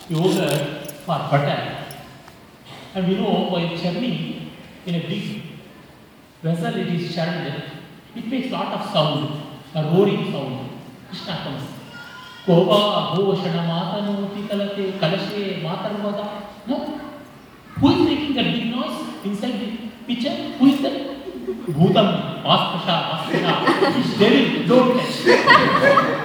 yogurt 0.08 0.90
for 1.04 1.18
butter. 1.30 1.84
And 2.94 3.08
you 3.08 3.18
know, 3.18 3.48
while 3.50 3.76
churning 3.76 4.50
in 4.86 4.94
a 4.94 5.00
big 5.00 5.42
vessel, 6.42 6.74
it 6.76 6.88
is 6.88 7.14
churned, 7.14 7.62
it 8.16 8.26
makes 8.26 8.50
lot 8.50 8.72
of 8.72 8.90
sound, 8.90 9.42
a 9.74 9.82
roaring 9.84 10.32
sound. 10.32 10.70
Krishna 11.08 11.40
comes. 11.44 11.64
Kova 12.46 13.14
bhoshana 13.16 13.62
matanoti 13.68 14.48
kalate 14.48 14.98
kalashe 14.98 15.62
matarvada. 15.62 16.26
No. 16.66 16.76
Who 17.76 17.88
is 17.90 17.98
making 18.08 18.34
that 18.34 18.44
big 18.44 18.66
noise 18.70 19.24
inside 19.24 19.60
the 19.60 19.68
pitcher? 20.06 20.34
Who 20.58 20.66
is 20.66 20.80
that? 20.82 20.94
Bhutam, 21.68 22.42
Maspasha. 22.42 22.96
It's 23.98 24.18
devil, 24.18 24.66
don't 24.66 24.98
touch. 24.98 26.24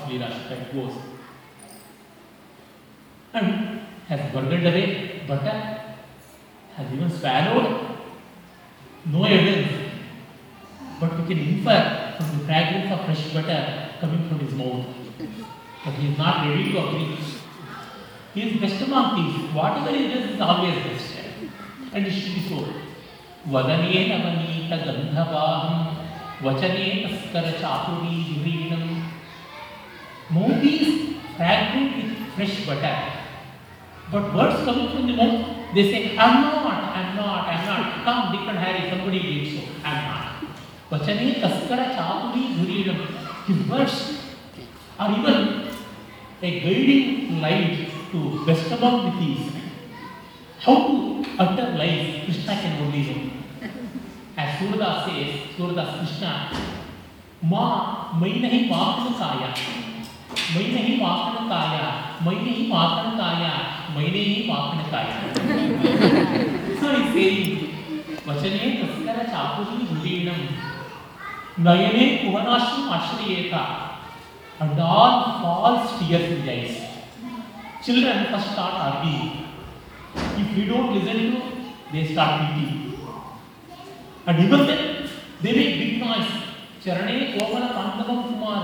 Leela 0.00 0.48
that 0.48 0.72
goes. 0.74 0.92
And 3.34 3.80
has 4.08 4.32
burgled 4.32 4.66
away 4.66 5.22
butter, 5.26 5.80
has 6.76 6.92
even 6.92 7.10
swallowed. 7.10 7.96
No 9.06 9.24
evidence. 9.24 9.90
But 11.00 11.18
we 11.18 11.34
can 11.34 11.38
infer 11.38 12.14
from 12.16 12.38
the 12.38 12.44
fragrance 12.44 12.92
of 12.92 13.04
fresh 13.06 13.32
butter 13.34 13.88
coming 14.00 14.28
from 14.28 14.38
his 14.40 14.54
mouth. 14.54 14.86
But 15.84 15.94
he 15.94 16.12
is 16.12 16.18
not 16.18 16.48
ready 16.48 16.72
to 16.72 16.86
agree. 16.86 17.18
He 18.34 18.50
is 18.50 18.60
best 18.60 18.82
among 18.82 19.16
thieves. 19.16 19.52
Whatever 19.54 19.90
he 19.96 20.08
does 20.08 20.30
is 20.30 20.40
always 20.40 20.74
best. 20.84 21.16
And 21.92 22.06
it 22.06 22.10
should 22.10 22.34
be 22.34 22.48
so. 22.48 22.64
वदने 23.50 24.00
नवनीत 24.08 24.72
गंधवाहं 24.86 25.78
वचने 26.44 26.90
तस्कर 27.04 27.50
चातुरी 27.60 28.18
धुरीणम 28.34 28.91
Mouth 30.31 30.63
is 30.63 31.15
fragrant 31.35 31.95
with 31.95 32.17
fresh 32.35 32.65
butter. 32.65 32.97
But 34.11 34.33
words 34.33 34.63
coming 34.63 34.89
from 34.91 35.07
the 35.07 35.15
mouth, 35.15 35.73
they 35.73 35.91
say, 35.91 36.17
I'm 36.17 36.41
not, 36.41 36.65
I'm 36.95 37.15
not, 37.15 37.47
I'm 37.47 37.65
not. 37.65 38.03
Come, 38.03 38.31
Dick 38.31 38.47
and 38.49 38.57
Harry, 38.57 38.89
somebody 38.89 39.19
did 39.19 39.59
so. 39.59 39.67
I'm 39.83 40.03
not. 40.07 40.27
Vachane 40.91 41.41
taskara 41.41 41.95
chaturi 41.95 42.55
dhurinam. 42.55 42.99
His 43.47 43.67
words 43.67 44.19
are 44.99 45.11
even 45.17 45.67
a 46.41 46.59
guiding 46.59 47.41
light 47.41 47.89
to 48.11 48.45
best 48.45 48.71
among 48.71 49.05
the 49.05 49.11
thieves. 49.19 49.53
How 50.59 50.87
to 50.87 51.25
utter 51.39 51.77
lies, 51.77 52.23
Krishna 52.25 52.55
can 52.55 52.81
only 52.83 53.01
know. 53.03 53.69
As 54.37 54.59
Surdas 54.59 55.05
says, 55.05 55.55
Surdas 55.57 55.99
Krishna, 55.99 56.51
Ma, 57.41 58.13
मैं 58.19 58.33
नहीं 58.41 58.69
माखन 58.69 59.90
काया 60.32 60.54
मैं 60.54 60.64
नहीं 60.72 60.96
माखन 61.00 61.48
काया 61.48 61.84
मैं 62.24 62.34
नहीं 62.42 62.68
माखन 62.68 63.16
काया 63.18 63.54
मैं 63.94 64.08
नहीं 64.12 64.48
माखन 64.48 64.80
काया 64.92 65.16
he's 66.82 67.14
saying 67.14 67.70
वचने 68.26 68.66
तस्कर 68.80 69.16
चापुरी 69.30 69.86
धुरीणम 69.86 70.42
नयने 71.66 72.04
कुहनाश्रम 72.18 72.92
आश्रयेता 72.98 73.62
and 74.60 74.80
all 74.80 75.14
false 75.38 75.94
tears 75.98 76.26
in 76.32 76.44
the 76.44 76.52
eyes 76.52 76.76
children 77.86 78.20
first 78.32 78.52
start 78.52 78.74
arguing 78.84 79.32
if 80.42 80.56
we 80.56 80.66
don't 80.70 80.94
listen 80.96 81.20
to 81.32 81.40
they 81.92 82.04
start 82.12 82.38
beating 82.42 82.94
and 84.26 84.44
even 84.44 84.64
then 84.68 84.84
they 85.42 85.58
make 85.58 85.74
big 85.82 85.98
noise 86.06 86.32
चरणे 86.84 87.18
कोमल 87.32 87.66
Tandavam 87.74 88.22
Kumar 88.22 88.62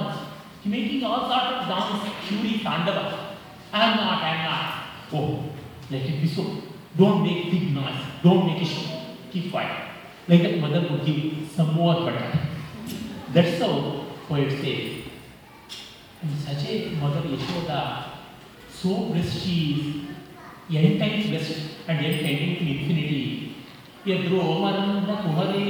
making 0.65 1.05
all 1.05 1.29
sorts 1.29 1.47
of 1.57 1.67
sounds, 1.69 2.09
Shuri 2.27 2.61
Tandava. 2.65 3.37
I'm 3.73 3.97
not, 3.97 4.23
I'm 4.23 4.45
not. 4.45 4.85
Oh, 5.13 5.45
let 5.91 6.03
it 6.03 6.23
be 6.23 6.29
so. 6.29 6.63
Don't 6.97 7.23
make 7.23 7.51
big 7.51 7.75
noise. 7.75 8.01
Don't 8.23 8.47
make 8.47 8.63
a 8.63 8.65
show. 8.65 9.01
Keep 9.31 9.51
quiet. 9.51 9.89
Like 10.27 10.43
that 10.43 10.59
mother 10.59 10.87
would 10.91 11.05
give 11.07 11.49
some 11.51 11.75
more 11.75 11.95
butter. 11.95 12.39
That's 13.33 13.61
how 13.61 14.05
poet 14.27 14.51
says. 14.51 15.05
And 16.21 16.39
such 16.39 16.69
a 16.69 16.91
mother 17.01 17.21
Yashoda, 17.21 18.05
so 18.71 19.11
blessed 19.11 19.45
she 19.45 20.11
is, 20.71 20.77
n 20.77 20.99
times 20.99 21.29
blessed 21.29 21.61
and 21.87 22.05
yet 22.05 22.21
tending 22.21 22.57
to 22.57 22.65
infinity. 22.73 23.49
ಯದ್ರೋಮರಂದ 24.11 25.11
ಕುಹರೇ 25.23 25.65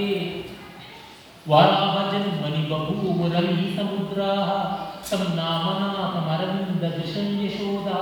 वाराहजन्मनि 1.51 2.63
बभूवरली 2.71 3.67
समुद्राः 3.77 4.51
तं 5.11 5.23
नामनाथमरविन्ददृशं 5.39 7.29
यशोदा 7.45 8.01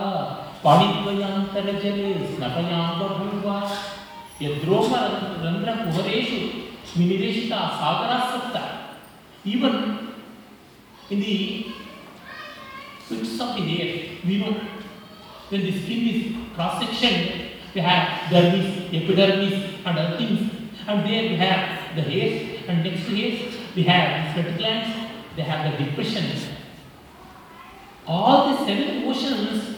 पाणिद्वयान्तरजले 0.65 2.09
स्नपयां 2.31 2.87
बभूव 3.01 3.47
यद्रोमरन्ध्रकुहरेषु 4.47 6.41
विनिरेशिता 6.99 7.61
सागरासक्ता 7.79 8.65
pits 13.09 13.41
of 13.41 13.55
the 13.55 13.63
hair, 13.63 14.19
we 14.27 14.39
know 14.39 14.53
when 15.49 15.61
the 15.63 15.73
skin 15.81 16.09
is 16.09 16.37
cross-sectioned, 16.55 17.51
we 17.75 17.81
have 17.81 18.31
dermis, 18.31 18.89
epidermis 18.93 19.55
and 19.85 19.99
other 19.99 20.17
things. 20.17 20.51
And 20.89 21.07
there 21.07 21.23
we 21.31 21.37
have 21.37 21.95
the 21.97 22.03
hairs 22.03 22.56
and 22.69 22.85
next 22.85 23.07
hairs 23.09 23.55
we 23.75 23.83
have 23.85 24.33
sweat 24.33 24.59
glands, 24.59 25.11
they 25.37 25.43
have 25.43 25.79
the 25.79 25.85
depressions. 25.85 26.49
All 28.07 28.51
the 28.51 28.67
seven 28.67 29.05
oceans 29.05 29.77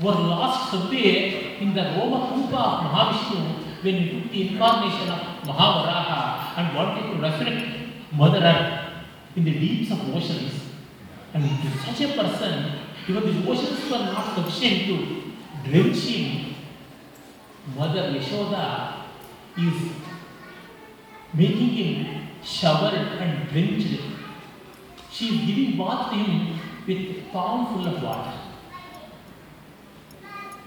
were 0.00 0.12
lost 0.12 0.70
somewhere 0.70 1.56
in 1.60 1.74
the 1.74 1.82
Roma 1.96 2.32
Kupa 2.32 2.58
of 2.58 2.84
Mahavishnu 2.86 3.82
when 3.82 3.94
he 3.94 4.20
took 4.20 4.30
the 4.32 4.48
incarnation 4.48 5.08
of 5.08 5.20
Mahavaraha 5.44 6.58
and 6.58 6.76
wanted 6.76 7.12
to 7.12 7.22
resurrect 7.22 7.78
Mother 8.12 8.38
Earth 8.38 9.04
in 9.36 9.44
the 9.44 9.52
deeps 9.52 9.92
of 9.92 10.14
oceans. 10.14 10.52
And 11.34 11.44
such 11.84 12.00
a 12.00 12.08
person, 12.14 12.72
even 13.08 13.42
the 13.42 13.50
oceans 13.50 13.90
were 13.90 13.98
not 13.98 14.34
sufficient 14.34 14.86
to 14.86 15.70
drench 15.70 15.98
him. 15.98 16.54
Mother 17.76 18.12
Yashoda 18.12 19.04
is 19.58 19.92
making 21.34 21.68
him 21.68 22.28
shower 22.42 22.92
and 22.94 23.48
drenched. 23.50 24.00
She 25.10 25.26
is 25.26 25.46
giving 25.46 25.78
bath 25.78 26.10
to 26.10 26.16
him 26.16 26.58
with 26.86 27.32
palm 27.32 27.66
full 27.66 27.86
of 27.86 28.02
water. 28.02 28.38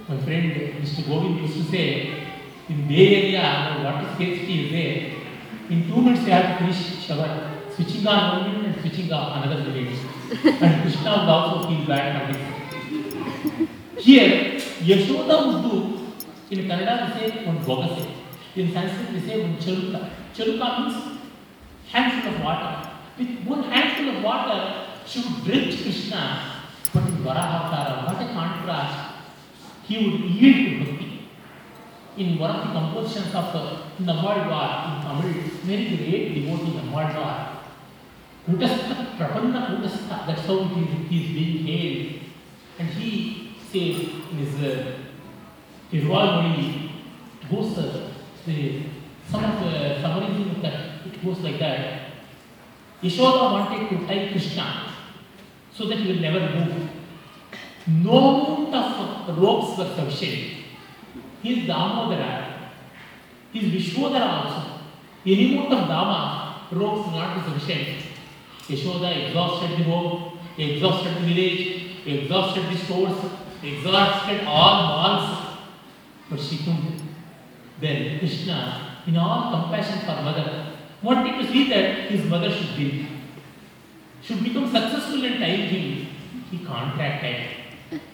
My 0.08 0.18
friend 0.18 0.52
Mr. 0.82 1.08
Govind 1.08 1.42
used 1.42 1.58
to 1.58 1.64
say, 1.64 2.28
in 2.70 2.88
Bay 2.88 3.34
Area, 3.34 3.78
the 3.78 3.84
water 3.84 4.08
scarcity 4.16 4.66
is 4.66 4.72
there. 4.72 5.22
In 5.70 5.88
two 5.88 6.02
minutes, 6.02 6.26
you 6.26 6.32
have 6.32 6.60
to 6.60 6.66
finish 6.66 7.06
shower, 7.06 7.52
switching 7.74 8.06
on 8.08 8.44
one 8.44 8.52
minute 8.52 8.76
and 8.76 8.82
switching 8.82 9.12
off 9.14 9.44
another 9.44 9.64
minute. 9.72 9.98
and 10.62 10.82
Krishna 10.82 11.12
would 11.12 11.30
also 11.30 11.68
feel 11.70 11.86
bad 11.88 12.28
for 12.28 12.34
this. 12.34 14.06
Here, 14.06 14.60
Yashoda 14.82 15.36
would 15.48 15.72
do, 15.72 16.14
in 16.50 16.68
Kannada 16.68 17.14
we 17.14 17.30
say 17.30 17.46
one 17.46 17.60
bogase, 17.60 18.08
in 18.56 18.74
Sanskrit 18.74 19.14
we 19.14 19.20
say 19.22 19.42
one 19.42 19.58
chaluka. 19.58 20.10
Chaluka 20.34 20.80
means 20.80 21.20
handful 21.92 22.34
of 22.34 22.42
water. 22.42 22.90
With 23.18 23.44
one 23.46 23.64
handful 23.64 24.16
of 24.16 24.24
water, 24.24 24.86
she 25.06 25.20
would 25.20 25.44
drench 25.44 25.82
Krishna. 25.82 26.52
But 26.94 27.04
in 27.08 27.18
Varahavtara, 27.18 28.08
what 28.08 28.22
a 28.22 28.34
contrast. 28.34 29.16
He 29.88 29.98
would 29.98 30.20
yield 30.22 30.86
to 30.86 30.92
bhakti. 30.92 31.30
In 32.18 32.38
one 32.38 32.52
of 32.52 32.68
the 32.68 32.74
compositions 32.74 33.34
of 33.34 33.56
uh, 33.56 33.78
Nammalvar 34.00 34.70
in 34.88 35.02
Tamil, 35.04 35.34
very 35.64 35.96
great 35.98 36.36
devotee 36.36 36.78
Nammalvar, 36.78 37.58
Kutastha, 38.46 39.18
Prapanna 39.18 39.68
Kutastha, 39.68 40.28
that's 40.28 40.46
how 40.46 40.64
he 40.64 40.82
he 41.10 41.24
is 41.24 41.32
being 41.34 41.66
hailed. 41.66 42.22
And 42.80 42.90
he 42.90 43.56
says 43.72 44.10
in 44.32 44.38
his 44.38 44.56
uh, 44.62 44.98
it 45.94 46.08
goes, 47.50 47.78
uh, 47.78 48.12
the, 48.46 48.80
some 49.32 49.46
of 49.46 49.60
the 49.64 50.02
summarizing 50.02 50.62
that, 50.62 51.06
it 51.06 51.24
goes 51.24 51.40
like 51.40 51.58
that. 51.60 52.12
Yashoda 53.02 53.54
wanted 53.54 53.90
to 53.90 54.06
tie 54.06 54.30
Krishna 54.32 54.94
so 55.74 55.88
that 55.88 55.98
he 55.98 56.12
will 56.12 56.22
never 56.22 56.40
move. 56.40 56.90
No 57.88 58.68
amount 58.68 59.30
of 59.30 59.38
ropes 59.38 59.78
were 59.78 59.96
sufficient. 59.96 60.66
He 61.42 61.62
is 61.62 61.70
Damodara. 61.70 62.70
He 63.54 63.60
is 63.60 63.74
Vishwadara 63.74 64.46
also. 64.46 64.82
Any 65.26 65.56
amount 65.58 65.74
of 65.74 65.88
Dama, 65.88 66.68
ropes 66.72 67.08
will 67.08 67.20
not 67.20 67.36
be 67.36 67.54
sufficient. 67.54 68.06
Yashoda 68.68 69.28
exhausted 69.28 69.80
the 69.80 69.84
home, 69.86 70.38
exhausted 70.58 71.16
the 71.16 71.22
village, 71.22 72.06
exhausted 72.06 72.64
the 72.66 72.78
stores, 72.78 73.18
exhausted 73.64 74.44
all 74.46 74.88
malls. 74.88 75.58
But 76.30 76.40
she 76.40 76.58
couldn't. 76.58 77.02
Then 77.80 78.20
Krishna, 78.20 78.91
in 79.08 79.18
all 79.18 79.52
compassion 79.52 80.00
for 80.00 80.22
mother, 80.22 80.78
wanted 81.02 81.42
to 81.42 81.52
see 81.52 81.70
that 81.70 82.12
his 82.12 82.26
mother 82.26 82.52
should 82.52 82.76
be, 82.76 83.08
should 84.22 84.44
become 84.44 84.66
successful 84.66 85.24
and 85.26 85.40
tying 85.40 85.70
him. 85.70 86.08
He 86.52 86.60
contracted. 86.66 87.48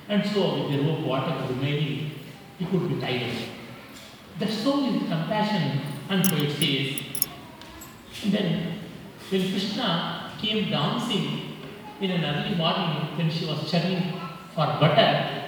And 0.09 0.25
so, 0.25 0.63
with 0.63 0.71
the 0.71 0.87
rope 0.87 1.05
water 1.05 1.35
remaining, 1.49 2.11
he 2.57 2.65
could 2.65 2.87
be 2.87 2.99
tied. 3.01 3.33
The 4.39 4.47
soul 4.47 4.95
is 4.95 5.01
compassion, 5.01 5.81
and 6.09 6.25
so 6.25 6.35
it 6.35 6.51
says. 6.51 7.03
And 8.23 8.33
then, 8.33 8.79
when 9.29 9.41
Krishna 9.51 10.31
came 10.39 10.69
dancing 10.69 11.57
in 11.99 12.11
an 12.11 12.23
early 12.23 12.55
morning 12.55 13.17
when 13.17 13.29
she 13.29 13.45
was 13.45 13.69
churning 13.69 14.13
for 14.53 14.65
butter, 14.79 15.43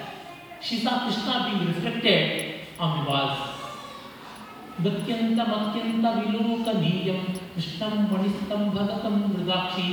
she 0.61 0.79
saw 0.79 1.05
Krishna 1.05 1.49
being 1.49 1.67
reflected 1.67 2.61
on 2.79 3.03
the 3.03 3.09
walls. 3.09 3.48
गत्यन्तमत्यन्त 4.83 6.05
विलोकनीयं 6.05 7.23
कृष्णं 7.53 7.93
मणिस्तं 8.11 8.69
भगतं 8.69 9.15
मृगाक्षी। 9.29 9.89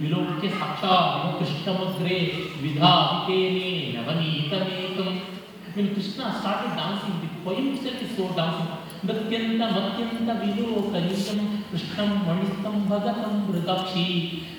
विलोक्य 0.00 0.48
साक्षात् 0.48 1.38
कृष्णमग्रे 1.38 2.20
विधावितेने 2.62 3.70
नवनीतमेकम् 3.96 5.18
When 5.74 5.88
Krishna 5.94 6.24
started 6.38 6.72
dancing, 6.78 7.16
the 7.22 7.28
poem 7.44 7.66
itself 7.74 8.00
is 8.04 8.16
so 8.16 8.24
dancing. 8.38 8.70
गत्यन्तमत्यन्त 9.08 10.30
विलोकनीयं 10.42 11.40
कृष्णं 11.70 12.10
मणिस्तं 12.26 12.88
भगतं 12.88 13.36
मृगाक्षी। 13.48 14.08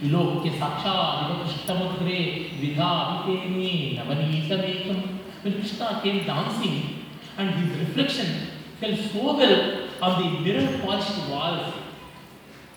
विलोक्य 0.03 0.49
साक्षात् 0.49 1.43
कृष्णमग्रे 1.43 2.19
विधावितेने 2.61 3.73
नवनीतमेकम् 3.97 5.03
When 5.43 5.53
Krishna 5.53 6.01
came 6.03 6.23
dancing 6.27 6.77
and 7.37 7.49
his 7.49 7.69
reflection 7.79 8.60
so 8.81 9.37
well 9.37 9.87
on 10.01 10.23
the 10.23 10.39
mirror 10.39 10.79
polished 10.81 11.29
walls. 11.29 11.73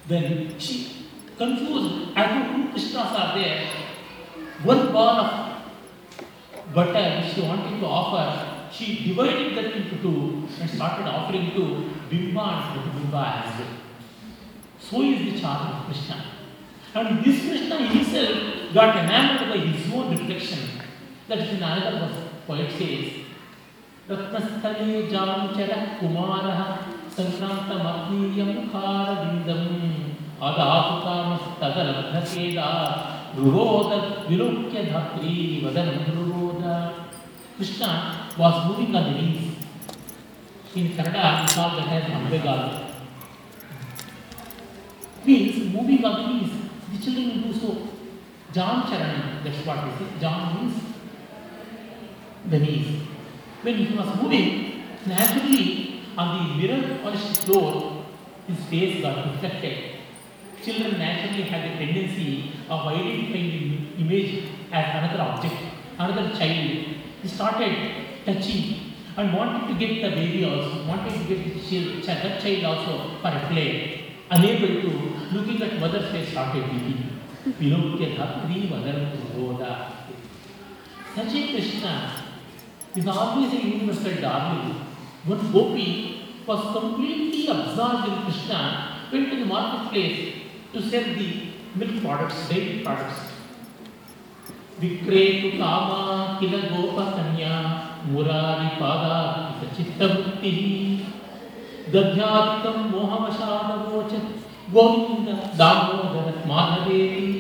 Then 0.07 0.59
she, 0.59 1.07
confused 1.38 2.11
as 2.14 2.28
to 2.28 2.52
who 2.52 2.68
Krishnas 2.68 3.12
are 3.18 3.38
there, 3.38 3.66
one 4.62 4.92
ball 4.92 5.20
of 5.20 6.74
butter 6.74 7.22
which 7.22 7.34
she 7.34 7.40
wanted 7.40 7.80
to 7.80 7.86
offer, 7.86 8.70
she 8.70 9.05
divided 9.09 9.57
that 9.57 9.72
into 9.76 9.96
two 10.02 10.46
and 10.61 10.68
started 10.68 11.07
offering 11.07 11.52
to 11.52 11.90
Bimba 12.11 12.44
and 12.52 12.80
Pratibimba 12.82 13.44
as 13.44 13.61
well. 13.61 13.68
So 14.78 15.02
is 15.02 15.32
the 15.32 15.40
charm 15.40 15.72
of 15.72 15.86
Krishna. 15.86 16.22
And 16.94 17.24
this 17.24 17.40
Krishna 17.46 17.78
himself 17.88 18.74
got 18.74 18.96
enamored 18.96 19.48
by 19.48 19.59
his 19.59 19.92
own 19.92 20.11
reflection. 20.11 20.59
That 21.28 21.38
is 21.38 21.55
another 21.55 21.98
verse, 21.98 22.28
poet 22.46 22.70
says, 22.72 23.24
रत्नस्थले 24.11 24.96
जानुचरः 25.11 25.82
कुमारः 26.00 26.61
सङ्क्रान्तमग्नीयमुखारविन्दम् 27.16 29.68
अदातु 30.48 30.96
कामस्तदलब्धकेदा 31.05 32.68
रुरोद 33.36 33.92
विलोक्य 34.28 34.76
धात्री 34.90 35.32
वदनं 35.64 35.96
रुरोद 36.16 36.64
was 38.36 38.66
moving 38.66 38.94
on 38.96 39.05
the 39.05 39.12
knees. 39.12 39.57
In 40.74 40.88
Kannada, 40.88 41.40
we 41.40 41.46
call 41.55 41.70
that 41.76 41.88
as 41.88 42.05
Ambegal. 42.11 42.61
Means 45.24 45.57
moving 45.72 46.05
on 46.05 46.14
the 46.20 46.26
knees. 46.28 46.52
The 46.92 46.98
children 47.05 47.24
will 47.28 47.42
do 47.52 47.61
so. 47.61 47.70
Jan 48.52 48.76
Charan, 48.88 49.16
that's 49.44 49.61
what 49.64 49.78
we 49.84 49.90
say. 49.98 50.09
Jan 50.20 50.38
means 50.55 50.76
the 52.50 52.59
knees. 52.59 52.88
When 53.64 53.76
he 53.76 53.96
was 53.96 54.08
moving, 54.20 54.82
naturally 55.06 56.02
on 56.18 56.26
the 56.36 56.54
mirror 56.56 56.98
polished 57.02 57.44
floor, 57.44 58.04
his 58.46 58.58
face 58.66 59.00
got 59.00 59.24
reflected. 59.24 60.00
Children 60.62 60.98
naturally 60.98 61.44
have 61.44 61.64
a 61.64 61.78
tendency 61.78 62.52
of 62.68 62.86
identifying 62.88 63.48
the 63.96 64.02
image 64.02 64.44
as 64.70 64.84
another 64.98 65.22
object, 65.22 65.54
another 65.98 66.36
child. 66.36 66.70
He 67.22 67.28
started 67.28 67.74
touching 68.26 68.92
and 69.16 69.32
wanted 69.32 69.72
to 69.72 69.78
get 69.78 70.02
the 70.02 70.10
baby 70.14 70.44
also, 70.44 70.86
wanted 70.86 71.14
to 71.14 71.24
get 71.24 71.54
the 71.54 72.02
child, 72.02 72.42
child 72.42 72.64
also 72.64 73.16
for 73.22 73.28
a 73.28 73.48
play. 73.50 74.12
Unable 74.30 74.82
to, 74.82 74.90
looking 75.32 75.62
at 75.62 75.80
mother's 75.80 76.10
face, 76.12 76.28
started 76.32 76.70
weeping. 76.70 77.18
Dhatri 77.46 78.68
mother 78.68 79.10
Boda. 79.34 79.90
Such 81.14 81.34
a 81.34 81.52
Krishna 81.52 82.24
is 82.97 83.07
always 83.07 83.53
a 83.53 83.57
universal 83.57 84.20
darling. 84.20 84.74
One 85.26 85.53
gopi 85.53 85.88
was 86.47 86.61
completely 86.76 87.47
absorbed 87.49 88.09
in 88.09 88.22
Krishna, 88.24 88.99
went 89.12 89.30
to 89.30 89.36
the 89.36 89.47
marketplace 89.47 90.34
to 90.72 90.82
sell 90.82 91.03
the 91.03 91.49
milk 91.74 92.03
products, 92.03 92.49
dairy 92.49 92.82
products. 92.84 93.30
विक्रेतु 94.80 95.51
comma 95.59 95.99
kill 96.38 96.55
गोपकन्या 96.70 97.53
मुरारिपादा 98.12 99.18
चित्तवृत्तिः 99.76 100.59
दध्यादिकं 101.92 102.78
मोहवशादवोचत् 102.90 104.32
Govind 104.74 105.28
Damodar 105.61 106.26
माधवेति 106.51 107.30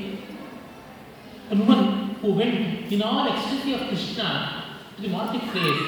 And 1.50 1.68
woman 1.68 2.14
who 2.22 2.32
went 2.32 2.92
in 2.92 3.02
all 3.02 3.28
ecstasy 3.28 3.74
of 3.74 3.88
Krishna 3.88 4.63
the 4.98 5.08
marketplace 5.08 5.82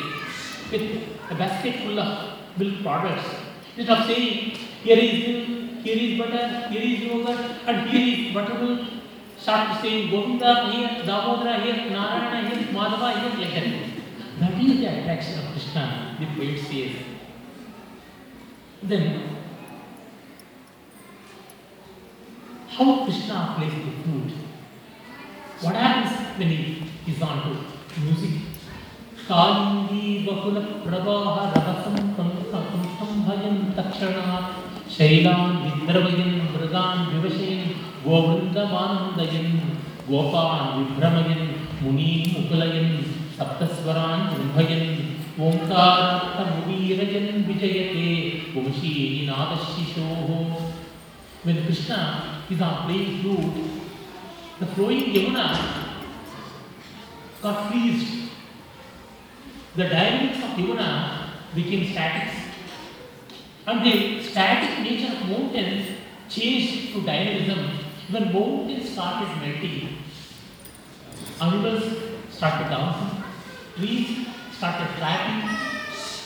with 0.70 1.02
a 1.30 1.34
basket 1.34 1.76
full 1.82 1.98
of 1.98 2.38
milk 2.58 2.82
products, 2.82 3.28
instead 3.76 3.98
of 3.98 4.06
saying, 4.06 4.56
here 4.82 4.98
is 4.98 5.26
milk, 5.26 5.84
here 5.84 5.96
is 5.96 6.18
butter, 6.18 6.68
here 6.68 6.82
is 6.82 7.00
yogurt, 7.02 7.38
and 7.66 7.88
here 7.90 8.28
is 8.28 8.34
buttermilk, 8.34 8.88
start 9.38 9.80
saying 9.80 10.10
Govinda 10.10 10.70
here, 10.70 10.88
Damodara 11.04 11.62
here, 11.62 11.90
Narayana 11.90 12.48
here, 12.48 12.66
Madhava 12.72 13.20
here, 13.20 13.40
like 13.40 13.54
that. 13.54 13.96
That 14.40 14.60
is 14.62 14.80
the 14.80 14.86
attraction 14.86 15.38
of 15.38 15.52
Krishna, 15.52 16.16
the 16.18 16.26
poet 16.36 16.58
says. 16.58 16.96
Then, 18.82 19.36
how 22.68 23.04
Krishna 23.04 23.54
plays 23.56 23.72
the 23.72 24.02
flute? 24.02 24.32
What 25.60 25.74
happens 25.74 26.38
when 26.38 26.48
he 26.48 26.90
is 27.06 27.22
on 27.22 27.64
to 27.94 28.00
music? 28.00 28.42
Kalindi 29.29 30.05
बहुल 30.25 30.55
प्रवाह 30.85 31.35
रभसं 31.53 31.95
कंसं 32.17 33.11
भयं 33.27 33.57
तक्षणात् 33.77 34.49
शैलान् 34.95 35.59
विद्रवयन् 35.63 36.35
मृगान् 36.53 37.07
विवशयन् 37.11 37.73
गोवृन्दमानन्दयन् 38.05 39.53
गोपान् 40.09 40.73
विभ्रमयन् 40.77 41.45
मुनीन् 41.83 42.31
मुकुलयन् 42.33 42.93
सप्तस्वरान् 43.37 44.27
जृम्भयन् 44.33 44.89
ओङ्कारार्थमुदीरयन् 45.47 47.43
विजयते 47.49 48.07
वंशीनादशिशोः 48.55 50.29
When 51.43 51.65
Krishna 51.65 52.43
is 52.51 52.61
on 52.61 52.85
playing 52.85 53.23
flute, 53.23 53.63
the 54.59 54.67
flowing 54.67 55.05
Yamuna 55.05 55.45
got 57.41 57.71
freezed. 57.71 58.29
The 59.76 59.84
dynamics 59.84 60.38
of 60.42 60.50
Yamuna 60.56 61.28
became 61.54 61.92
static. 61.92 62.32
And 63.66 63.84
the 63.84 64.22
static 64.22 64.80
nature 64.82 65.12
of 65.12 65.28
mountains 65.28 65.88
changed 66.30 66.94
to 66.94 67.02
dynamism 67.02 67.58
when 68.08 68.32
mountains 68.32 68.88
started 68.88 69.28
melting. 69.36 69.98
Animals 71.42 71.84
started 72.30 72.70
dancing, 72.70 73.22
trees 73.76 74.26
started 74.56 74.88
clapping, 74.96 75.58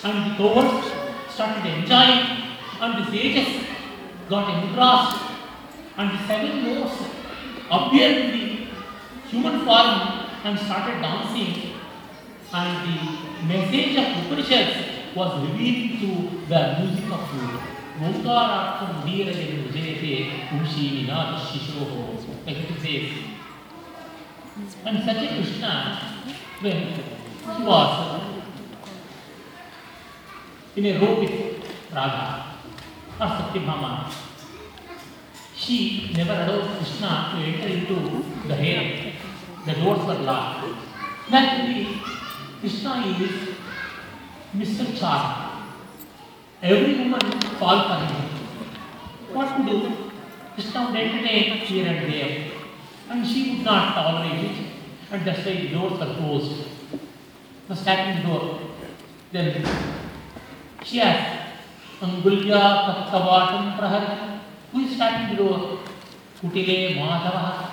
and 0.05 0.31
the 0.31 0.37
cowards 0.37 0.87
started 1.29 1.67
enjoying, 1.75 2.55
and 2.81 3.05
the 3.05 3.11
sages 3.11 3.67
got 4.29 4.63
engrossed, 4.63 5.25
and 5.97 6.11
the 6.13 6.27
seven 6.29 6.63
notes 6.63 7.03
appeared 7.69 8.17
in 8.17 8.31
the 8.31 9.29
human 9.29 9.65
form 9.65 9.91
and 10.45 10.57
started 10.57 11.03
dancing, 11.03 11.73
and 12.53 12.89
the 12.89 13.30
message 13.47 13.97
of 13.97 14.25
Upanishads 14.25 15.15
was 15.15 15.49
revealed 15.49 15.99
through 15.99 16.47
the 16.49 16.61
music 16.81 17.11
of 17.11 17.21
veerajan 19.05 19.57
vijayate 19.73 20.13
umshi 20.53 20.85
vinad 20.95 21.39
shishoho. 21.47 22.17
Like 22.47 22.59
it 22.59 22.81
says. 22.81 23.31
And 24.85 25.05
such 25.05 25.17
a 25.17 25.29
Krishna, 25.35 25.73
when 26.61 26.77
he 27.57 27.65
was 27.65 28.21
in 30.77 30.87
a 30.87 30.99
row 31.01 31.21
with 31.21 31.37
Radha 31.95 32.45
or 33.21 33.27
Satyabhama, 33.27 34.13
she 35.55 36.13
never 36.17 36.33
allowed 36.33 36.77
Krishna 36.77 37.33
to 37.33 37.37
enter 37.51 37.69
into 37.69 38.25
the 38.49 38.55
harem. 38.55 39.13
The 39.67 39.75
doors 39.75 40.07
were 40.07 40.23
locked. 40.25 40.67
Naturally, 41.31 42.01
Krishna 42.61 43.07
is 43.19 43.57
Mr. 44.55 44.99
Charm. 44.99 45.65
Every 46.63 46.95
woman 46.99 47.21
fall 47.59 47.89
for 47.89 48.05
him. 48.05 48.29
What 49.33 49.57
to 49.57 49.63
do? 49.65 50.11
Krishna 50.53 50.87
would 50.87 50.97
entertain 50.97 51.57
here 51.61 51.87
and 51.87 52.13
there, 52.13 52.51
and 53.09 53.27
she 53.27 53.51
would 53.51 53.65
not 53.65 53.95
tolerate 53.95 54.45
it, 54.45 54.67
and 55.11 55.27
that's 55.27 55.47
why 55.47 55.69
doors 55.69 55.99
were 56.01 56.15
closed. 56.17 56.69
The 57.67 57.77
starting 57.77 58.23
door. 58.27 58.61
Then 59.33 59.65
she 60.85 61.01
asked, 61.01 61.63
Angulya 62.03 62.61
Kattavatam 62.85 63.79
Prahar. 63.79 64.41
Who 64.73 64.81
is 64.81 64.97
starting 64.97 65.31
the 65.31 65.43
door? 65.43 65.79
Kutile 66.43 66.97
Madhava. 66.97 67.71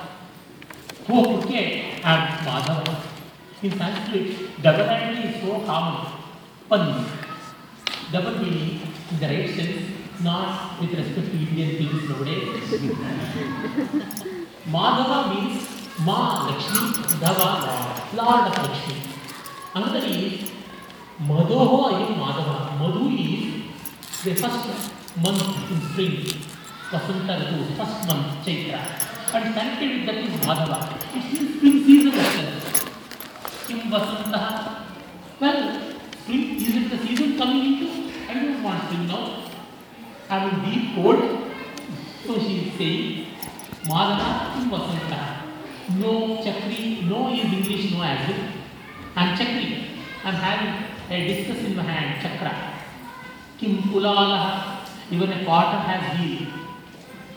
Who 1.07 1.23
Kutile 1.23 2.05
and 2.05 2.47
Madhava. 2.47 3.16
In 3.63 3.71
Sanskrit, 3.75 4.61
double 4.61 4.81
entry 4.83 5.31
is 5.31 5.41
so 5.41 5.59
common. 5.65 6.11
Pan. 6.69 7.05
Double 8.11 8.37
meaning 8.37 8.81
in 9.09 9.19
the 9.19 9.27
right 9.27 9.49
sense, 9.49 9.81
not 10.21 10.79
with 10.79 10.93
respect 10.93 11.31
to 11.31 11.37
Indian 11.45 11.71
things 11.77 12.07
nowadays. 12.07 12.69
Madhava 14.69 15.17
means 15.33 15.63
Ma 16.05 16.45
Lakshmi, 16.47 16.85
Dhava, 17.21 18.13
Lord 18.15 18.45
of 18.47 18.57
Lakshmi. 18.63 18.97
Another 19.73 20.05
is 20.05 20.51
Madhoho 21.19 21.79
Ayam 21.89 22.13
Madhava. 22.23 22.77
Madhu 22.77 23.09
is 23.09 24.23
the 24.23 24.35
first 24.35 24.93
month 25.23 25.71
in 25.71 25.81
spring. 25.89 26.17
Vasanta 26.91 27.33
Ritu, 27.41 27.75
first 27.75 28.07
month, 28.07 28.45
Chaitra. 28.45 28.81
And 29.33 29.43
connected 29.55 29.89
with 29.97 30.05
that 30.05 30.17
is 30.17 30.45
Madhava. 30.45 30.79
It's 31.15 31.39
in 31.39 31.47
spring 31.57 31.83
season 31.83 32.13
itself. 32.13 32.56
Kim 33.67 33.91
Vasanta. 33.91 34.85
Well, 35.41 35.77
is 36.29 36.75
it 36.75 36.89
the 36.89 36.97
season 37.05 37.37
coming 37.37 37.73
into? 37.73 38.11
I 38.29 38.33
don't 38.35 38.63
want 38.63 38.89
to 38.91 38.97
know. 39.03 39.43
I'm 40.29 40.49
in 40.49 40.71
deep 40.71 40.95
cold. 40.95 41.19
So 42.25 42.39
she 42.39 42.59
is 42.59 42.77
saying, 42.77 43.27
Madhava 43.83 44.53
Kim 44.53 44.69
Vasanta. 44.69 45.21
No 45.99 46.37
Chakri, 46.37 47.09
no 47.09 47.33
is 47.33 47.43
English, 47.43 47.91
no 47.91 47.99
well. 47.99 48.35
I'm 49.17 49.37
Chakri. 49.37 49.85
I'm 50.23 50.35
having 50.35 50.85
a 51.09 51.27
discus 51.27 51.65
in 51.65 51.75
my 51.75 51.83
hand, 51.83 52.21
Chakra. 52.21 52.73
Kim 53.57 53.83
Kulalaha. 53.83 54.77
Even 55.11 55.31
a 55.31 55.45
potter 55.45 55.79
has 55.79 56.17
heel. 56.19 56.47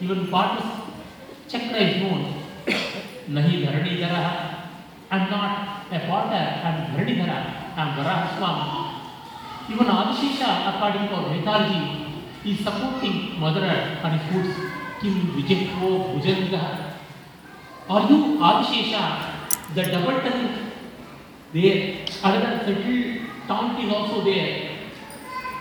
Even 0.01 0.28
potter's 0.28 0.64
chakra 1.49 1.78
is 1.78 2.03
known. 2.03 2.35
Nahi 3.28 3.64
Dharanidhara. 3.64 4.60
I'm 5.11 5.29
not 5.29 5.87
a 5.91 5.99
potter, 6.07 6.45
I'm 6.65 6.95
Dharanidhara. 6.95 7.39
I'm 7.77 7.97
Varahaswami. 7.99 8.69
Even 9.71 9.87
Adishesha, 9.87 10.51
according 10.71 11.09
to 11.09 11.15
our 11.15 11.35
mythology, 11.35 12.25
is 12.45 12.59
supporting 12.59 13.41
Mother 13.41 13.61
Earth 13.61 14.05
and 14.05 14.21
foods. 14.31 14.55
Kim 15.01 15.15
Vijaypo 15.35 16.13
Bhujanga. 16.13 16.93
Are 17.89 18.09
you 18.09 18.39
Adishesha, 18.39 19.05
the 19.75 19.83
double 19.83 20.21
tongue 20.21 20.71
there? 21.55 22.07
Another 22.23 22.65
subtle 22.65 23.27
taunt 23.49 23.83
is 23.83 23.93
also 23.93 24.23
there. 24.23 24.79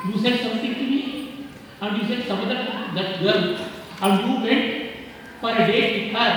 You 0.05 0.19
said 0.21 0.39
something 0.41 0.73
to 0.75 0.81
me, 0.81 1.47
and 1.81 1.97
you 1.97 2.07
said 2.07 2.27
some 2.27 2.41
other 2.41 2.55
that 2.95 3.19
girl, 3.21 3.57
and 4.01 4.13
you 4.27 4.47
went 4.47 4.91
for 5.41 5.51
a 5.51 5.65
date 5.65 6.07
with 6.07 6.19
her, 6.19 6.33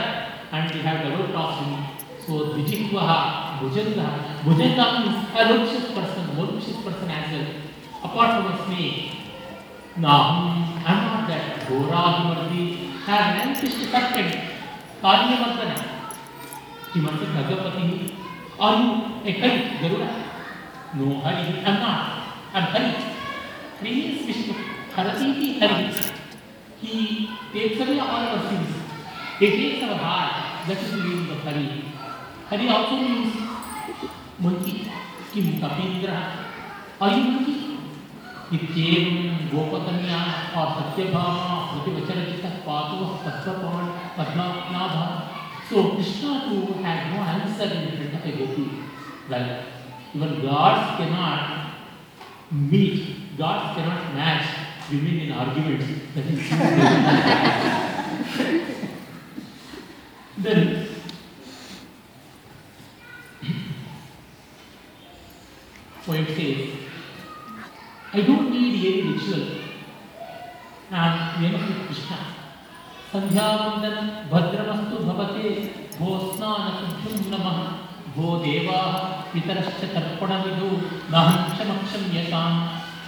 and 0.53 0.75
you 0.75 0.81
have 0.83 1.03
double 1.05 1.33
talked 1.33 1.65
to 1.65 1.71
me. 1.71 1.92
So 2.27 2.55
Vijikvaha, 2.55 3.59
Bhujanga, 3.59 4.43
Bhujanga 4.45 4.87
means 5.03 5.27
a 5.35 5.45
malicious 5.45 5.91
person, 5.93 6.37
malicious 6.37 6.77
person 6.85 7.11
as 7.11 7.33
well. 7.33 7.47
Apart 8.05 8.43
from 8.43 8.53
a 8.53 8.67
snake. 8.67 9.11
Now, 9.97 10.79
I'm 10.87 10.99
not 11.05 11.29
that 11.29 11.67
Gorahimardi, 11.69 12.93
have 13.05 13.37
vanquished 13.37 13.91
serpent, 13.91 14.35
Kalyamardana. 15.03 15.93
Kimanta 16.93 17.27
Bhagavati, 17.35 18.15
are 18.59 18.77
you 18.79 19.29
a 19.29 19.33
kite, 19.41 19.81
Garuda? 19.81 20.25
No, 20.95 21.21
Hari, 21.21 21.59
I'm 21.65 21.81
not. 21.81 22.37
I'm 22.55 22.63
Hari. 22.65 22.93
Hari 23.81 23.91
is 23.91 24.27
Vishnu. 24.27 24.55
Harati 24.95 25.59
Hari. 25.59 26.13
He 26.81 27.31
takes 27.53 27.81
away 27.81 27.99
all 27.99 28.09
our 28.09 28.49
sins. 28.49 28.77
He 29.39 29.51
takes 29.51 29.85
our 29.85 29.97
heart. 29.97 30.69
That 30.69 30.83
is 30.83 30.91
the 30.91 30.99
meaning 30.99 31.31
of 31.31 31.39
Hari. 31.39 31.92
Also 32.53 32.97
means 32.97 33.35
monkey. 34.39 34.91
Kim 35.33 35.59
Kapindra. 35.59 36.19
Are 37.01 37.17
you 37.17 37.25
monkey? 37.25 37.59
इत्येवं 38.53 39.49
गोपकन्या 39.51 40.19
और 40.61 40.67
Satyabhama 40.79 41.55
प्रतिवचरचितः 41.69 42.57
पातुः 42.67 43.13
पद्मपाण 43.25 43.87
पद्मनाभः 44.17 45.13
So 45.71 45.77
Krishna 45.95 46.33
too 46.49 46.75
had 46.83 47.15
no 47.15 47.21
answer 47.23 47.65
in 47.65 47.97
front 47.97 48.15
of 48.15 48.25
a 48.27 48.33
gopi. 48.37 48.65
Like 49.31 49.51
even 50.15 50.43
gods 50.43 50.99
cannot 50.99 51.73
meet, 52.51 53.39
gods 53.39 53.77
cannot 53.77 54.15
match 54.15 54.47
women 54.91 55.17
in 55.21 55.33
arguments. 55.33 55.87
That 56.15 56.27
is 56.27 56.41
then 60.37 60.82
says, 66.37 66.61
I 68.13 68.21
don't 68.23 68.51
need 68.51 68.75
ये 68.85 68.93
ritual. 69.03 69.45
नाम 70.93 71.13
कृष्ण 71.87 72.17
संध्यावंदन 73.13 73.95
भद्रमस्तु 74.31 74.97
भवते 75.05 75.51
भो 75.99 76.09
स्नान 76.25 76.67
शुभ्यं 76.81 77.23
नमः 77.33 77.57
भो 78.17 78.37
देवाः 78.43 78.99
पितरश्च 79.33 79.81
तर्पणविदौ 79.95 80.69
नाहं 81.15 81.41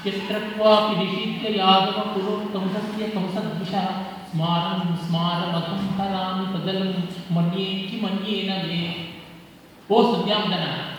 यत्र 0.06 0.40
क्वापि 0.46 0.96
निषिद्य 0.96 1.52
यागम 1.58 2.00
कुरु 2.14 2.32
कंसस्य 2.54 3.06
कंसद्विषः 3.14 3.86
स्मारं 4.30 4.96
स्मारमहं 5.04 5.86
हरामि 6.00 6.46
तदलं 6.54 6.90
मन्ये 7.36 7.68
किमन्येन 7.90 8.50
मे 8.66 8.82
ओ 9.90 10.02
संध्यावन्दनः 10.12 10.93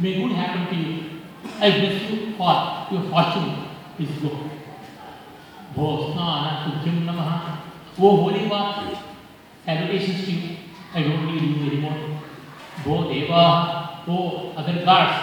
May 0.00 0.14
good 0.14 0.32
happen 0.32 0.66
to 0.68 0.76
you. 0.76 1.20
I 1.60 1.68
wish 1.68 2.10
you 2.10 2.34
all 2.38 2.88
your 2.90 3.02
fortune 3.10 3.50
is 3.98 4.10
good. 4.22 4.38
भो 5.74 5.88
स्नान 6.02 6.46
शुद्धिम 6.62 6.94
नमः 7.08 7.28
वो 7.98 8.08
holy 8.20 8.40
bath 8.52 9.68
ablution 9.70 10.16
too 10.22 10.32
I 10.96 11.02
don't 11.02 11.20
need 11.26 11.42
you 11.42 11.66
any 11.66 11.76
more 11.82 12.00
भो 12.84 12.96
देवा 13.10 13.42
वो 14.08 14.16
अदर 14.62 14.80
गॉड्स 14.88 15.20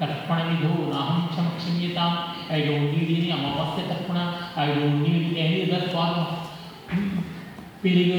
तर्पण 0.00 0.42
विधो 0.48 0.74
नाहम 0.90 1.26
क्षम 1.28 1.48
क्षम्यताम 1.60 2.18
I 2.54 2.66
don't 2.66 2.82
need 2.90 3.10
any 3.16 3.30
Amavasya 3.38 3.86
तर्पण 3.92 4.18
I 4.18 4.74
don't 4.74 5.00
need 5.06 5.38
any 5.46 5.62
other 5.68 5.88
form 5.94 6.20
of 6.24 6.46
feeling 7.82 8.12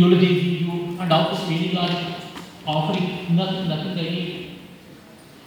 eulogy 0.00 0.32
you 0.64 0.96
and 1.00 1.12
also 1.12 1.36
feeling 1.46 1.76
are 1.76 1.94
offering 2.66 3.08
nothing 3.36 3.68
nothing 3.68 3.98
any 4.04 4.22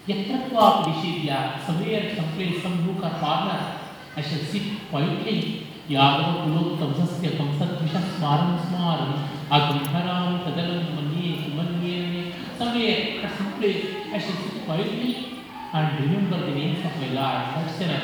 need. 0.08 0.26
Yatra 0.28 0.50
Tvapi 0.50 0.94
Vishidya, 0.94 1.66
somewhere, 1.66 2.16
someplace, 2.16 2.62
some 2.62 2.86
nook 2.86 3.04
or 3.04 3.10
corner, 3.20 3.80
I 4.16 4.22
shall 4.22 4.40
sit 4.40 4.64
quietly. 4.90 5.68
Yadava 5.90 6.46
Kuloktam 6.46 6.94
Sasya 6.94 7.32
Kamsatvisha 7.38 8.02
Smaram 8.16 8.60
Smaram 8.60 9.28
Agambharam 9.50 10.44
Tadalam 10.46 10.86
Manye 10.96 11.44
Sumanye 11.44 12.34
Somewhere, 12.58 13.26
at 13.26 13.38
some 13.38 13.54
place, 13.54 13.86
I 14.14 14.18
shall 14.18 14.36
sit 14.36 14.66
quietly 14.66 15.40
and 15.74 16.00
remember 16.00 16.46
the 16.46 16.52
names 16.52 16.86
of 16.86 16.96
my 17.02 17.08
Lord. 17.08 17.82
Enough. 17.82 18.04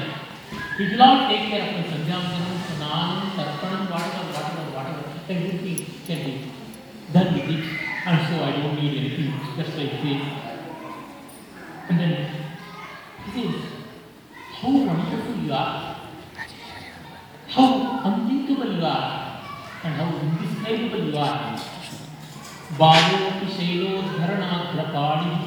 He 0.78 0.90
will 0.90 0.98
not 0.98 1.30
take 1.30 1.50
care 1.50 1.62
of 1.62 1.76
my 1.76 1.84
Sandhyamanam, 1.84 2.58
Sananam, 2.68 3.32
Tarpanam, 3.36 3.92
whatever, 3.92 4.24
whatever, 4.34 4.64
whatever. 4.76 5.04
Everything 5.30 5.86
can 6.08 6.26
be 6.26 6.52
done 7.14 7.34
with 7.34 7.50
it. 7.50 7.66
And 8.06 8.28
so 8.28 8.44
I 8.44 8.52
don't 8.52 8.76
need 8.76 8.98
anything. 8.98 9.32
Why 9.32 9.64
I 9.64 9.70
say. 9.70 10.47
And 11.90 12.00
then 12.00 12.14
he 13.26 13.32
says, 13.32 13.62
how 14.60 14.72
wonderful 14.72 15.36
you 15.36 15.54
are, 15.54 15.96
how 17.48 18.02
unthinkable 18.04 18.74
you 18.74 18.86
are, 18.86 19.42
and 19.84 19.94
how 19.96 20.08
indescribable 20.20 21.04
you 21.12 21.18
are. 21.18 21.58
बालोऽपि 22.80 23.48
शैलोद्धरणाग्रपाणिः 23.58 25.44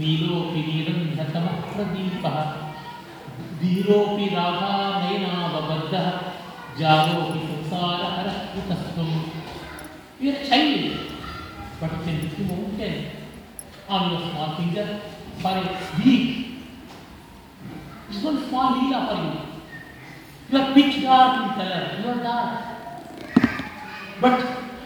नीलोऽपि 0.00 0.60
नीरन्धतमः 0.66 1.54
प्रदीपः 1.70 2.36
धीरोऽपि 3.60 4.26
राधानयनावबद्धः 4.34 6.06
जालोऽपि 6.80 7.40
संसारहरः 7.46 8.36
कुतस्त्वम् 8.52 9.16
You 10.20 10.30
are 10.30 10.36
a 10.36 10.46
child, 10.46 10.82
but 11.80 11.90
you 11.92 12.00
can 12.04 12.16
a 12.22 12.44
mountain 12.48 12.96
on 13.88 14.10
your 14.10 14.20
small 14.30 14.50
finger 14.56 14.86
for 15.42 15.48
a 15.48 16.02
week. 16.04 16.54
It's 18.08 18.22
one 18.22 18.48
small 18.48 18.74
leela 18.74 19.00
for 19.08 19.16
you. 19.22 19.32
You 20.50 20.58
are 20.64 20.74
pitch 20.74 21.02
dark 21.02 21.42
in 21.42 21.54
color, 21.54 21.82
you 22.00 22.08
are 22.10 22.22
dark. 22.22 22.52
But 24.20 24.40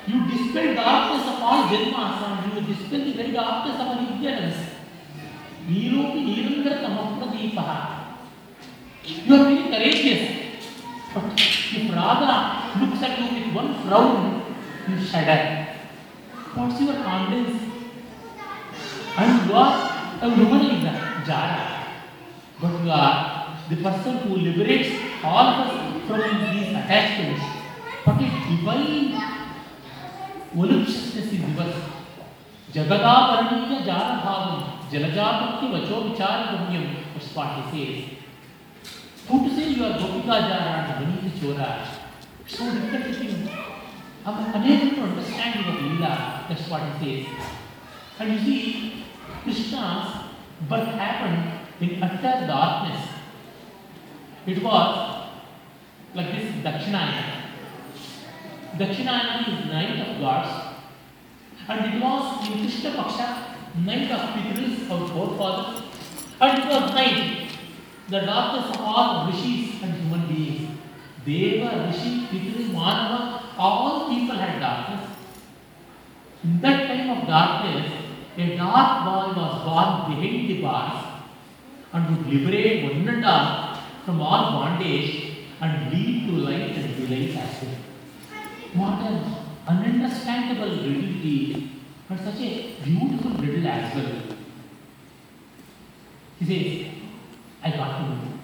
you 0.06 0.26
dispel 0.30 0.74
darkness 0.74 1.26
all 1.46 1.68
janmas 1.70 2.22
and 2.26 2.54
you 2.54 2.74
dispel 2.74 3.00
the 3.04 3.12
very 3.12 3.32
darkness 3.32 3.80
our 3.80 3.98
ignorance. 4.00 4.56
Niropi 5.68 6.20
Nirandra 6.26 6.74
Tamapradeepaha. 6.84 7.76
You 9.04 9.34
are 9.34 9.44
very 9.44 9.62
courageous. 9.70 10.22
But 11.14 11.24
if 11.36 11.92
Radha 11.94 12.80
looks 12.80 13.02
at 13.02 13.18
you 13.18 13.28
with 13.34 13.54
one 13.54 13.70
frown, 13.82 14.54
you 14.88 15.04
shudder. 15.04 15.66
What's 16.54 16.80
your 16.80 16.94
confidence? 16.94 17.62
And 19.18 19.48
you 19.48 19.54
are 19.54 19.95
a 20.22 20.28
woman 20.28 20.68
like 20.68 20.82
that, 20.82 21.26
Jara. 21.26 21.86
But 22.60 22.88
uh, 22.88 23.68
the 23.68 23.76
person 23.76 24.16
who 24.18 24.36
liberates 24.36 24.96
all 25.24 25.46
of 25.46 25.66
us 25.66 26.06
from 26.06 26.20
these 26.54 26.70
attachments, 26.70 27.42
what 28.04 28.20
is 28.22 28.32
divine 28.48 29.36
वलुक्षस्य 30.56 31.20
दिवस 31.20 31.74
जगदापरणीय 32.74 33.80
जाल 33.86 34.12
भावम 34.24 34.60
जलजापत्य 34.92 35.66
वचो 35.72 36.00
विचार 36.04 36.44
गम्यम 36.52 36.84
उस 37.18 37.26
पाठ 37.34 37.72
से 37.72 37.84
foot 39.28 39.50
से 39.56 39.64
जो 39.74 39.88
गोपिका 40.00 40.38
जा 40.48 40.56
रहा 40.56 40.76
है 40.76 40.96
ध्वनि 40.98 41.28
से 41.28 41.40
चोरा 41.40 41.68
so 42.56 42.70
difficult 42.72 43.20
thing 43.20 43.64
I'm 44.26 44.38
unable 44.58 44.88
to 44.90 45.02
understand 45.02 45.66
what 45.66 45.76
Leela, 45.80 46.48
that's 46.48 46.68
what 46.68 46.82
it 46.82 47.02
is. 47.06 47.26
And 48.18 48.32
you 48.32 48.38
see, 48.40 49.04
Krishna's 49.46 50.24
birth 50.68 50.88
happened 50.98 51.60
in 51.80 52.02
utter 52.02 52.46
darkness. 52.48 53.08
It 54.44 54.60
was 54.60 55.28
like 56.14 56.32
this 56.34 56.50
Dakshinayana. 56.64 57.42
Dakshinayana 58.76 59.36
is 59.46 59.66
night 59.66 60.08
of 60.08 60.20
gods. 60.20 60.50
And 61.68 61.94
it 61.94 62.02
was 62.02 62.48
in 62.48 62.58
Krishna 62.60 62.90
Paksha, 62.90 63.28
night 63.84 64.10
of 64.10 64.34
Pitrus, 64.34 64.90
our 64.90 65.06
forefathers. 65.08 65.82
And 66.40 66.58
it 66.58 66.66
was 66.68 66.94
night, 66.94 67.48
the 68.08 68.20
darkness 68.20 68.74
of 68.74 68.80
all 68.80 69.26
rishis 69.28 69.80
and 69.80 69.94
human 69.94 70.26
beings. 70.26 70.76
Deva, 71.24 71.86
Rishi, 71.86 72.26
Pitru, 72.26 72.70
Manava, 72.70 73.42
all 73.58 74.08
people 74.08 74.36
had 74.36 74.58
darkness. 74.58 75.10
In 76.42 76.60
that 76.60 76.86
time 76.88 77.10
of 77.10 77.26
darkness, 77.28 78.05
a 78.38 78.56
dark 78.56 79.04
boy 79.06 79.40
was 79.40 79.54
born 79.64 79.90
behind 80.10 80.48
the 80.50 80.60
bars 80.60 81.04
and 81.92 82.10
would 82.10 82.26
liberate 82.32 82.84
one 82.84 83.08
and 83.08 83.24
all 83.24 83.78
from 84.04 84.20
all 84.20 84.52
bondage 84.52 85.10
and 85.60 85.92
lead 85.92 86.26
to 86.26 86.32
light 86.32 86.76
and 86.76 86.96
delight 86.96 87.36
as 87.44 87.62
well. 87.62 87.78
What 88.74 89.00
an 89.10 89.16
ununderstandable 89.66 90.72
riddle 90.84 91.24
is, 91.24 91.62
but 92.08 92.18
such 92.18 92.40
a 92.40 92.76
beautiful 92.84 93.30
riddle 93.30 93.66
as 93.66 93.94
well. 93.94 94.12
He 96.38 96.44
says, 96.44 96.92
I 97.62 97.70
got 97.70 97.98
to 97.98 98.02
know. 98.02 98.36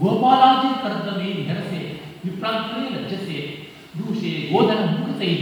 गोपालाजी 0.00 0.70
कर्दमे 0.80 1.28
निहरसे 1.34 1.78
विप्रांते 2.24 2.80
लज्जसे 2.94 3.38
दूषे 3.98 4.32
गोधन 4.52 4.80
मुखतैः 4.94 5.40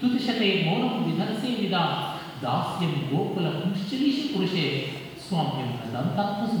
तुतिशते 0.00 0.48
मौनं 0.66 1.04
विधरसे 1.04 1.54
विदा 1.60 1.84
दास्यं 2.44 2.92
गोकुल 3.10 3.46
पुंश्चलीश 3.60 4.18
पुरुषे 4.32 4.64
स्वाम्यं 5.26 5.70
दन्तात्मसु 5.92 6.58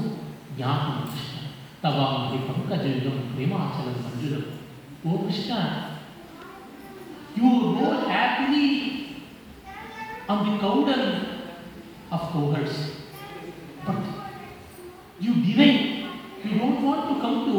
ज्ञातं 0.58 1.00
कृष्ण 1.08 1.34
तवामि 1.82 2.38
पङ्कजयुगं 2.46 3.18
प्रेमाचलं 3.34 3.98
मञ्जुलं 4.04 4.44
O 5.06 5.18
Krishna 5.24 5.58
you 7.36 7.48
roll 7.76 7.94
happily 8.08 8.68
on 10.28 10.38
the 10.46 10.58
caudal 10.58 11.02
of 12.10 12.22
cowherds 12.32 12.76
but 13.86 13.96
you 15.24 15.34
deny 15.46 15.72
you 16.44 16.58
don't 16.60 16.80
want 16.88 17.08
to 17.08 17.14
come 17.24 17.38
to 17.48 17.56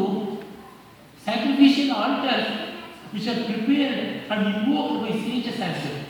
sacrificial 1.26 1.94
altars 1.94 2.46
which 3.12 3.28
are 3.28 3.40
prepared 3.44 4.22
and 4.30 4.46
invoked 4.54 5.02
by 5.02 5.12
sages 5.12 5.60
as 5.60 5.84
well. 5.84 6.05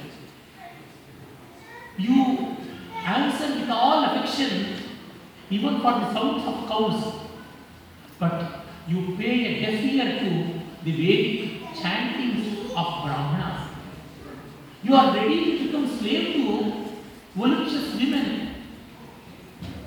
Even 4.38 5.80
for 5.80 5.92
the 5.92 6.12
sounds 6.12 6.44
of 6.44 6.68
cows, 6.68 7.14
but 8.18 8.64
you 8.88 9.16
pay 9.16 9.46
a 9.46 9.60
deaf 9.60 9.84
ear 9.84 10.18
to 10.18 10.60
the 10.84 10.92
Vedic 10.92 11.74
chantings 11.74 12.70
of 12.70 12.86
Brahmanas. 13.04 13.70
You 14.82 14.94
are 14.94 15.14
ready 15.14 15.58
to 15.58 15.64
become 15.66 15.98
slave 15.98 16.34
to 16.34 16.84
voluptuous 17.34 17.94
women 17.94 18.54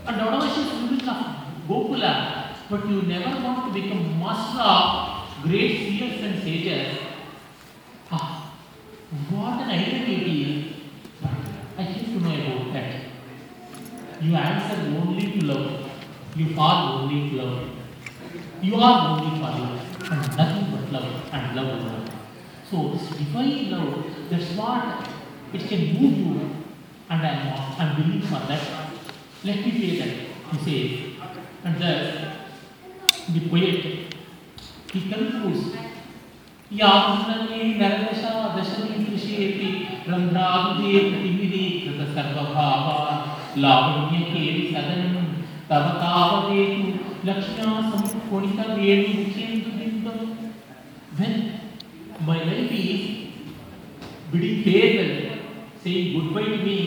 and 0.08 0.22
audacious 0.22 0.74
women 0.74 1.08
of 1.08 1.36
Gokula, 1.68 2.56
but 2.70 2.88
you 2.88 3.02
never 3.04 3.42
want 3.44 3.74
to 3.74 3.82
become 3.82 4.20
master 4.20 4.62
of 4.62 5.44
great 5.44 5.78
seers 5.78 6.22
and 6.24 6.42
sages. 6.44 6.98
Ah, 8.12 8.52
what 9.30 9.62
an 9.62 9.70
irony 9.70 10.16
it 10.16 10.28
is. 10.28 10.76
But 11.22 11.32
I 11.78 11.94
came 11.94 12.06
to 12.06 12.20
know 12.20 12.36
about 12.36 12.74
that. 12.74 13.09
You 14.21 14.35
answer 14.37 14.77
only 14.97 15.33
to 15.33 15.45
love. 15.47 15.91
You 16.37 16.55
fall 16.55 16.99
only 16.99 17.31
to 17.31 17.37
love. 17.37 17.71
You 18.63 18.77
are 18.77 19.19
only 19.19 19.37
for 19.37 19.51
love 19.61 20.11
and 20.11 20.37
nothing 20.37 20.67
but 20.71 20.93
love 20.93 21.29
and 21.33 21.57
love 21.57 21.69
alone. 21.69 22.09
So 22.71 22.91
this 22.93 23.09
divine 23.19 23.71
love, 23.71 24.05
that's 24.31 24.51
what 24.53 25.09
it 25.53 25.69
can 25.69 26.01
move 26.01 26.19
you 26.19 26.51
and 27.11 27.27
I'm, 27.27 27.53
I'm 27.79 27.97
willing 27.97 28.23
for 28.23 28.41
that. 28.47 28.63
Let 29.45 29.57
me 29.65 29.73
pay 29.73 29.99
that, 29.99 30.59
he 30.59 30.59
says. 30.65 31.29
And 31.65 31.81
thus, 31.81 32.35
the 33.29 33.49
poet, 33.49 34.15
he 34.93 35.01
concludes, 35.11 35.77
यामुन्नये 36.73 37.65
नरदशा 37.79 38.31
दशमी 38.55 39.05
दृश्येति 39.05 39.69
रन्ध्राब्दे 40.09 40.93
प्रतिमिदे 41.11 41.65
कृत 41.83 42.09
सर्वभावा 42.15 42.97
लावण्य 43.64 44.20
केवि 44.32 44.62
सदनम 44.74 45.26
तव 45.70 45.88
तावदेतु 46.02 46.84
लक्ष्मणा 47.28 47.82
समुपोणिता 47.92 48.66
वेणु 48.76 49.14
मुखेन्दु 49.18 49.72
बिंदव 49.80 50.20
when 51.20 51.36
my 52.28 52.44
lady 52.50 52.84
bid 54.32 54.50
fair 54.64 54.98
say 55.84 55.94
goodbye 56.36 56.44
to 56.44 56.64
me 56.66 56.78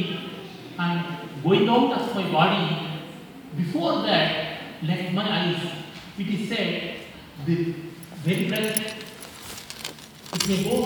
and 0.80 1.00
going 1.44 1.68
out 1.76 1.92
of 1.98 2.14
my 2.18 2.30
body 2.32 2.64
before 3.56 4.02
that 4.06 4.84
let 4.90 5.14
my 5.14 5.30
eyes 5.38 6.20
it 6.20 6.28
is 6.38 6.48
said 6.54 7.48
the 7.48 7.58
very 8.26 8.44
present 8.48 8.80
it 10.34 10.48
may 10.48 10.62
go 10.68 10.84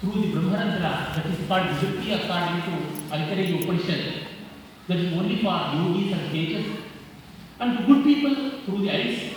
through 0.00 0.22
the 0.22 0.28
Brahmarantra, 0.28 0.90
that 1.14 1.26
is 1.26 1.40
part 1.48 1.70
of 1.70 1.78
Yukti 1.78 2.16
Akkad 2.16 2.50
into 2.54 2.74
Alkari 3.10 3.46
Upanishad, 3.54 4.27
That 4.88 4.96
is 4.96 5.12
only 5.12 5.36
for 5.36 5.52
yogis 5.74 6.12
and 6.12 6.30
sages. 6.32 6.66
And 7.60 7.86
good 7.86 8.04
people 8.04 8.34
through 8.64 8.82
the 8.82 8.90
eyes. 8.90 9.34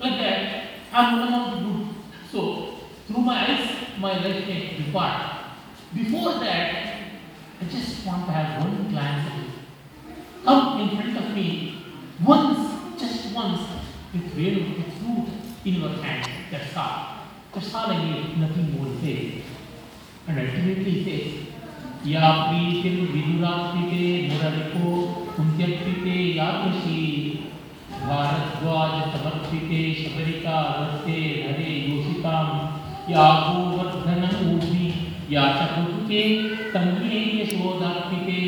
Like 0.00 0.18
that, 0.18 0.64
uh, 0.92 0.96
I 0.96 1.12
am 1.12 1.20
one 1.20 1.34
of 1.34 1.50
the 1.52 1.68
good. 1.68 1.94
So, 2.32 2.74
through 3.06 3.22
my 3.22 3.42
eyes, 3.42 3.68
my 3.98 4.12
life 4.18 4.46
may 4.46 4.76
depart. 4.78 5.36
Before 5.94 6.34
that, 6.34 6.96
I 7.60 7.64
just 7.70 8.06
want 8.06 8.26
to 8.26 8.32
have 8.32 8.64
one 8.64 8.88
glance. 8.90 9.30
Come 10.44 10.80
in 10.80 10.96
front 10.96 11.16
of 11.18 11.34
me 11.34 11.84
once, 12.24 13.00
just 13.00 13.34
once, 13.34 13.68
with 14.12 14.22
veil, 14.32 14.60
with 14.76 14.92
fruit 14.98 15.28
in 15.64 15.74
your 15.74 15.90
hand. 15.90 16.30
That's 16.50 16.76
all. 16.76 17.18
That's 17.52 17.74
all 17.74 17.90
I 17.90 18.04
need, 18.04 18.38
nothing 18.38 18.78
more 18.78 18.94
say. 19.00 19.42
And 20.28 20.38
ultimately 20.38 20.90
he 20.90 21.45
या 22.12 22.30
प्रीतिं 22.46 22.96
विदुरार्पिते 23.12 24.04
मुररिपो 24.28 24.90
कुन्त्यर्पिते 25.36 26.16
यादृशी 26.36 27.02
भारद्वाज 28.02 28.92
समर्पिते 29.14 29.80
शबरिका 30.00 30.58
रस्ते 30.80 31.18
हरे 31.46 31.72
योषितां 31.88 32.44
या 33.12 33.26
गोवर्धनमूर्ति 33.46 34.86
या 35.34 35.44
च 35.56 35.68
कुतुके 35.74 36.22
तन्मे 36.72 37.20
यशोदार्पिते 37.40 38.42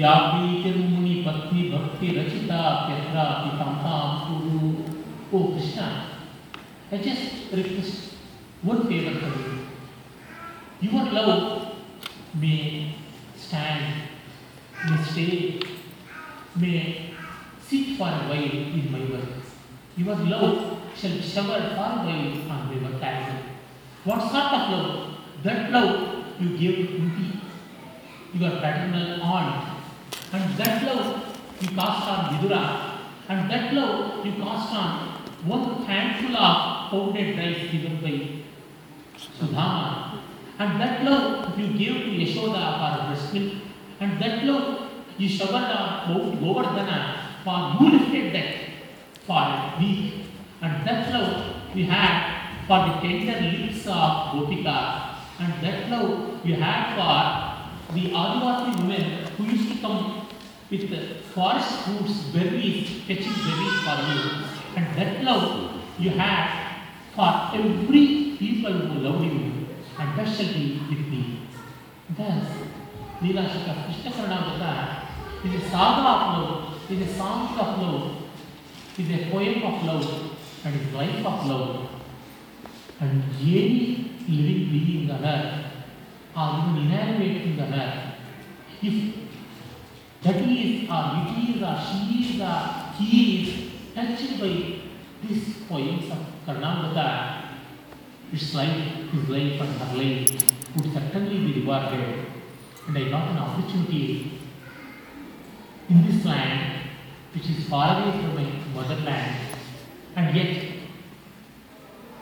या 0.00 0.14
प्रीतिर्मुनि 0.30 1.14
पत्नी 1.26 1.68
भक्ति 1.70 2.16
रचिता 2.18 2.62
त्यत्रापि 2.86 3.56
तां 3.58 4.02
कुरु 4.24 4.72
ओ 5.34 5.42
Krishna, 5.52 5.84
I 6.92 6.98
just 6.98 7.52
request 7.52 8.14
one 8.62 8.86
favor 8.86 9.18
from 9.18 9.32
you. 9.44 10.90
Your 10.90 11.04
love 11.12 11.63
may 12.40 12.94
stand, 13.36 14.02
may 14.88 15.02
stay, 15.02 15.60
may 16.56 17.10
sit 17.62 17.96
for 17.96 18.08
a 18.08 18.28
while 18.28 18.56
in 18.78 18.92
my 18.92 19.00
work. 19.10 19.28
Your 19.96 20.16
love 20.16 20.80
shall 20.96 21.20
shower 21.20 21.60
for 21.74 21.88
a 21.90 22.04
while 22.04 22.50
on 22.50 22.66
my 22.68 22.74
vocabulary. 22.74 23.42
What 24.04 24.20
sort 24.20 24.52
of 24.52 24.70
love? 24.70 25.10
That 25.42 25.70
love 25.70 26.24
you 26.40 26.56
gave 26.58 26.88
to 26.88 26.98
me, 27.00 27.40
your 28.34 28.50
paternal 28.50 29.22
aunt, 29.22 29.78
and 30.32 30.56
that 30.56 30.82
love 30.84 31.36
you 31.60 31.68
cast 31.68 32.08
on 32.08 32.34
Vidura, 32.34 32.98
and 33.28 33.50
that 33.50 33.72
love 33.74 34.24
you 34.26 34.32
cast 34.32 34.72
on 34.72 35.14
one 35.44 35.84
handful 35.84 36.36
of 36.36 36.90
pounded 36.90 37.38
rice 37.38 37.70
given 37.70 38.00
by 38.00 38.42
Sudhama, 39.18 40.20
and 40.58 40.80
that 40.80 41.04
love 41.04 41.58
you 41.58 41.66
gave 41.78 42.04
to 42.04 42.10
Yashoda 42.10 42.64
for 42.78 43.06
breast 43.08 43.34
milk, 43.34 43.54
and 44.00 44.20
that 44.20 44.44
love 44.44 44.90
you 45.18 45.28
showered 45.28 45.52
on 45.54 46.36
Govardhana 46.38 47.00
for 47.44 47.76
you 47.84 47.98
lifted 47.98 48.34
that 48.34 48.54
for 49.26 49.80
me, 49.80 50.26
and 50.62 50.86
that 50.86 51.12
love 51.12 51.56
you 51.74 51.84
had 51.86 52.66
for 52.66 52.78
the 52.86 52.92
tender 53.00 53.40
lips 53.40 53.86
of 53.86 54.32
Gopika, 54.34 55.16
and 55.40 55.52
that 55.62 55.90
love 55.90 56.46
you 56.46 56.54
had 56.56 56.94
for 56.94 57.94
the 57.94 58.10
Adivasi 58.10 58.80
women 58.80 59.26
who 59.36 59.44
used 59.44 59.72
to 59.72 59.78
come 59.80 60.26
with 60.70 60.90
forest 61.34 61.82
fruits, 61.82 62.22
berries, 62.32 63.02
fetching 63.06 63.34
berries 63.44 63.78
for 63.84 63.96
you, 64.10 64.44
and 64.76 64.96
that 64.96 65.22
love 65.24 65.82
you 65.98 66.10
had 66.10 66.78
for 67.14 67.50
every 67.54 68.36
people 68.38 68.72
who 68.72 69.00
love 69.00 69.22
you, 69.24 69.63
and 69.98 70.18
that 70.18 70.28
shall 70.28 70.52
be 70.52 70.80
with 70.88 71.10
thee. 71.10 71.40
Thus, 72.16 72.46
लीला 73.22 73.42
जी 73.42 73.58
का 73.66 73.72
कृष्ण 73.72 74.10
का 74.10 74.26
नाम 74.28 74.42
होता 74.50 74.70
है 74.76 74.86
is 75.46 75.54
a 75.54 75.58
sadhana 75.70 76.10
of 76.12 76.24
love 76.36 76.94
is 76.94 77.02
a 77.02 77.06
song 77.18 77.58
of 77.64 77.80
love 77.80 79.02
is 79.02 79.12
a 79.12 79.18
poem 79.30 79.62
of 79.68 79.84
love 79.86 80.02
and 80.66 80.80
is 80.80 80.96
life 80.96 81.26
of 81.26 81.46
love 81.48 81.62
and 83.02 83.22
ये 83.42 83.62
living 84.28 84.70
being 84.72 85.10
on 85.10 85.24
earth 85.32 86.38
or 86.38 86.78
inanimate thing 86.80 87.60
on 87.66 87.78
earth 87.80 88.84
if 88.84 89.22
that 90.24 90.36
is 90.36 90.88
or 90.88 91.00
it 91.16 91.32
is 91.38 91.62
or 91.62 91.76
she 91.86 91.98
is 92.18 92.40
or 92.40 92.60
he 92.98 93.08
is 93.36 93.48
touched 93.94 94.40
by 94.40 94.52
these 95.22 95.48
poems 95.68 96.10
of 96.10 96.22
Karnamrata 96.46 97.08
his 98.34 98.54
life, 98.54 99.10
his 99.12 99.28
life 99.28 99.60
and 99.60 99.80
her 99.80 99.96
life 99.96 100.28
would 100.74 100.92
certainly 100.92 101.38
be 101.46 101.60
rewarded. 101.60 102.26
And 102.88 102.98
I 102.98 103.08
got 103.08 103.30
an 103.30 103.38
opportunity 103.38 104.40
in 105.88 106.06
this 106.06 106.24
land, 106.24 106.88
which 107.32 107.48
is 107.48 107.68
far 107.68 108.02
away 108.02 108.10
from 108.18 108.34
my 108.34 108.50
motherland, 108.74 109.36
and 110.16 110.36
yet 110.36 110.64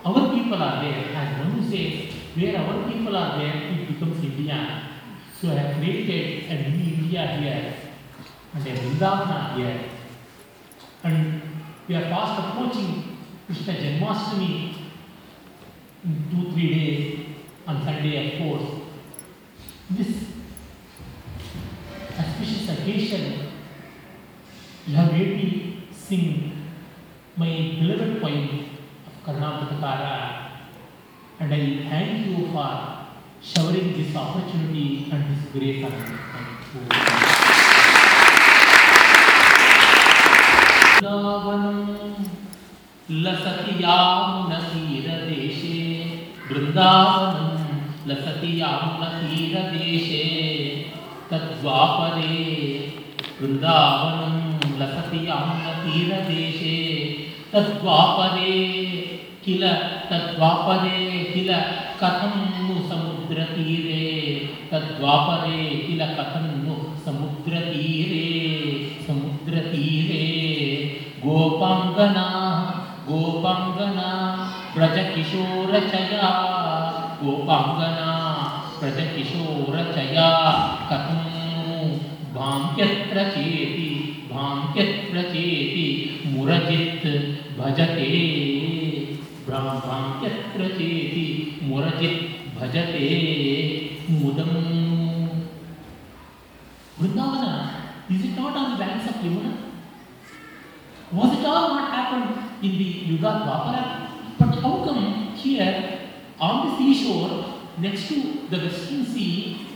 our 0.05 0.35
people 0.35 0.63
are 0.63 0.83
there. 0.83 1.15
As 1.15 1.39
Manu 1.39 1.63
says, 1.71 2.15
where 2.35 2.57
our 2.59 2.91
people 2.91 3.17
are 3.17 3.39
there, 3.39 3.57
it 3.73 3.89
becomes 3.89 4.23
India. 4.23 4.89
So 5.41 5.51
I 5.51 5.55
have 5.55 5.77
created 5.77 6.51
a 6.51 6.55
mini 6.69 6.95
India 6.95 7.27
here, 7.39 7.75
and 8.55 8.67
a 8.67 8.71
Vrindavana 8.71 9.57
here. 9.57 9.81
And 11.05 11.43
we 11.89 11.95
are 11.95 12.03
fast 12.03 12.39
approaching 12.39 13.17
Krishna 13.47 13.75
Janmashtami 13.75 14.72
two, 16.03 16.53
three 16.53 16.75
days, 16.75 17.27
on 17.67 17.85
Sunday, 17.85 18.35
of 18.35 18.39
course. 18.43 18.81
This 19.91 20.25
auspicious 22.19 22.69
occasion, 22.69 23.49
you 24.87 24.97
have 24.97 25.13
made 25.13 25.37
me 25.37 25.87
sing 25.93 26.53
my 27.37 27.77
beloved 27.81 28.21
poem 28.21 28.69
of 29.07 29.25
Karnataka 29.25 30.53
and 31.41 31.55
I 31.55 31.89
thank 31.89 32.27
you 32.27 32.53
for 32.53 33.07
showering 33.41 33.93
this 33.97 34.15
opportunity 34.15 35.09
and 35.11 35.25
this 35.31 35.53
grace 35.53 35.85
on 35.85 35.93
me. 35.93 36.19
You. 44.53 44.62
वृन्दावनं 46.73 47.81
लसति 48.11 48.61
लसति 48.61 49.61
तद्वापरे 51.31 52.35
वृन्दावनं 53.41 54.59
लसति 54.81 55.27
तद्वापरे 57.53 58.51
किल 59.45 59.73
तद्वापरे 60.11 61.31
किल 61.35 61.55
कथं 62.01 62.63
नु 62.63 62.89
समुद्रतीरे। 62.89 64.37
तद्वापरे 64.71 65.65
किल 65.65 66.07
कथं 66.07 66.65
नु 66.65 67.05
समुद्रतीरे। 67.05 68.53
समुद्रतीरे। 69.07 70.23
गोपाङ्गना 71.27 72.29
गोपाङ्गना 73.09 73.82
व्रजकिशोरचया 74.83 76.29
गोपाङ्गना 77.19 78.13
व्रजकिशोरचया 78.79 80.25
कथं 80.89 81.21
भाङ्क्यत्र 82.37 83.19
चेति 83.35 83.87
भाङ्क्यत्र 84.33 85.23
चेति 85.35 85.87
मुरजित् 86.33 87.07
भजते 87.59 88.11
भाङ्क्यत्र 89.51 90.69
चेति 90.79 91.27
मुरजित् 91.71 92.21
भजते 92.59 93.07
मुदम् 94.21 94.61
Vrindavana, 96.99 97.53
is 98.11 98.25
it 98.25 98.37
not 98.37 98.55
on 98.55 98.73
the 98.73 98.77
banks 98.79 99.09
of 99.11 99.15
Yamuna? 99.25 99.53
Was 101.13 101.39
it 101.39 101.47
all 101.47 101.71
what 101.71 101.91
happened 101.91 102.37
in 102.63 102.79
the 102.79 102.91
Yuga 103.11 103.31
Dwapara? 103.43 104.02
But 104.43 104.59
how 104.59 104.85
come 104.85 105.37
here 105.37 106.01
on 106.41 106.67
the 106.67 106.77
seashore 106.77 107.61
next 107.79 108.09
to 108.09 108.49
the 108.51 108.57
Western 108.57 109.07
Sea, 109.07 109.69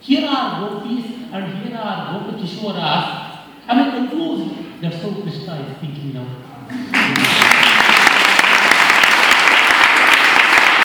here 0.00 0.26
are 0.26 0.60
gopis 0.60 1.04
and 1.30 1.58
here 1.58 1.76
are 1.76 2.14
gopakishoras? 2.14 3.44
Am 3.68 3.78
I 3.80 3.90
confused? 3.90 4.80
That's 4.80 5.02
how 5.02 5.12
Krishna 5.20 5.56
is 5.60 5.76
thinking 5.76 6.14
now. 6.14 7.82